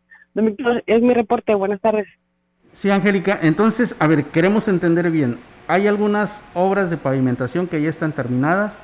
es 0.86 1.02
mi 1.02 1.14
reporte. 1.14 1.56
Buenas 1.56 1.82
tardes. 1.82 2.08
Sí, 2.74 2.90
Angélica. 2.90 3.40
Entonces, 3.42 3.96
a 4.00 4.08
ver, 4.08 4.26
queremos 4.26 4.68
entender 4.68 5.10
bien. 5.12 5.40
Hay 5.68 5.88
algunas 5.88 6.44
obras 6.54 6.90
de 6.90 6.98
pavimentación 6.98 7.68
que 7.68 7.82
ya 7.82 7.90
están 7.90 8.14
terminadas, 8.14 8.80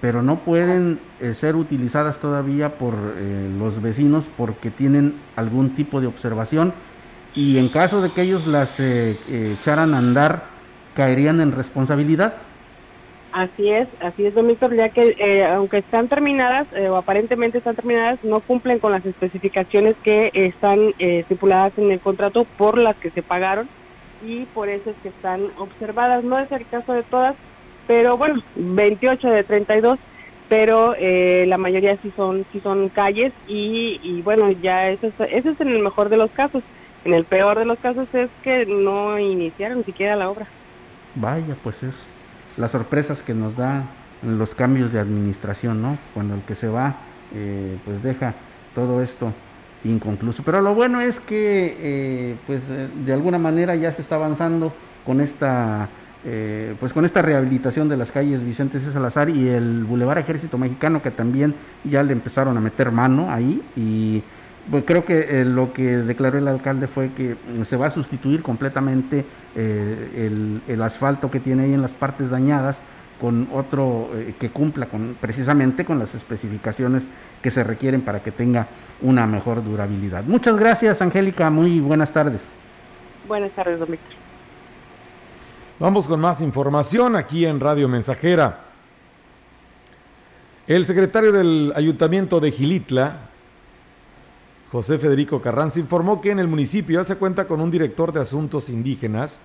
pero 0.00 0.22
no 0.22 0.40
pueden 0.44 1.00
eh, 1.20 1.34
ser 1.34 1.56
utilizadas 1.56 2.18
todavía 2.18 2.78
por 2.78 2.94
eh, 3.16 3.50
los 3.58 3.80
vecinos 3.80 4.30
porque 4.36 4.70
tienen 4.70 5.14
algún 5.36 5.74
tipo 5.74 6.00
de 6.00 6.06
observación 6.06 6.72
y 7.34 7.58
en 7.58 7.68
caso 7.68 8.00
de 8.00 8.10
que 8.10 8.22
ellos 8.22 8.46
las 8.46 8.78
eh, 8.80 9.16
echaran 9.58 9.94
a 9.94 9.98
andar, 9.98 10.44
caerían 10.94 11.40
en 11.40 11.52
responsabilidad. 11.52 12.34
Así 13.34 13.68
es, 13.68 13.88
así 14.00 14.24
es, 14.24 14.34
Víctor, 14.46 14.76
ya 14.76 14.90
que 14.90 15.44
aunque 15.44 15.78
están 15.78 16.06
terminadas 16.06 16.68
o 16.88 16.94
aparentemente 16.94 17.58
están 17.58 17.74
terminadas, 17.74 18.22
no 18.22 18.38
cumplen 18.38 18.78
con 18.78 18.92
las 18.92 19.04
especificaciones 19.04 19.96
que 20.04 20.30
están 20.34 20.94
estipuladas 21.00 21.76
en 21.76 21.90
el 21.90 21.98
contrato 21.98 22.44
por 22.56 22.78
las 22.78 22.94
que 22.94 23.10
se 23.10 23.22
pagaron 23.22 23.68
y 24.24 24.44
por 24.44 24.68
eso 24.68 24.90
es 24.90 24.96
que 25.02 25.08
están 25.08 25.48
observadas. 25.58 26.22
No 26.22 26.38
es 26.38 26.52
el 26.52 26.64
caso 26.68 26.92
de 26.92 27.02
todas, 27.02 27.34
pero 27.88 28.16
bueno, 28.16 28.40
28 28.54 29.26
de 29.26 29.42
32, 29.42 29.98
pero 30.48 30.94
eh, 30.96 31.44
la 31.48 31.58
mayoría 31.58 31.96
sí 31.96 32.12
son 32.14 32.46
sí 32.52 32.60
son 32.60 32.88
calles 32.88 33.32
y, 33.48 33.98
y 34.04 34.22
bueno, 34.22 34.52
ya 34.52 34.90
eso 34.90 35.08
es, 35.08 35.14
eso 35.32 35.50
es 35.50 35.60
en 35.60 35.70
el 35.70 35.82
mejor 35.82 36.08
de 36.08 36.18
los 36.18 36.30
casos. 36.30 36.62
En 37.04 37.12
el 37.12 37.24
peor 37.24 37.58
de 37.58 37.64
los 37.64 37.80
casos 37.80 38.06
es 38.14 38.30
que 38.44 38.64
no 38.64 39.18
iniciaron 39.18 39.84
siquiera 39.84 40.14
la 40.14 40.30
obra. 40.30 40.46
Vaya, 41.16 41.56
pues 41.64 41.82
es 41.82 42.08
las 42.56 42.70
sorpresas 42.70 43.22
que 43.22 43.34
nos 43.34 43.56
da 43.56 43.84
los 44.22 44.54
cambios 44.54 44.92
de 44.92 45.00
administración, 45.00 45.82
¿no? 45.82 45.98
Cuando 46.14 46.34
el 46.34 46.42
que 46.42 46.54
se 46.54 46.68
va, 46.68 46.96
eh, 47.34 47.78
pues 47.84 48.02
deja 48.02 48.34
todo 48.74 49.02
esto 49.02 49.32
inconcluso. 49.84 50.42
Pero 50.42 50.60
lo 50.62 50.74
bueno 50.74 51.00
es 51.00 51.20
que, 51.20 51.76
eh, 51.78 52.36
pues 52.46 52.64
de 52.68 53.12
alguna 53.12 53.38
manera 53.38 53.74
ya 53.76 53.92
se 53.92 54.02
está 54.02 54.14
avanzando 54.14 54.72
con 55.04 55.20
esta 55.20 55.88
eh, 56.26 56.74
pues 56.80 56.94
con 56.94 57.04
esta 57.04 57.20
rehabilitación 57.20 57.86
de 57.90 57.98
las 57.98 58.10
calles 58.10 58.42
Vicente 58.42 58.80
C. 58.80 58.90
Salazar 58.90 59.28
y 59.28 59.46
el 59.48 59.84
Boulevard 59.84 60.16
Ejército 60.16 60.56
Mexicano 60.56 61.02
que 61.02 61.10
también 61.10 61.54
ya 61.84 62.02
le 62.02 62.14
empezaron 62.14 62.56
a 62.56 62.60
meter 62.60 62.90
mano 62.90 63.30
ahí 63.30 63.60
y 63.76 64.22
pues 64.70 64.84
creo 64.86 65.04
que 65.04 65.40
eh, 65.40 65.44
lo 65.44 65.72
que 65.72 65.98
declaró 65.98 66.38
el 66.38 66.48
alcalde 66.48 66.86
fue 66.86 67.12
que 67.12 67.36
se 67.62 67.76
va 67.76 67.86
a 67.86 67.90
sustituir 67.90 68.42
completamente 68.42 69.24
eh, 69.54 70.60
el, 70.66 70.82
asfalto 70.82 71.30
que 71.30 71.40
tiene 71.40 71.64
ahí 71.64 71.74
en 71.74 71.82
las 71.82 71.94
partes 71.94 72.30
dañadas 72.30 72.82
con 73.20 73.48
otro 73.52 74.10
que 74.40 74.50
cumpla 74.50 74.86
con 74.86 75.16
precisamente 75.20 75.84
con 75.84 75.98
las 75.98 76.14
especificaciones 76.14 77.08
que 77.40 77.50
se 77.50 77.62
requieren 77.62 78.02
para 78.02 78.22
que 78.22 78.32
tenga 78.32 78.66
una 79.00 79.26
mejor 79.26 79.64
durabilidad. 79.64 80.24
Muchas 80.24 80.56
gracias, 80.56 81.00
Angélica. 81.00 81.48
Muy 81.48 81.78
buenas 81.78 82.12
tardes. 82.12 82.50
Buenas 83.28 83.52
tardes, 83.52 83.78
don 83.78 83.90
Víctor. 83.90 84.24
Vamos 85.78 86.06
con 86.06 86.20
más 86.20 86.40
información 86.40 87.16
aquí 87.16 87.46
en 87.46 87.58
Radio 87.58 87.88
Mensajera. 87.88 88.60
El 90.66 90.86
secretario 90.86 91.32
del 91.32 91.72
Ayuntamiento 91.74 92.38
de 92.38 92.52
Gilitla, 92.52 93.30
José 94.74 94.98
Federico 94.98 95.40
Carranza, 95.40 95.78
informó 95.78 96.20
que 96.20 96.32
en 96.32 96.40
el 96.40 96.48
municipio 96.48 96.98
ya 96.98 97.04
se 97.04 97.14
cuenta 97.14 97.46
con 97.46 97.60
un 97.60 97.70
director 97.70 98.12
de 98.12 98.20
asuntos 98.20 98.68
indígenas 98.68 99.40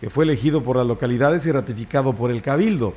que 0.00 0.08
fue 0.08 0.24
elegido 0.24 0.62
por 0.62 0.78
las 0.78 0.86
localidades 0.86 1.44
y 1.44 1.52
ratificado 1.52 2.14
por 2.14 2.30
el 2.30 2.40
Cabildo. 2.40 2.94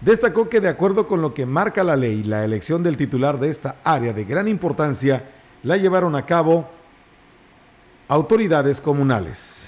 Destacó 0.00 0.48
que 0.48 0.62
de 0.62 0.70
acuerdo 0.70 1.06
con 1.06 1.20
lo 1.20 1.34
que 1.34 1.44
marca 1.44 1.84
la 1.84 1.96
ley, 1.96 2.22
la 2.22 2.46
elección 2.46 2.82
del 2.82 2.96
titular 2.96 3.38
de 3.38 3.50
esta 3.50 3.76
área 3.84 4.14
de 4.14 4.24
gran 4.24 4.48
importancia 4.48 5.28
la 5.62 5.76
llevaron 5.76 6.16
a 6.16 6.24
cabo 6.24 6.66
autoridades 8.08 8.80
comunales. 8.80 9.61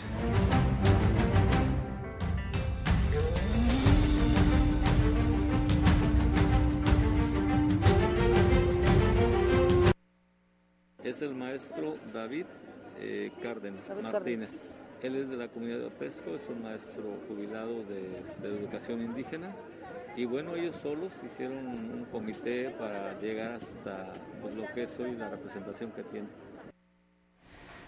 Maestro 11.54 11.94
David 12.12 12.46
eh, 13.00 13.30
Cárdenas 13.40 13.88
Martínez. 14.02 14.76
Él 15.04 15.14
es 15.14 15.30
de 15.30 15.36
la 15.36 15.46
comunidad 15.46 15.78
de 15.78 15.86
Opesco, 15.86 16.34
es 16.34 16.42
un 16.48 16.64
maestro 16.64 17.04
jubilado 17.28 17.84
de, 17.84 18.48
educación 18.48 19.00
indígena. 19.02 19.54
Y 20.16 20.24
bueno, 20.24 20.56
ellos 20.56 20.74
solos 20.74 21.12
hicieron 21.24 21.58
un 21.58 22.06
comité 22.10 22.70
para 22.76 23.20
llegar 23.20 23.52
hasta 23.52 24.14
pues, 24.42 24.56
lo 24.56 24.64
que 24.74 24.82
es 24.82 24.98
hoy 24.98 25.12
la 25.12 25.28
representación 25.28 25.92
que 25.92 26.02
tiene. 26.02 26.26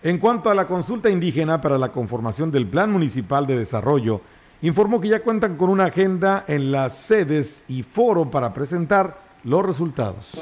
En 0.01 0.19
cuanto 0.19 0.49
a 0.49 0.55
la 0.55 0.69
consulta 0.69 1.11
indígena 1.11 1.61
para 1.61 1.77
la 1.77 1.91
conformación 1.91 2.53
del 2.53 2.69
Plan 2.69 2.93
Municipal 2.93 3.49
de 3.49 3.59
Desarrollo, 3.59 4.21
informó 4.63 5.01
que 5.01 5.09
ya 5.09 5.25
cuentan 5.25 5.57
con 5.57 5.71
una 5.71 5.87
agenda 5.87 6.45
en 6.47 6.71
las 6.71 6.97
sedes 6.97 7.65
y 7.67 7.83
foro 7.83 8.31
para 8.31 8.53
presentar 8.53 9.26
los 9.47 9.65
resultados. 9.65 10.33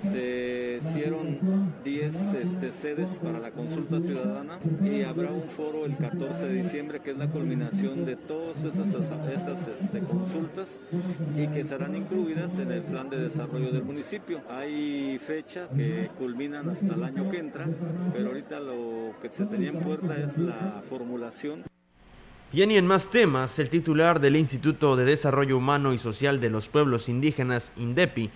Se 0.00 0.78
hicieron 0.80 1.72
10 1.82 2.34
este, 2.34 2.70
sedes 2.70 3.18
para 3.18 3.40
la 3.40 3.50
consulta 3.50 4.00
ciudadana 4.00 4.60
y 4.84 5.02
habrá 5.02 5.32
un 5.32 5.48
foro 5.48 5.84
el 5.84 5.96
14 5.96 6.46
de 6.46 6.62
diciembre 6.62 7.00
que 7.00 7.10
es 7.10 7.18
la 7.18 7.28
culminación 7.28 8.04
de 8.04 8.14
todas 8.14 8.62
esas, 8.62 8.94
esas 8.94 9.68
este, 9.68 10.00
consultas 10.00 10.80
y 11.34 11.48
que 11.48 11.64
serán 11.64 11.96
incluidas 11.96 12.56
en 12.60 12.70
el 12.70 12.82
plan 12.82 13.10
de 13.10 13.18
desarrollo 13.18 13.72
del 13.72 13.82
municipio. 13.82 14.40
Hay 14.48 15.18
fechas 15.18 15.68
que 15.76 16.08
culminan 16.16 16.70
hasta 16.70 16.94
el 16.94 17.02
año 17.02 17.28
que 17.28 17.38
entra, 17.38 17.66
pero 18.12 18.28
ahorita 18.28 18.60
lo 18.60 19.14
que 19.20 19.30
se 19.30 19.46
tenía 19.46 19.70
en 19.70 19.80
puerta 19.80 20.16
es 20.16 20.38
la 20.38 20.80
formulación. 20.88 21.71
Y 22.54 22.60
en 22.60 22.86
más 22.86 23.08
temas, 23.08 23.58
el 23.58 23.70
titular 23.70 24.20
del 24.20 24.36
Instituto 24.36 24.94
de 24.94 25.06
Desarrollo 25.06 25.56
Humano 25.56 25.94
y 25.94 25.98
Social 25.98 26.38
de 26.38 26.50
los 26.50 26.68
Pueblos 26.68 27.08
Indígenas, 27.08 27.72
INDEPI, 27.78 28.28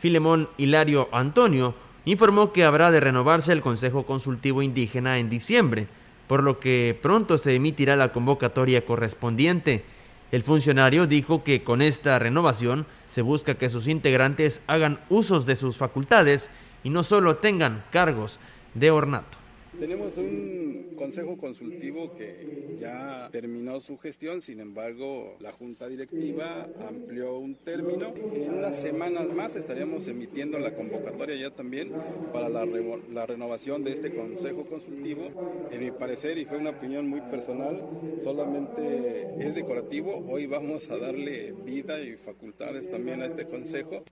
Filemón 0.00 0.48
Hilario 0.58 1.08
Antonio, 1.12 1.72
informó 2.04 2.52
que 2.52 2.64
habrá 2.64 2.90
de 2.90 2.98
renovarse 2.98 3.52
el 3.52 3.60
Consejo 3.60 4.04
Consultivo 4.04 4.62
Indígena 4.62 5.18
en 5.18 5.30
diciembre, 5.30 5.86
por 6.26 6.42
lo 6.42 6.58
que 6.58 6.98
pronto 7.00 7.38
se 7.38 7.54
emitirá 7.54 7.94
la 7.94 8.12
convocatoria 8.12 8.84
correspondiente. 8.84 9.84
El 10.32 10.42
funcionario 10.42 11.06
dijo 11.06 11.44
que 11.44 11.62
con 11.62 11.82
esta 11.82 12.18
renovación 12.18 12.84
se 13.08 13.22
busca 13.22 13.54
que 13.54 13.70
sus 13.70 13.86
integrantes 13.86 14.60
hagan 14.66 14.98
usos 15.08 15.46
de 15.46 15.54
sus 15.54 15.76
facultades 15.76 16.50
y 16.82 16.90
no 16.90 17.04
solo 17.04 17.36
tengan 17.36 17.84
cargos 17.92 18.40
de 18.74 18.90
ornato. 18.90 19.41
Tenemos 19.78 20.16
un 20.18 20.94
consejo 20.96 21.36
consultivo 21.38 22.14
que 22.14 22.76
ya 22.78 23.28
terminó 23.32 23.80
su 23.80 23.96
gestión, 23.98 24.42
sin 24.42 24.60
embargo, 24.60 25.36
la 25.40 25.50
junta 25.50 25.88
directiva 25.88 26.68
amplió 26.86 27.38
un 27.38 27.54
término. 27.56 28.14
En 28.34 28.54
unas 28.54 28.76
semanas 28.76 29.26
más 29.34 29.56
estaríamos 29.56 30.06
emitiendo 30.06 30.58
la 30.58 30.74
convocatoria 30.74 31.36
ya 31.36 31.50
también 31.50 31.90
para 32.32 32.48
la, 32.48 32.66
la 32.66 33.26
renovación 33.26 33.82
de 33.82 33.92
este 33.92 34.14
consejo 34.14 34.66
consultivo. 34.66 35.30
En 35.70 35.80
mi 35.80 35.90
parecer, 35.90 36.38
y 36.38 36.44
fue 36.44 36.58
una 36.58 36.70
opinión 36.70 37.08
muy 37.08 37.22
personal, 37.22 37.82
solamente 38.22 39.34
es 39.38 39.54
decorativo. 39.54 40.22
Hoy 40.28 40.46
vamos 40.46 40.90
a 40.90 40.98
darle 40.98 41.52
vida 41.64 42.00
y 42.00 42.16
facultades 42.16 42.90
también 42.90 43.22
a 43.22 43.26
este 43.26 43.46
consejo. 43.46 44.04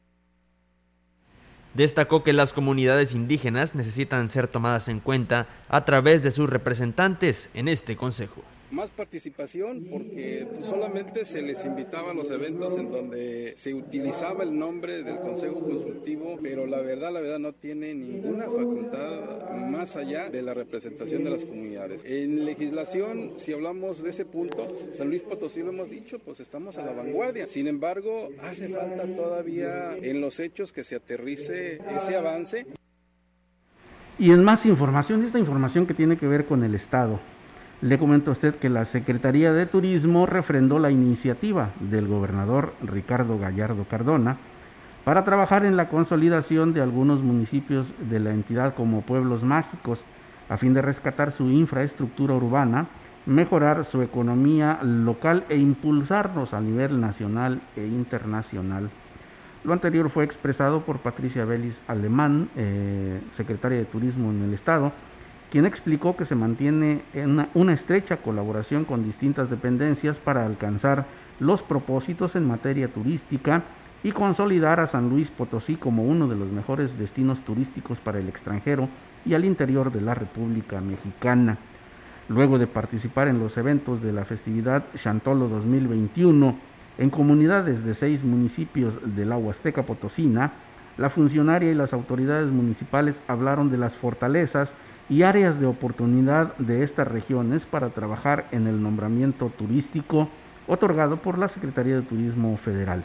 Destacó 1.74 2.22
que 2.24 2.32
las 2.32 2.52
comunidades 2.52 3.14
indígenas 3.14 3.74
necesitan 3.74 4.28
ser 4.28 4.48
tomadas 4.48 4.88
en 4.88 5.00
cuenta 5.00 5.46
a 5.68 5.84
través 5.84 6.22
de 6.22 6.30
sus 6.30 6.50
representantes 6.50 7.48
en 7.54 7.68
este 7.68 7.96
Consejo 7.96 8.42
más 8.70 8.90
participación 8.90 9.86
porque 9.90 10.46
solamente 10.62 11.24
se 11.24 11.42
les 11.42 11.64
invitaba 11.64 12.12
a 12.12 12.14
los 12.14 12.30
eventos 12.30 12.78
en 12.78 12.90
donde 12.90 13.54
se 13.56 13.74
utilizaba 13.74 14.44
el 14.44 14.56
nombre 14.56 15.02
del 15.02 15.18
Consejo 15.18 15.60
Consultivo, 15.60 16.38
pero 16.40 16.66
la 16.66 16.80
verdad, 16.80 17.12
la 17.12 17.20
verdad 17.20 17.38
no 17.38 17.52
tiene 17.52 17.94
ninguna 17.94 18.44
facultad 18.44 19.50
más 19.68 19.96
allá 19.96 20.28
de 20.30 20.42
la 20.42 20.54
representación 20.54 21.24
de 21.24 21.30
las 21.30 21.44
comunidades. 21.44 22.04
En 22.04 22.44
legislación, 22.44 23.32
si 23.38 23.52
hablamos 23.52 24.02
de 24.02 24.10
ese 24.10 24.24
punto, 24.24 24.68
San 24.92 25.08
Luis 25.08 25.22
Potosí 25.22 25.62
lo 25.62 25.70
hemos 25.70 25.90
dicho, 25.90 26.18
pues 26.18 26.40
estamos 26.40 26.78
a 26.78 26.84
la 26.84 26.92
vanguardia. 26.92 27.46
Sin 27.46 27.66
embargo, 27.66 28.28
hace 28.42 28.68
falta 28.68 29.04
todavía 29.14 29.96
en 29.96 30.20
los 30.20 30.38
hechos 30.40 30.72
que 30.72 30.84
se 30.84 30.96
aterrice 30.96 31.78
ese 31.96 32.16
avance. 32.16 32.66
Y 34.18 34.32
en 34.32 34.44
más 34.44 34.66
información, 34.66 35.22
esta 35.22 35.38
información 35.38 35.86
que 35.86 35.94
tiene 35.94 36.18
que 36.18 36.26
ver 36.26 36.44
con 36.44 36.62
el 36.62 36.74
Estado. 36.74 37.20
Le 37.82 37.98
comento 37.98 38.30
a 38.30 38.32
usted 38.32 38.56
que 38.56 38.68
la 38.68 38.84
Secretaría 38.84 39.54
de 39.54 39.64
Turismo 39.64 40.26
refrendó 40.26 40.78
la 40.78 40.90
iniciativa 40.90 41.70
del 41.80 42.08
gobernador 42.08 42.74
Ricardo 42.82 43.38
Gallardo 43.38 43.84
Cardona 43.84 44.36
para 45.04 45.24
trabajar 45.24 45.64
en 45.64 45.78
la 45.78 45.88
consolidación 45.88 46.74
de 46.74 46.82
algunos 46.82 47.22
municipios 47.22 47.94
de 48.10 48.20
la 48.20 48.32
entidad 48.32 48.74
como 48.74 49.00
pueblos 49.00 49.44
mágicos 49.44 50.04
a 50.50 50.58
fin 50.58 50.74
de 50.74 50.82
rescatar 50.82 51.32
su 51.32 51.48
infraestructura 51.48 52.34
urbana, 52.34 52.88
mejorar 53.24 53.86
su 53.86 54.02
economía 54.02 54.80
local 54.82 55.46
e 55.48 55.56
impulsarnos 55.56 56.52
a 56.52 56.60
nivel 56.60 57.00
nacional 57.00 57.62
e 57.76 57.86
internacional. 57.86 58.90
Lo 59.64 59.72
anterior 59.72 60.10
fue 60.10 60.24
expresado 60.24 60.82
por 60.82 60.98
Patricia 60.98 61.46
Vélez 61.46 61.80
Alemán, 61.86 62.50
eh, 62.56 63.22
secretaria 63.30 63.78
de 63.78 63.84
Turismo 63.86 64.30
en 64.32 64.42
el 64.42 64.52
Estado, 64.52 64.92
quien 65.50 65.66
explicó 65.66 66.16
que 66.16 66.24
se 66.24 66.36
mantiene 66.36 67.02
en 67.12 67.46
una, 67.54 67.72
estrecha 67.72 68.18
colaboración 68.18 68.84
con 68.84 69.04
distintas 69.04 69.50
dependencias 69.50 70.18
para 70.20 70.46
alcanzar 70.46 71.06
los 71.40 71.62
propósitos 71.62 72.36
en 72.36 72.46
materia 72.46 72.88
turística 72.88 73.64
y 74.02 74.12
consolidar 74.12 74.78
a 74.80 74.86
San 74.86 75.10
Luis 75.10 75.30
Potosí 75.30 75.74
como 75.76 76.04
uno 76.04 76.28
de 76.28 76.36
los 76.36 76.52
mejores 76.52 76.96
destinos 76.96 77.42
turísticos 77.42 78.00
para 78.00 78.20
el 78.20 78.28
extranjero 78.28 78.88
y 79.26 79.34
al 79.34 79.44
interior 79.44 79.92
de 79.92 80.00
la 80.00 80.14
República 80.14 80.80
Mexicana. 80.80 81.58
Luego 82.28 82.58
de 82.58 82.68
participar 82.68 83.26
en 83.26 83.40
los 83.40 83.58
eventos 83.58 84.00
de 84.00 84.12
la 84.12 84.24
festividad 84.24 84.84
Chantolo 84.94 85.48
2021 85.48 86.56
en 86.98 87.10
comunidades 87.10 87.84
de 87.84 87.94
seis 87.94 88.22
municipios 88.22 88.98
de 89.16 89.26
la 89.26 89.36
Huasteca 89.36 89.82
Potosina, 89.82 90.52
la 90.96 91.10
funcionaria 91.10 91.72
y 91.72 91.74
las 91.74 91.92
autoridades 91.92 92.50
municipales 92.52 93.22
hablaron 93.26 93.70
de 93.70 93.78
las 93.78 93.96
fortalezas 93.96 94.74
y 95.10 95.24
áreas 95.24 95.60
de 95.60 95.66
oportunidad 95.66 96.56
de 96.58 96.84
estas 96.84 97.08
regiones 97.08 97.66
para 97.66 97.90
trabajar 97.90 98.46
en 98.52 98.68
el 98.68 98.80
nombramiento 98.80 99.50
turístico 99.50 100.28
otorgado 100.68 101.20
por 101.20 101.36
la 101.36 101.48
Secretaría 101.48 101.96
de 101.96 102.02
Turismo 102.02 102.56
Federal. 102.56 103.02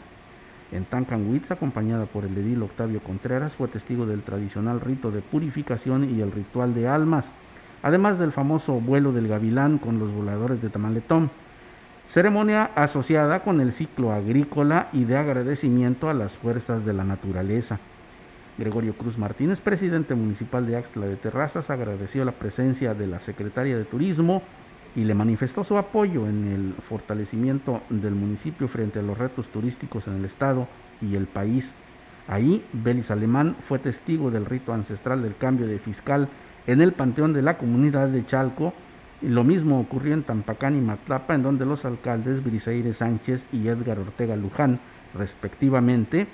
En 0.70 0.84
Tancanwitz, 0.84 1.50
acompañada 1.50 2.06
por 2.06 2.24
el 2.24 2.38
edil 2.38 2.62
Octavio 2.62 3.02
Contreras, 3.02 3.56
fue 3.56 3.66
testigo 3.66 4.06
del 4.06 4.22
tradicional 4.22 4.80
rito 4.80 5.10
de 5.10 5.20
purificación 5.20 6.08
y 6.08 6.20
el 6.20 6.30
ritual 6.30 6.74
de 6.74 6.86
almas, 6.86 7.32
además 7.82 8.20
del 8.20 8.30
famoso 8.30 8.74
vuelo 8.80 9.10
del 9.10 9.26
gavilán 9.26 9.78
con 9.78 9.98
los 9.98 10.12
voladores 10.12 10.62
de 10.62 10.70
Tamaletón, 10.70 11.30
ceremonia 12.04 12.70
asociada 12.76 13.42
con 13.42 13.60
el 13.60 13.72
ciclo 13.72 14.12
agrícola 14.12 14.90
y 14.92 15.04
de 15.04 15.16
agradecimiento 15.16 16.08
a 16.08 16.14
las 16.14 16.38
fuerzas 16.38 16.84
de 16.84 16.92
la 16.92 17.02
naturaleza. 17.02 17.80
Gregorio 18.58 18.96
Cruz 18.96 19.18
Martínez, 19.18 19.60
presidente 19.60 20.14
municipal 20.14 20.66
de 20.66 20.76
Axtla 20.76 21.06
de 21.06 21.16
Terrazas, 21.16 21.68
agradeció 21.68 22.24
la 22.24 22.32
presencia 22.32 22.94
de 22.94 23.06
la 23.06 23.20
secretaria 23.20 23.76
de 23.76 23.84
Turismo 23.84 24.42
y 24.94 25.04
le 25.04 25.14
manifestó 25.14 25.62
su 25.62 25.76
apoyo 25.76 26.26
en 26.26 26.46
el 26.46 26.74
fortalecimiento 26.82 27.82
del 27.90 28.14
municipio 28.14 28.66
frente 28.66 29.00
a 29.00 29.02
los 29.02 29.18
retos 29.18 29.50
turísticos 29.50 30.08
en 30.08 30.14
el 30.14 30.24
estado 30.24 30.68
y 31.02 31.16
el 31.16 31.26
país. 31.26 31.74
Ahí, 32.28 32.64
Belis 32.72 33.10
Alemán 33.10 33.56
fue 33.60 33.78
testigo 33.78 34.30
del 34.30 34.46
rito 34.46 34.72
ancestral 34.72 35.22
del 35.22 35.36
cambio 35.36 35.66
de 35.66 35.78
fiscal 35.78 36.28
en 36.66 36.80
el 36.80 36.92
panteón 36.92 37.34
de 37.34 37.42
la 37.42 37.58
comunidad 37.58 38.08
de 38.08 38.24
Chalco. 38.24 38.72
Y 39.22 39.28
lo 39.28 39.44
mismo 39.44 39.80
ocurrió 39.80 40.14
en 40.14 40.24
Tampacán 40.24 40.76
y 40.76 40.80
Matlapa, 40.80 41.34
en 41.34 41.42
donde 41.42 41.66
los 41.66 41.84
alcaldes 41.84 42.42
Briseire 42.42 42.92
Sánchez 42.92 43.46
y 43.52 43.68
Edgar 43.68 43.98
Ortega 43.98 44.36
Luján, 44.36 44.80
respectivamente, 45.14 46.26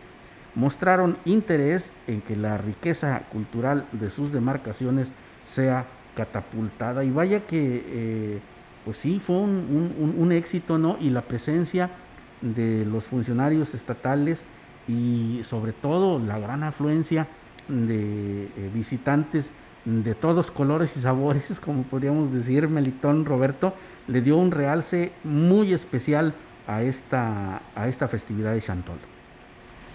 mostraron 0.55 1.17
interés 1.25 1.93
en 2.07 2.21
que 2.21 2.37
la 2.37 2.59
riqueza 2.59 3.23
cultural 3.33 3.87
de 3.93 4.11
sus 4.11 4.33
demarcaciones 4.33 5.13
sea 5.45 5.87
catapultada. 6.15 7.05
Y 7.05 7.11
vaya 7.11 7.47
que, 7.47 7.85
eh, 7.87 8.41
pues 8.85 8.99
sí, 8.99 9.21
fue 9.21 9.37
un, 9.37 10.33
éxito, 10.33 10.79
¿no? 10.79 10.97
Y 11.01 11.11
la 11.11 11.23
presencia 11.23 11.91
de 12.41 12.85
los 12.85 13.05
funcionarios 13.05 13.75
estatales 13.75 14.47
y 14.89 15.41
sobre 15.45 15.73
todo 15.73 16.19
la 16.19 16.39
gran 16.39 16.65
afluencia 16.65 17.29
de 17.69 18.45
eh, 18.45 18.71
visitantes 18.75 19.53
de 19.85 20.15
todos 20.15 20.51
colores 20.51 20.97
y 20.97 21.01
sabores, 21.01 21.61
como 21.65 21.83
podríamos 21.85 22.33
decir, 22.33 22.69
Melitón 22.69 23.25
Roberto, 23.25 23.75
le 24.07 24.21
dio 24.21 24.37
un 24.37 24.51
realce 24.51 25.13
muy 25.25 25.73
especial 25.73 26.35
a 26.67 26.83
esta, 26.83 27.63
a 27.75 27.89
esta 27.89 28.09
festividad 28.09 28.53
de 28.53 28.61
Chantol. 28.61 29.12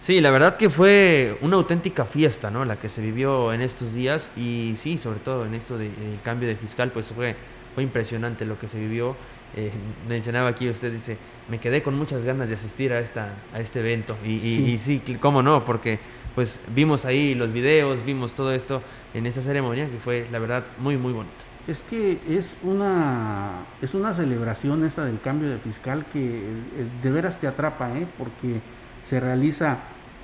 Sí, 0.02 0.22
la 0.22 0.32
verdad 0.32 0.58
que 0.58 0.70
fue 0.70 1.38
una 1.42 1.58
auténtica 1.58 2.06
fiesta, 2.06 2.50
¿no? 2.50 2.64
La 2.64 2.78
que 2.78 2.88
se 2.88 3.02
vivió 3.02 3.52
en 3.52 3.62
estos 3.62 3.94
días 3.94 4.30
y 4.38 4.76
sí, 4.78 4.98
sobre 4.98 5.20
todo 5.20 5.46
en 5.46 5.54
esto 5.54 5.78
del 5.78 5.92
cambio 6.24 6.48
de 6.48 6.56
fiscal, 6.56 6.92
pues 6.92 7.08
fue, 7.08 7.36
fue 7.76 7.84
impresionante 7.84 8.46
lo 8.46 8.58
que 8.60 8.68
se 8.68 8.80
vivió. 8.80 9.16
Eh, 9.56 9.72
mencionaba 10.08 10.50
aquí, 10.50 10.70
usted 10.70 10.94
dice, 10.94 11.18
me 11.50 11.60
quedé 11.60 11.82
con 11.82 11.96
muchas 11.96 12.24
ganas 12.24 12.48
de 12.48 12.56
asistir 12.56 12.94
a, 12.94 13.00
esta, 13.00 13.34
a 13.54 13.60
este 13.60 13.80
evento. 13.80 14.16
Y 14.26 14.40
sí. 14.40 14.72
y 14.72 14.78
sí, 14.78 15.18
cómo 15.20 15.42
no, 15.42 15.66
porque 15.66 16.00
pues 16.36 16.60
vimos 16.76 17.06
ahí 17.06 17.34
los 17.34 17.52
videos, 17.52 18.06
vimos 18.06 18.34
todo 18.34 18.54
esto 18.54 18.82
en 19.16 19.26
esta 19.26 19.42
ceremonia 19.42 19.90
que 19.90 19.98
fue, 19.98 20.28
la 20.32 20.38
verdad, 20.38 20.64
muy, 20.78 20.96
muy 20.96 21.12
bonito. 21.12 21.36
Es 21.68 21.82
que 21.82 22.20
es 22.30 22.56
una, 22.64 23.64
es 23.82 23.94
una 23.94 24.14
celebración 24.14 24.86
esta 24.86 25.04
del 25.04 25.20
cambio 25.20 25.50
de 25.50 25.58
fiscal 25.58 26.06
que 26.14 26.20
eh, 26.20 26.88
de 27.02 27.12
veras 27.12 27.40
te 27.40 27.48
atrapa, 27.48 27.90
¿eh? 27.98 28.06
porque 28.18 28.62
se 29.08 29.20
realiza 29.20 29.78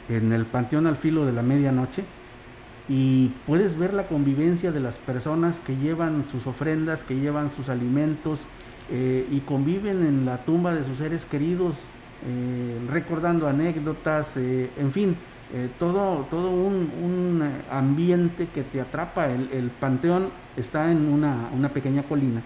en 0.09 0.34
el 0.34 0.45
Panteón 0.45 0.88
al 0.88 0.97
filo 0.97 1.25
de 1.25 1.31
la 1.31 1.41
medianoche 1.41 2.03
y 2.89 3.29
puedes 3.47 3.77
ver 3.77 3.93
la 3.93 4.07
convivencia 4.07 4.71
de 4.71 4.81
las 4.81 4.97
personas 4.97 5.59
que 5.59 5.77
llevan 5.77 6.25
sus 6.29 6.47
ofrendas, 6.47 7.03
que 7.03 7.15
llevan 7.15 7.51
sus 7.51 7.69
alimentos 7.69 8.41
eh, 8.91 9.25
y 9.31 9.39
conviven 9.39 10.05
en 10.05 10.25
la 10.25 10.39
tumba 10.39 10.73
de 10.75 10.84
sus 10.84 10.97
seres 10.97 11.25
queridos, 11.25 11.77
eh, 12.27 12.77
recordando 12.89 13.47
anécdotas, 13.47 14.36
eh, 14.36 14.69
en 14.77 14.91
fin, 14.91 15.15
todo, 15.77 16.25
todo 16.31 16.49
un, 16.49 17.47
ambiente 17.69 18.47
que 18.47 18.63
te 18.63 18.81
atrapa. 18.81 19.29
El, 19.29 19.51
el 19.53 19.69
panteón 19.69 20.29
está 20.57 20.91
en 20.91 21.07
una, 21.07 21.49
una 21.53 21.69
pequeña 21.69 22.01
colina 22.01 22.41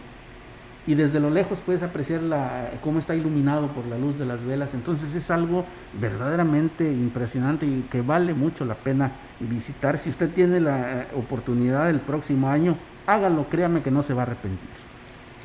y 0.88 0.96
desde 0.96 1.20
lo 1.20 1.30
lejos 1.30 1.60
puedes 1.64 1.84
apreciar 1.84 2.24
la, 2.24 2.72
cómo 2.82 2.98
está 2.98 3.14
iluminado 3.14 3.68
por 3.68 3.86
la 3.86 3.98
luz 3.98 4.18
de 4.18 4.26
las 4.26 4.44
velas. 4.44 4.74
Entonces 4.74 5.14
es 5.16 5.30
algo 5.30 5.66
verdaderamente 6.00 6.90
impresionante 6.90 7.66
y 7.66 7.86
que 7.92 8.02
vale 8.02 8.34
mucho 8.34 8.64
la 8.64 8.76
pena 8.76 9.12
visitar. 9.42 9.98
Si 10.00 10.10
usted 10.10 10.30
tiene 10.30 10.62
la 10.62 11.02
eh, 11.02 11.08
oportunidad 11.18 11.90
el 11.90 12.00
próximo 12.00 12.50
año, 12.50 12.78
hágalo, 13.06 13.46
créame 13.50 13.84
que 13.84 13.92
no 13.92 14.02
se 14.02 14.14
va 14.14 14.22
a 14.22 14.26
arrepentir. 14.28 14.70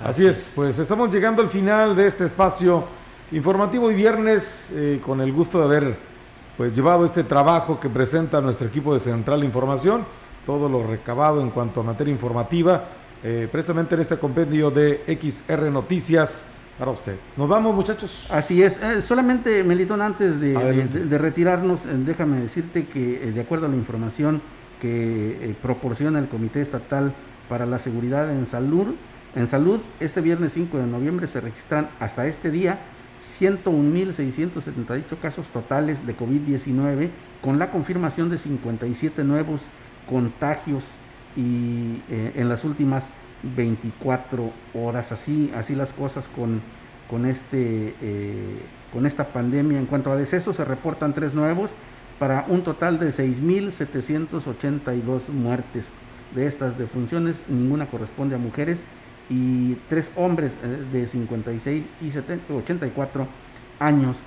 Así, 0.03 0.25
es, 0.25 0.53
pues 0.55 0.79
estamos 0.79 1.13
llegando 1.13 1.43
al 1.43 1.49
final 1.49 1.97
de 1.97 2.07
este 2.07 2.25
espacio 2.25 2.85
informativo 3.33 3.91
y 3.91 3.97
viernes 3.97 4.71
eh, 4.73 5.01
con 5.05 5.21
el 5.21 5.33
gusto 5.33 5.59
de 5.59 5.65
haber 5.65 5.97
pues 6.57 6.73
llevado 6.73 7.05
este 7.05 7.25
trabajo 7.25 7.81
que 7.81 7.89
presenta 7.89 8.41
nuestro 8.41 8.69
equipo 8.69 8.95
de 8.95 9.01
Central 9.01 9.43
Información, 9.43 10.05
todo 10.47 10.69
lo 10.69 10.87
recabado 10.87 11.41
en 11.41 11.51
cuanto 11.51 11.81
a 11.81 11.83
materia 11.83 12.13
informativa 12.13 12.85
eh, 13.25 13.49
precisamente 13.51 13.95
en 13.95 14.01
este 14.01 14.19
compendio 14.19 14.71
de 14.71 15.03
XR 15.07 15.71
Noticias 15.71 16.47
para 16.79 16.91
usted. 16.91 17.17
Nos 17.37 17.49
vamos, 17.49 17.75
muchachos. 17.75 18.27
Así 18.31 18.63
es. 18.63 18.81
Eh, 18.83 19.03
solamente, 19.03 19.63
Melitón, 19.63 20.03
antes 20.03 20.41
de, 20.41 21.19
retirarnos, 21.19 21.87
eh, 21.87 21.91
déjame 21.95 22.41
decirte 22.41 22.87
que, 22.87 23.31
de 23.33 23.41
acuerdo 23.41 23.67
a 23.67 23.69
la 23.69 23.77
información 23.77 24.43
que 24.81 25.55
proporciona 25.63 26.19
el 26.19 26.29
Comité 26.29 26.61
Estatal 26.61 27.15
para 27.49 27.67
la 27.67 27.79
Seguridad 27.79 28.29
en 28.33 28.47
Salud, 28.47 28.95
en 29.37 29.47
Salud, 29.47 29.81
este 30.01 30.21
viernes 30.21 30.55
5 30.55 30.79
de 30.79 30.87
noviembre 30.87 31.29
se 31.29 31.41
registran 31.41 31.89
hasta 32.01 32.27
este 32.27 32.51
día 32.51 32.81
101.678 33.21 35.19
casos 35.21 35.49
totales 35.51 36.05
de 36.07 36.17
COVID-19, 36.17 37.11
con 37.41 37.61
la 37.61 37.71
confirmación 37.71 38.31
de 38.31 38.39
57 38.39 39.23
nuevos 39.23 39.67
contagios 40.09 40.97
y 41.37 42.01
eh, 42.11 42.33
en 42.37 42.49
las 42.49 42.65
últimas 42.65 43.11
24 43.43 44.51
horas. 44.75 45.13
Así, 45.13 45.53
así 45.55 45.75
las 45.75 45.93
cosas 45.93 46.29
con, 46.29 46.63
con, 47.09 47.27
este, 47.27 47.95
eh, 48.01 48.63
con 48.93 49.05
esta 49.07 49.27
pandemia. 49.29 49.79
En 49.79 49.87
cuanto 49.87 50.13
a 50.13 50.17
decesos, 50.17 50.57
se 50.57 50.65
reportan 50.65 51.15
tres 51.15 51.35
nuevos 51.35 51.71
para 52.19 52.45
un 52.49 52.63
total 52.63 52.99
de 52.99 53.09
6.782 53.09 55.29
muertes. 55.29 55.93
De 56.35 56.47
estas 56.47 56.79
defunciones, 56.79 57.43
ninguna 57.49 57.87
corresponde 57.87 58.37
a 58.37 58.39
mujeres 58.39 58.83
y 59.29 59.75
tres 59.89 60.11
hombres 60.17 60.57
eh, 60.63 60.87
de 60.93 61.07
56 61.07 61.85
y 62.01 62.11
84 62.53 63.27
años 63.79 64.19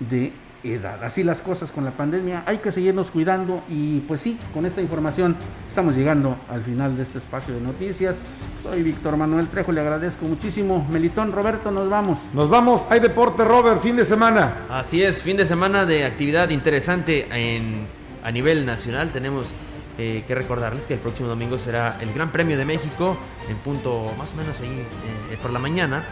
de 0.00 0.32
edad. 0.64 1.02
Así 1.04 1.24
las 1.24 1.40
cosas 1.40 1.72
con 1.72 1.84
la 1.84 1.90
pandemia, 1.92 2.42
hay 2.46 2.58
que 2.58 2.72
seguirnos 2.72 3.10
cuidando 3.10 3.62
y 3.68 4.00
pues 4.00 4.20
sí, 4.20 4.38
con 4.54 4.66
esta 4.66 4.80
información 4.80 5.36
estamos 5.68 5.96
llegando 5.96 6.36
al 6.48 6.62
final 6.62 6.96
de 6.96 7.02
este 7.02 7.18
espacio 7.18 7.54
de 7.54 7.60
noticias. 7.60 8.16
Soy 8.62 8.82
Víctor 8.82 9.16
Manuel 9.16 9.48
Trejo, 9.48 9.72
le 9.72 9.80
agradezco 9.80 10.24
muchísimo. 10.24 10.86
Melitón, 10.90 11.32
Roberto, 11.32 11.70
nos 11.70 11.88
vamos. 11.90 12.18
Nos 12.32 12.48
vamos, 12.48 12.86
hay 12.90 13.00
deporte, 13.00 13.44
Robert, 13.44 13.80
fin 13.80 13.96
de 13.96 14.04
semana. 14.04 14.66
Así 14.70 15.02
es, 15.02 15.22
fin 15.22 15.36
de 15.36 15.44
semana 15.44 15.84
de 15.84 16.04
actividad 16.04 16.50
interesante 16.50 17.26
en, 17.30 17.86
a 18.22 18.30
nivel 18.30 18.64
nacional. 18.64 19.10
Tenemos 19.10 19.52
eh, 19.98 20.24
que 20.26 20.34
recordarles 20.34 20.86
que 20.86 20.94
el 20.94 21.00
próximo 21.00 21.28
domingo 21.28 21.58
será 21.58 21.98
el 22.00 22.12
Gran 22.12 22.30
Premio 22.30 22.56
de 22.56 22.64
México 22.64 23.16
en 23.48 23.56
punto 23.56 24.12
más 24.16 24.32
o 24.32 24.36
menos 24.36 24.60
ahí 24.60 24.86
eh, 25.30 25.36
por 25.42 25.52
la 25.52 25.58
mañana. 25.58 26.04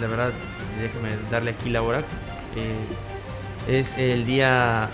La 0.00 0.06
verdad, 0.06 0.32
déjeme 0.80 1.16
darle 1.30 1.52
aquí 1.52 1.70
la 1.70 1.82
hora. 1.82 1.98
Eh, 2.56 3.09
es 3.68 3.96
el 3.98 4.26
día 4.26 4.90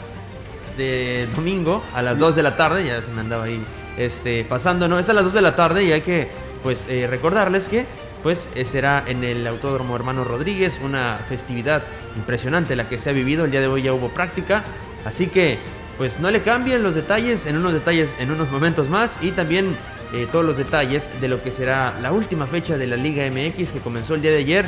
de 0.77 1.27
domingo 1.35 1.83
a 1.95 2.03
las 2.03 2.19
2 2.19 2.37
de 2.37 2.43
la 2.43 2.57
tarde, 2.57 2.85
ya 2.85 3.01
se 3.03 3.11
me 3.11 3.21
andaba 3.21 3.45
ahí 3.45 3.62
este, 3.97 4.45
pasando, 4.45 4.89
no, 4.89 4.99
es 4.99 5.09
a 5.09 5.14
las 5.14 5.25
2 5.25 5.33
de 5.35 5.43
la 5.43 5.57
tarde 5.57 5.85
y 5.85 5.93
hay 5.93 6.03
que 6.03 6.29
pues 6.62 6.87
eh, 6.89 7.07
recordarles 7.07 7.69
que 7.69 7.87
pues 8.23 8.49
eh, 8.55 8.64
será 8.64 9.05
en 9.07 9.25
el 9.25 9.47
Autódromo 9.47 9.95
Hermano 9.95 10.25
Rodríguez, 10.25 10.79
una 10.83 11.19
festividad 11.29 11.83
impresionante 12.17 12.77
la 12.77 12.89
que 12.89 12.99
se 12.99 13.11
ha 13.11 13.12
vivido, 13.12 13.45
el 13.45 13.51
día 13.51 13.61
de 13.61 13.69
hoy 13.69 13.83
ya 13.83 13.93
hubo 13.93 14.09
práctica, 14.09 14.64
así 15.05 15.29
que 15.29 15.59
pues 15.97 16.21
no 16.21 16.31
le 16.31 16.43
cambien 16.43 16.83
los 16.83 16.95
detalles, 16.95 17.47
en 17.47 17.57
unos 17.57 17.73
detalles, 17.73 18.14
en 18.19 18.31
unos 18.31 18.51
momentos 18.51 18.89
más 18.89 19.19
y 19.23 19.31
también 19.31 19.77
eh, 20.12 20.29
todos 20.31 20.45
los 20.45 20.57
detalles 20.57 21.09
de 21.21 21.29
lo 21.29 21.43
que 21.43 21.51
será 21.51 21.99
la 22.01 22.12
última 22.12 22.47
fecha 22.47 22.77
de 22.77 22.87
la 22.87 22.97
Liga 22.97 23.25
MX 23.31 23.73
que 23.73 23.81
comenzó 23.81 24.14
el 24.14 24.23
día 24.23 24.33
de 24.33 24.39
ayer 24.39 24.67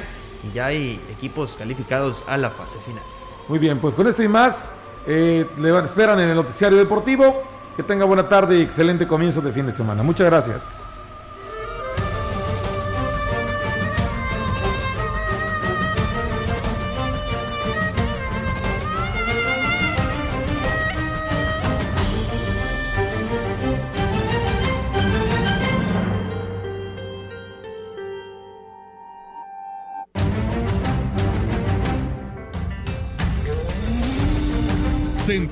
y 0.49 0.55
ya 0.55 0.67
hay 0.67 1.01
equipos 1.13 1.57
calificados 1.57 2.25
a 2.27 2.37
la 2.37 2.51
fase 2.51 2.79
final. 2.87 3.18
Muy 3.49 3.59
bien, 3.59 3.79
pues 3.79 3.95
con 3.95 4.07
esto 4.07 4.23
y 4.23 4.29
más, 4.29 4.71
Eh, 5.11 5.49
le 5.57 5.79
esperan 5.79 6.21
en 6.21 6.29
el 6.29 6.37
noticiario 6.37 6.77
deportivo. 6.77 7.43
Que 7.77 7.83
tenga 7.83 8.05
buena 8.05 8.29
tarde 8.29 8.59
y 8.59 8.63
excelente 8.63 9.07
comienzo 9.07 9.41
de 9.41 9.53
fin 9.53 9.65
de 9.65 9.73
semana. 9.73 10.03
Muchas 10.03 10.27
gracias. 10.27 10.98